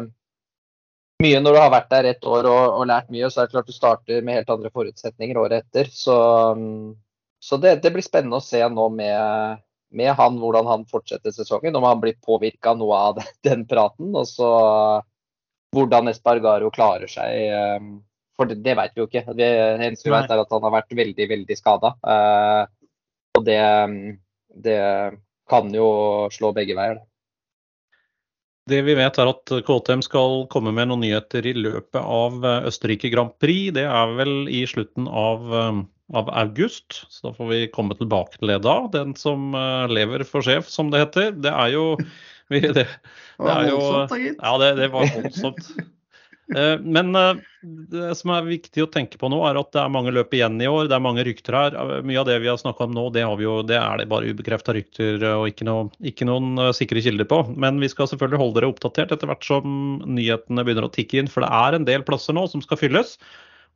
mye 1.22 1.40
når 1.44 1.54
du 1.54 1.60
har 1.62 1.70
vært 1.70 1.90
der 1.92 2.08
ett 2.10 2.24
år 2.26 2.48
og, 2.50 2.80
og 2.80 2.88
lært 2.90 3.12
mye, 3.14 3.28
så 3.30 3.44
er 3.44 3.48
det 3.50 3.54
klart 3.54 3.68
du 3.70 3.76
starter 3.76 4.24
med 4.26 4.40
helt 4.40 4.50
andre 4.50 4.72
forutsetninger 4.74 5.38
året 5.38 5.68
etter. 5.68 5.92
Så, 5.94 6.16
mm, 6.58 6.96
så 7.42 7.60
det, 7.62 7.76
det 7.84 7.92
blir 7.94 8.06
spennende 8.06 8.40
å 8.40 8.46
se 8.46 8.62
nå 8.66 8.88
med, 8.96 9.62
med 9.94 10.14
han 10.18 10.40
hvordan 10.42 10.66
han 10.70 10.86
fortsetter 10.90 11.36
sesongen. 11.36 11.78
Om 11.78 11.86
han 11.86 12.02
blir 12.02 12.18
påvirka 12.26 12.74
noe 12.74 12.98
av 13.12 13.20
den, 13.20 13.30
den 13.48 13.68
praten. 13.70 14.10
Og 14.18 14.26
så 14.30 14.50
hvordan 15.78 16.10
Espargaro 16.12 16.72
klarer 16.74 17.08
seg. 17.12 17.38
eh, 17.54 17.86
For 18.40 18.50
det, 18.50 18.58
det 18.66 18.74
vet 18.82 18.98
vi 18.98 19.04
jo 19.04 19.08
ikke. 19.12 19.26
Det 19.38 19.52
eneste 19.78 20.10
vi 20.10 20.16
vet 20.18 20.34
er 20.34 20.42
at 20.42 20.58
han 20.58 20.66
har 20.66 20.74
vært 20.80 20.98
veldig, 21.04 21.30
veldig 21.36 21.58
skada. 21.60 21.94
Og 23.38 23.46
det, 23.48 23.60
det 24.66 24.80
kan 25.52 25.72
jo 25.76 25.88
slå 26.34 26.52
begge 26.56 26.76
veier. 26.78 27.00
det. 28.70 28.82
Vi 28.88 28.96
vet 28.96 29.18
er 29.20 29.32
at 29.32 29.54
KTM 29.68 30.04
skal 30.06 30.46
komme 30.52 30.74
med 30.76 30.92
noen 30.92 31.04
nyheter 31.04 31.46
i 31.50 31.54
løpet 31.58 32.00
av 32.02 32.44
eh, 32.46 32.68
Østerrike 32.70 33.12
Grand 33.14 33.34
Prix. 33.42 33.72
Det 33.76 33.84
er 33.88 34.14
vel 34.20 34.48
i 34.52 34.62
slutten 34.70 35.08
av, 35.08 35.48
eh, 35.52 35.82
av 36.22 36.30
august, 36.44 37.02
så 37.12 37.30
da 37.30 37.34
får 37.40 37.50
vi 37.52 37.62
komme 37.74 37.98
tilbake 38.00 38.38
til 38.40 38.54
det 38.54 38.62
da. 38.68 38.78
Den 38.94 39.16
som 39.20 39.52
eh, 39.58 39.88
lever 39.92 40.24
for 40.28 40.46
sjef, 40.46 40.70
som 40.72 40.92
det 40.94 41.04
heter. 41.06 41.32
Det 41.44 41.52
er 41.52 41.74
jo 41.76 41.86
vi, 42.52 42.62
det, 42.68 42.86
Det 42.86 43.48
Det 43.48 43.56
er 43.56 43.72
jo- 43.72 43.80
voldsomt, 43.82 44.12
da, 44.16 44.22
gitt. 44.28 44.40
Ja, 44.44 44.54
det, 44.62 44.72
det 44.84 44.92
var 44.94 45.12
voldsomt. 45.18 45.72
Eh, 46.56 46.80
Men 46.80 47.16
eh, 47.16 47.36
det 47.92 48.16
som 48.20 48.34
er 48.36 48.48
viktig 48.48 48.84
å 48.84 48.90
tenke 48.92 49.20
på 49.22 49.30
nå, 49.32 49.40
er 49.48 49.60
at 49.60 49.72
det 49.76 49.82
er 49.84 49.94
mange 49.94 50.14
løp 50.14 50.34
igjen 50.36 50.60
i 50.62 50.70
år. 50.70 50.90
Det 50.92 50.98
er 50.98 51.04
mange 51.04 51.26
rykter 51.28 51.58
her. 51.58 51.78
Eh, 51.78 52.02
Mye 52.08 52.22
av 52.22 52.28
det 52.28 52.40
vi 52.44 52.50
har 52.52 52.60
snakka 52.60 52.88
om 52.88 52.96
nå, 52.96 53.06
det, 53.16 53.24
jo, 53.44 53.60
det 53.68 53.78
er 53.80 54.02
det 54.02 54.10
bare 54.12 54.32
ubekrefta 54.32 54.76
rykter 54.76 55.24
og 55.34 55.48
ikke, 55.52 55.68
noe, 55.70 55.88
ikke 56.12 56.28
noen 56.28 56.74
sikre 56.78 57.04
kilder 57.04 57.30
på. 57.30 57.44
Men 57.56 57.80
vi 57.84 57.92
skal 57.92 58.10
selvfølgelig 58.12 58.42
holde 58.44 58.60
dere 58.60 58.72
oppdatert 58.74 59.16
etter 59.16 59.32
hvert 59.32 59.48
som 59.48 60.02
nyhetene 60.08 60.66
begynner 60.68 60.90
å 60.90 60.94
tikke 60.94 61.22
inn. 61.22 61.32
For 61.32 61.46
det 61.46 61.54
er 61.62 61.78
en 61.78 61.88
del 61.88 62.06
plasser 62.08 62.38
nå 62.38 62.48
som 62.52 62.64
skal 62.66 62.82
fylles. 62.82 63.16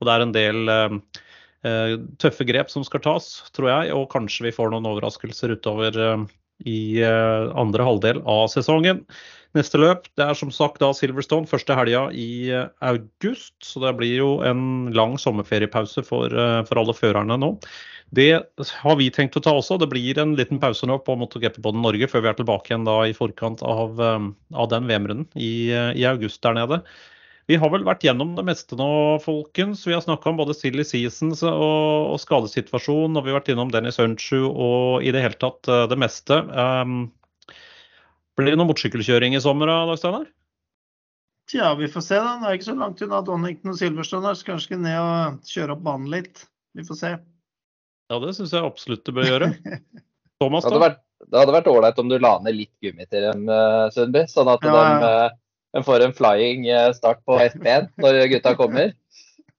Og 0.02 0.10
det 0.10 0.16
er 0.16 0.26
en 0.26 0.36
del 0.36 0.74
eh, 0.76 1.94
tøffe 2.22 2.48
grep 2.48 2.74
som 2.74 2.84
skal 2.88 3.04
tas, 3.06 3.30
tror 3.56 3.72
jeg. 3.72 3.94
Og 3.96 4.10
kanskje 4.12 4.50
vi 4.50 4.56
får 4.56 4.74
noen 4.74 4.90
overraskelser 4.92 5.56
utover 5.56 5.96
eh, 5.96 6.26
i 6.68 6.80
eh, 7.04 7.48
andre 7.56 7.88
halvdel 7.88 8.22
av 8.28 8.50
sesongen. 8.52 9.06
Neste 9.56 9.80
løp 9.80 10.10
det 10.20 10.26
er 10.26 10.36
som 10.36 10.49
sagt 10.51 10.82
da 10.84 10.89
Silverstone 10.95 11.47
første 11.47 11.76
helga 11.78 12.10
i 12.12 12.51
eh, 12.51 12.68
august. 12.84 13.56
Så 13.64 13.80
det 13.84 13.93
blir 13.95 14.18
jo 14.20 14.30
en 14.43 14.91
lang 14.95 15.16
sommerferiepause 15.22 16.03
for, 16.03 16.28
eh, 16.28 16.60
for 16.68 16.82
alle 16.82 16.95
førerne 16.97 17.39
nå. 17.39 17.53
Det 18.16 18.30
har 18.84 18.99
vi 18.99 19.08
tenkt 19.16 19.39
å 19.39 19.43
ta 19.43 19.56
også. 19.56 19.80
Det 19.80 19.88
blir 19.91 20.20
en 20.20 20.36
liten 20.36 20.60
pause 20.60 20.88
nå 20.88 20.99
på 21.08 21.16
MotoGP-poden 21.22 21.82
Norge 21.88 22.12
før 22.12 22.26
vi 22.26 22.32
er 22.34 22.38
tilbake 22.41 22.74
igjen 22.74 22.88
da 22.88 22.99
i 23.08 23.16
forkant 23.16 23.64
av, 23.64 23.95
eh, 23.95 24.30
av 24.60 24.72
den 24.76 24.91
VM-runden 24.91 25.32
i, 25.39 25.72
i 25.72 26.08
august 26.12 26.43
der 26.43 26.60
nede. 26.60 26.84
Vi 27.47 27.56
har 27.62 27.70
vel 27.72 27.86
vært 27.86 28.03
gjennom 28.03 28.34
det 28.36 28.43
meste 28.43 28.76
nå, 28.76 29.22
folkens. 29.24 29.86
Vi 29.88 29.93
har 29.93 30.01
snakka 30.03 30.34
om 30.34 30.39
både 30.41 30.56
silly 30.58 30.84
seasons 30.84 31.45
og, 31.45 32.16
og 32.16 32.18
skadesituasjon. 32.20 33.16
Og 33.16 33.24
vi 33.24 33.32
har 33.32 33.39
vært 33.39 33.51
innom 33.53 33.72
Dennis 33.72 34.01
Unchu 34.01 34.49
og 34.49 35.06
i 35.06 35.14
det 35.14 35.22
hele 35.22 35.38
tatt 35.39 35.70
det 35.91 35.99
meste. 36.01 36.41
Um, 36.58 37.06
blir 38.44 38.54
det 38.54 38.60
noe 38.60 38.70
motorsykkelkjøring 38.72 39.36
i 39.38 39.44
sommer, 39.44 39.70
da, 39.72 39.86
Dag 39.90 40.02
Steinar? 40.02 40.26
Tja, 41.52 41.70
vi 41.78 41.88
får 41.92 42.02
se, 42.02 42.18
da. 42.18 42.34
Det 42.42 42.50
er 42.50 42.58
ikke 42.58 42.72
så 42.72 42.78
langt 42.80 43.02
unna 43.06 43.22
Donington 43.26 43.74
og 43.76 43.78
Silverstone 43.80 44.28
her, 44.32 44.38
så 44.40 44.48
kanskje 44.48 44.66
skal 44.72 44.82
ned 44.82 44.98
og 44.98 45.50
kjøre 45.52 45.76
opp 45.76 45.84
banen 45.86 46.10
litt. 46.14 46.46
Vi 46.76 46.86
får 46.88 47.00
se. 47.00 47.12
Ja, 48.12 48.20
det 48.22 48.34
syns 48.38 48.54
jeg 48.54 48.66
absolutt 48.66 49.06
du 49.06 49.14
bør 49.16 49.30
gjøre. 49.30 49.52
Thomas, 50.42 50.66
da? 50.68 50.90
det 51.26 51.40
hadde 51.40 51.56
vært 51.56 51.70
ålreit 51.72 52.00
om 52.02 52.10
du 52.12 52.18
la 52.20 52.36
ned 52.44 52.58
litt 52.58 52.74
gummi 52.84 53.06
til 53.08 53.24
dem, 53.30 53.46
eh, 53.50 53.86
Sundby. 53.96 54.26
Sånn 54.30 54.52
at 54.52 54.66
Ja, 54.66 54.76
ja. 54.76 55.00
De, 55.02 55.38
de 55.78 55.84
får 55.86 56.06
en 56.06 56.16
flying 56.18 56.68
eh, 56.72 56.90
start 56.98 57.22
på 57.28 57.38
FP1 57.40 57.92
når 58.04 58.20
gutta 58.34 58.56
kommer 58.60 58.92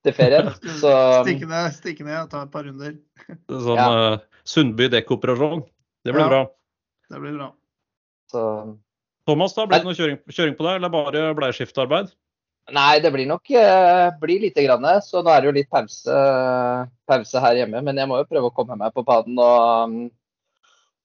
til 0.06 0.16
ferien. 0.16 0.50
Så 0.82 0.92
Stikke 1.22 1.48
ned, 1.50 1.70
stikke 1.78 2.06
ned 2.06 2.18
og 2.24 2.30
ta 2.34 2.44
et 2.46 2.52
par 2.52 2.66
runder. 2.68 2.98
Sånn 3.50 3.80
Ja. 3.80 3.88
uh, 4.18 4.42
Sundby 4.46 4.90
dekkoperasjon. 4.92 5.64
Det 6.06 6.14
blir 6.14 6.26
Ja. 6.26 6.28
bra. 6.30 6.42
Det 7.10 7.22
blir 7.22 7.38
bra. 7.38 7.50
Så 8.32 8.42
Thomas, 9.26 9.56
da? 9.56 9.66
Blir 9.66 9.82
det 9.82 9.88
noe 9.88 9.98
kjøring, 9.98 10.20
kjøring 10.30 10.54
på 10.54 10.64
deg, 10.68 10.78
eller 10.78 10.92
bare 10.94 11.22
bleieskiftearbeid? 11.34 12.12
Nei, 12.74 12.98
det 12.98 13.12
blir 13.14 13.28
nok 13.30 13.50
eh, 13.54 14.08
blir 14.18 14.42
lite 14.42 14.64
grann. 14.64 14.86
Så 15.02 15.22
nå 15.22 15.30
er 15.30 15.42
det 15.42 15.48
jo 15.50 15.54
litt 15.54 15.70
pause, 15.70 16.18
pause 17.06 17.42
her 17.42 17.60
hjemme. 17.60 17.82
Men 17.86 17.98
jeg 17.98 18.10
må 18.10 18.18
jo 18.18 18.28
prøve 18.30 18.50
å 18.50 18.54
komme 18.54 18.78
meg 18.78 18.94
på 18.94 19.04
banen 19.06 19.38
og, 19.38 19.92
mm, 19.92 20.08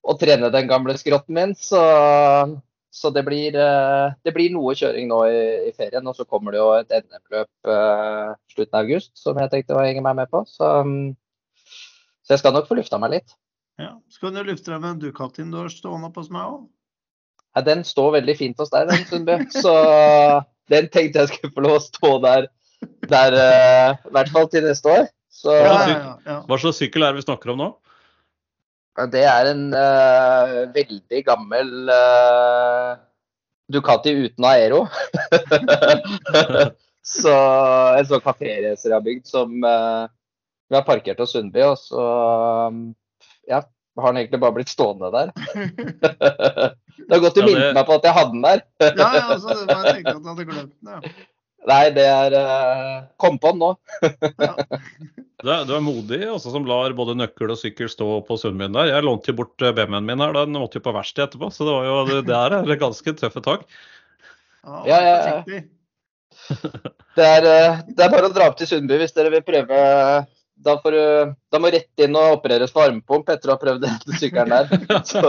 og 0.10 0.20
trene 0.22 0.50
den 0.54 0.70
gamle 0.70 0.96
skrotten 0.98 1.38
min. 1.38 1.54
Så, 1.58 1.82
så 2.90 3.14
det, 3.14 3.26
blir, 3.26 3.58
eh, 3.58 4.18
det 4.26 4.34
blir 4.38 4.54
noe 4.54 4.74
kjøring 4.78 5.10
nå 5.10 5.22
i, 5.30 5.44
i 5.70 5.74
ferien. 5.78 6.06
Og 6.10 6.18
så 6.18 6.26
kommer 6.26 6.54
det 6.54 6.62
jo 6.62 6.72
et 6.80 6.98
NM-løp 6.98 7.74
eh, 7.78 8.34
slutten 8.54 8.78
av 8.78 8.86
august 8.86 9.14
som 9.22 9.38
jeg 9.42 9.54
tenkte 9.54 9.78
å 9.78 9.86
henge 9.86 10.06
meg 10.06 10.18
med 10.18 10.34
på. 10.34 10.42
Så, 10.50 10.70
mm, 10.86 11.14
så 12.26 12.38
jeg 12.38 12.42
skal 12.42 12.58
nok 12.58 12.70
få 12.70 12.78
lufta 12.82 13.02
meg 13.02 13.20
litt. 13.20 13.38
Ja. 13.82 13.96
Skal 14.14 14.34
du 14.34 14.42
lufte 14.46 14.74
deg 14.74 14.82
med 14.82 14.96
en 14.96 15.02
Ducatin 15.06 15.54
du 15.54 15.62
har 15.62 15.74
stående 15.74 16.10
oppe 16.10 16.22
hos 16.22 16.34
meg 16.34 16.54
òg? 16.58 16.70
Ja, 17.56 17.64
den 17.66 17.84
står 17.88 18.14
veldig 18.20 18.36
fint 18.40 18.60
hos 18.62 18.72
deg, 18.72 18.88
den, 18.92 19.06
Sundby. 19.10 19.38
Så 19.52 19.74
den 20.72 20.88
tenkte 20.94 21.24
jeg 21.24 21.34
skulle 21.34 21.54
få 21.56 21.66
lov 21.66 21.78
å 21.80 21.84
stå 21.84 22.12
der, 22.24 22.48
der 23.12 23.36
uh, 23.36 23.90
i 24.08 24.14
hvert 24.16 24.32
fall 24.34 24.48
til 24.52 24.68
neste 24.68 24.92
år. 24.92 25.10
Så 25.32 25.56
Ja, 25.56 25.64
Ja, 25.64 25.74
ja, 25.74 25.96
ja, 25.96 26.16
ja. 26.28 26.38
Hva 26.48 26.60
slags 26.62 26.80
sykkel 26.82 27.04
er 27.04 27.14
det 27.14 27.22
vi 27.22 27.28
snakker 27.28 27.54
om 27.54 27.64
nå? 27.64 27.70
Ja, 29.00 29.08
Det 29.10 29.24
er 29.26 29.52
en 29.52 29.66
uh, 29.74 30.56
veldig 30.76 31.24
gammel 31.28 31.92
uh, 31.92 32.96
Ducati 33.72 34.14
uten 34.28 34.48
aero. 34.48 34.86
så 37.16 37.36
En 37.98 38.08
sånn 38.08 38.24
kaféracer 38.24 38.92
jeg 38.92 38.96
har 38.96 39.06
bygd 39.06 39.28
som 39.32 39.56
uh, 39.64 40.08
vi 40.72 40.78
har 40.78 40.88
parkert 40.88 41.20
hos 41.20 41.34
Sundby, 41.36 41.64
og 41.68 41.80
så 41.80 42.04
um, 42.72 42.84
ja, 43.50 43.60
har 44.00 44.14
den 44.14 44.22
egentlig 44.24 44.40
bare 44.40 44.56
blitt 44.56 44.70
stående 44.72 45.10
der. 45.12 45.32
det 46.08 47.12
har 47.12 47.20
gått 47.26 47.38
Ja, 47.38 47.44
å 47.44 47.48
minne 47.50 47.66
det- 47.68 47.74
meg 47.76 47.86
på 47.90 47.98
at 47.98 48.08
jeg 48.08 48.16
hadde 48.16 48.32
den 48.38 48.46
der. 48.48 48.64
ja, 48.88 49.10
ja, 49.18 49.26
altså, 49.36 49.58
det 49.68 49.76
var, 49.76 49.84
jeg 49.90 49.96
tenkte 50.00 50.16
at 50.16 50.24
du 50.24 50.30
hadde 50.32 50.46
glemt 50.48 50.74
den. 50.80 50.96
Ja. 50.96 51.28
Nei, 51.70 51.82
det 51.94 52.06
er 52.10 52.34
eh, 52.34 52.94
Kom 53.22 53.36
på 53.38 53.52
den 53.52 53.60
nå. 53.62 53.68
Du 54.02 55.50
er, 55.50 55.60
du 55.70 55.74
er 55.76 55.84
modig, 55.86 56.20
også 56.30 56.50
som 56.56 56.66
lar 56.66 56.94
både 56.98 57.14
nøkkel 57.20 57.52
og 57.54 57.60
sykkel 57.60 57.90
stå 57.92 58.08
på 58.26 58.38
Sundbyen 58.42 58.74
der. 58.74 58.90
Jeg 58.96 59.06
lånte 59.06 59.30
jo 59.30 59.38
bort 59.44 59.62
eh, 59.66 59.74
BMW-en 59.78 60.08
min 60.08 60.24
her, 60.26 60.34
den 60.40 60.58
måtte 60.58 60.80
jo 60.80 60.86
på 60.88 60.94
verksted 60.96 61.28
etterpå. 61.28 61.52
Så 61.54 61.68
det 61.68 61.76
var 61.76 61.86
jo 61.86 62.00
det 62.10 62.24
der 62.32 62.56
er 62.64 62.82
ganske 62.82 63.14
tøffe 63.20 63.44
tak. 63.46 63.68
Ja, 64.66 64.82
Ja, 64.90 65.00
ja, 65.06 65.16
ja. 65.22 65.62
Det 67.18 67.26
er, 67.28 67.46
eh, 67.46 67.80
det 67.94 68.06
er 68.08 68.12
bare 68.14 68.30
å 68.30 68.34
dra 68.34 68.48
opp 68.50 68.58
til 68.58 68.70
Sundby 68.70 68.98
hvis 69.02 69.14
dere 69.14 69.30
vil 69.34 69.44
prøve. 69.46 69.80
Da, 70.62 70.76
får 70.82 70.96
du, 70.96 71.04
da 71.54 71.58
må 71.62 71.68
rett 71.74 72.04
inn 72.06 72.18
og 72.18 72.38
opereres 72.38 72.74
for 72.74 72.86
armpump 72.86 73.30
etter 73.34 73.50
å 73.50 73.56
ha 73.56 73.62
prøvd 73.62 73.82
den 73.86 73.98
sykkelen 74.22 74.54
der. 74.54 74.66
Så, 75.10 75.22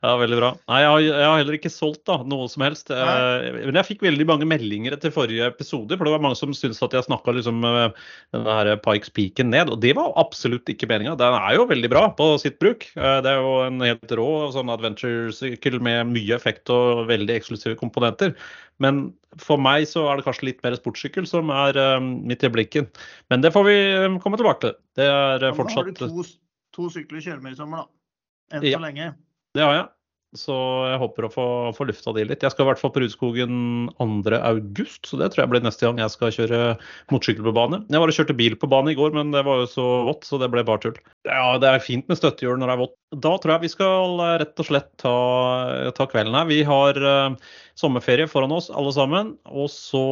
Ja, 0.00 0.14
veldig 0.16 0.36
bra. 0.38 0.48
Nei, 0.70 0.78
jeg 0.80 0.88
har, 0.88 1.00
jeg 1.04 1.24
har 1.28 1.34
heller 1.42 1.56
ikke 1.58 1.70
solgt 1.72 2.06
da, 2.08 2.14
noe 2.24 2.46
som 2.48 2.62
helst. 2.64 2.88
Nei. 2.88 3.00
Eh, 3.04 3.58
Men 3.66 3.76
jeg 3.76 3.86
fikk 3.90 4.04
veldig 4.06 4.24
mange 4.30 4.46
meldinger 4.48 4.94
etter 4.96 5.12
forrige 5.12 5.44
episode, 5.50 5.92
for 6.00 6.08
det 6.08 6.14
var 6.14 6.22
mange 6.24 6.38
som 6.40 6.54
syntes 6.56 6.80
at 6.86 6.96
jeg 6.96 7.04
snakka 7.04 7.34
liksom 7.36 7.60
eh, 7.68 7.92
denne 8.32 8.54
her 8.56 8.70
Pikes 8.80 9.12
Peaken 9.12 9.52
ned. 9.52 9.68
Og 9.74 9.76
det 9.84 9.92
var 9.98 10.14
absolutt 10.16 10.72
ikke 10.72 10.88
meninga. 10.88 11.18
Den 11.20 11.36
er 11.36 11.58
jo 11.58 11.66
veldig 11.68 11.90
bra 11.92 12.06
på 12.16 12.30
sitt 12.40 12.56
bruk. 12.64 12.88
Eh, 12.96 13.20
Det 13.20 13.28
er 13.34 13.42
jo 13.44 13.52
en 13.66 13.84
helt 13.84 14.16
rå 14.22 14.28
sånn 14.56 14.72
adventure-sykkel 14.72 15.76
med 15.84 16.08
mye 16.16 16.32
effekt 16.40 16.72
og 16.72 17.04
veldig 17.12 17.36
eksklusive 17.36 17.76
komponenter. 17.76 18.32
Men 18.80 19.10
for 19.36 19.60
meg 19.60 19.84
så 19.84 20.06
er 20.08 20.16
det 20.16 20.24
kanskje 20.24 20.48
litt 20.48 20.64
mer 20.64 20.80
sportssykkel 20.80 21.28
som 21.28 21.52
er 21.52 21.76
midt 22.00 22.48
i 22.48 22.48
blikken. 22.48 22.88
Men 23.28 23.44
det 23.44 23.52
får 23.52 23.68
vi 23.68 23.76
komme 24.24 24.40
tilbake 24.40 24.64
til. 24.64 24.78
Det 24.96 25.04
er 25.12 25.50
fortsatt 25.52 25.92
Ja, 25.92 25.92
Nå 25.92 26.08
har 26.08 26.14
du 26.16 26.22
to, 26.24 26.30
to 26.72 26.88
sykler 26.88 27.20
å 27.20 27.26
kjøre 27.28 27.42
med 27.44 27.52
i 27.52 27.60
sommer, 27.60 27.84
da. 27.84 28.56
Enn 28.56 28.64
Ja. 28.64 28.78
så 28.80 28.88
lenge. 28.88 29.12
Det 29.56 29.64
har 29.66 29.74
jeg. 29.76 29.88
Så 30.38 30.54
jeg 30.86 30.98
håper 31.02 31.26
å 31.26 31.30
få, 31.32 31.44
få 31.74 31.84
lufta 31.88 32.12
de 32.14 32.22
litt. 32.28 32.44
Jeg 32.44 32.54
skal 32.54 32.62
i 32.62 32.68
hvert 32.68 32.78
fall 32.78 32.92
på 32.94 33.00
Rudskogen 33.02 33.54
2. 33.98 34.36
august, 34.38 35.08
så 35.08 35.18
det 35.18 35.32
tror 35.32 35.42
jeg 35.42 35.50
blir 35.50 35.64
neste 35.64 35.82
gang 35.82 35.98
jeg 35.98 36.12
skal 36.12 36.34
kjøre 36.36 36.60
motorsykkel 37.10 37.48
på 37.48 37.54
bane. 37.56 37.80
Jeg 37.90 38.02
bare 38.04 38.14
kjørte 38.14 38.36
bil 38.38 38.54
på 38.60 38.68
bane 38.70 38.92
i 38.92 38.98
går, 38.98 39.10
men 39.16 39.32
det 39.34 39.42
var 39.48 39.64
jo 39.64 39.70
så 39.72 39.86
vått, 40.06 40.28
så 40.28 40.38
det 40.38 40.52
ble 40.52 40.62
bare 40.68 40.84
tull. 40.84 41.00
Ja, 41.26 41.56
det 41.58 41.72
er 41.72 41.82
fint 41.82 42.06
med 42.06 42.20
støttehjul 42.20 42.60
når 42.60 42.70
det 42.70 42.76
er 42.76 42.82
vått. 42.84 42.94
Da 43.26 43.32
tror 43.42 43.56
jeg 43.56 43.64
vi 43.64 43.72
skal 43.72 44.22
eh, 44.22 44.36
rett 44.44 44.62
og 44.62 44.68
slett 44.68 44.92
ta, 45.02 45.16
ta 45.98 46.06
kvelden 46.12 46.38
her. 46.38 46.46
Vi 46.46 46.60
har 46.68 47.00
uh, 47.02 47.56
sommerferie 47.80 48.30
foran 48.30 48.54
oss 48.54 48.70
alle 48.70 48.94
sammen, 48.94 49.34
og 49.50 49.66
så 49.74 50.04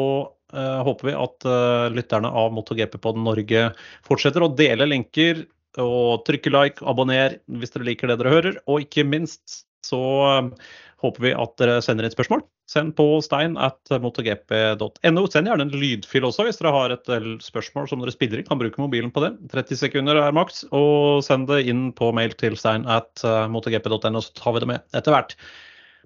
uh, 0.51 0.81
håper 0.89 1.13
vi 1.13 1.15
at 1.15 1.47
uh, 1.47 1.87
lytterne 1.95 2.35
av 2.43 2.51
MotoGP-podden 2.59 3.23
Norge 3.29 3.69
fortsetter 4.09 4.43
å 4.43 4.51
dele 4.59 4.91
lenker 4.91 5.47
og 5.79 6.25
trykke 6.29 6.53
like, 6.55 6.85
abonner 6.89 7.39
hvis 7.61 7.75
dere 7.75 7.89
liker 7.91 8.11
det 8.11 8.19
dere 8.23 8.35
hører. 8.35 8.61
Og 8.67 8.87
ikke 8.87 9.07
minst 9.07 9.65
så 9.87 10.01
eh, 10.29 10.71
håper 11.05 11.25
vi 11.29 11.35
at 11.37 11.55
dere 11.61 11.83
sender 11.85 12.07
inn 12.07 12.15
spørsmål. 12.15 12.43
Send 12.69 12.93
på 12.99 13.07
stein 13.25 13.55
at 13.61 13.93
motogp.no. 14.03 15.23
Send 15.33 15.49
gjerne 15.49 15.65
en 15.65 15.73
lydfil 15.73 16.27
også 16.29 16.45
hvis 16.45 16.59
dere 16.61 16.75
har 16.75 16.93
et 16.93 17.13
spørsmål 17.45 17.89
som 17.89 18.03
dere 18.03 18.13
spiller 18.13 18.43
i. 18.43 18.45
Kan 18.49 18.61
bruke 18.61 18.83
mobilen 18.83 19.13
på 19.15 19.23
det. 19.25 19.33
30 19.55 19.81
sekunder 19.85 20.21
er 20.21 20.37
maks. 20.37 20.67
Og 20.77 21.25
send 21.25 21.49
det 21.49 21.63
inn 21.71 21.89
på 21.97 22.11
mail 22.17 22.37
til 22.41 22.59
stein 22.61 22.85
at 22.91 23.25
eh, 23.25 23.47
motogp.no, 23.53 24.21
så 24.25 24.37
tar 24.37 24.57
vi 24.57 24.65
det 24.65 24.73
med 24.75 24.99
etter 24.99 25.17
hvert. 25.17 25.37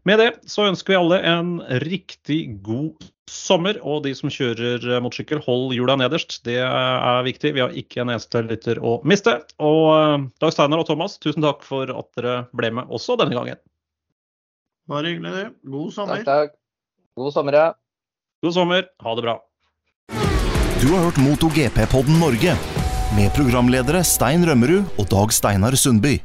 Med 0.09 0.19
det 0.19 0.31
så 0.51 0.67
ønsker 0.67 0.95
vi 0.95 0.99
alle 0.99 1.19
en 1.31 1.51
riktig 1.85 2.41
god 2.67 3.05
sommer. 3.31 3.79
Og 3.87 4.03
de 4.07 4.15
som 4.19 4.33
kjører 4.33 4.83
eh, 4.83 5.03
motorsykkel, 5.03 5.43
hold 5.45 5.75
hjula 5.77 5.95
nederst. 6.01 6.41
Det 6.47 6.59
er 6.63 7.23
viktig. 7.27 7.55
Vi 7.55 7.63
har 7.63 7.77
ikke 7.79 8.03
en 8.03 8.11
eneste 8.11 8.43
lytter 8.49 8.83
å 8.83 8.97
miste. 9.07 9.39
Og 9.63 9.85
eh, 9.95 10.17
Dag 10.43 10.55
Steinar 10.55 10.83
og 10.83 10.89
Thomas, 10.91 11.19
tusen 11.23 11.45
takk 11.47 11.63
for 11.67 11.93
at 11.95 12.11
dere 12.19 12.41
ble 12.57 12.73
med 12.81 12.91
også 12.91 13.17
denne 13.21 13.39
gangen. 13.39 13.63
Bare 14.91 15.13
hyggelig, 15.13 15.37
det. 15.39 15.47
God 15.71 15.95
sommer. 15.95 16.27
takk, 16.27 16.51
takk. 16.51 16.59
God 17.19 17.35
sommer, 17.37 17.59
ja. 17.61 17.71
God 18.43 18.57
sommer. 18.59 18.91
Ha 19.07 19.15
det 19.15 19.27
bra. 19.29 19.39
Du 20.83 20.89
har 20.91 21.07
hørt 21.07 21.23
MotoGP-podden 21.23 22.19
Norge 22.19 22.57
med 23.15 23.31
programledere 23.37 24.03
Stein 24.03 24.43
Rømmerud 24.49 24.99
og 24.99 25.07
Dag 25.13 25.35
Steinar 25.37 25.79
Sundby. 25.79 26.17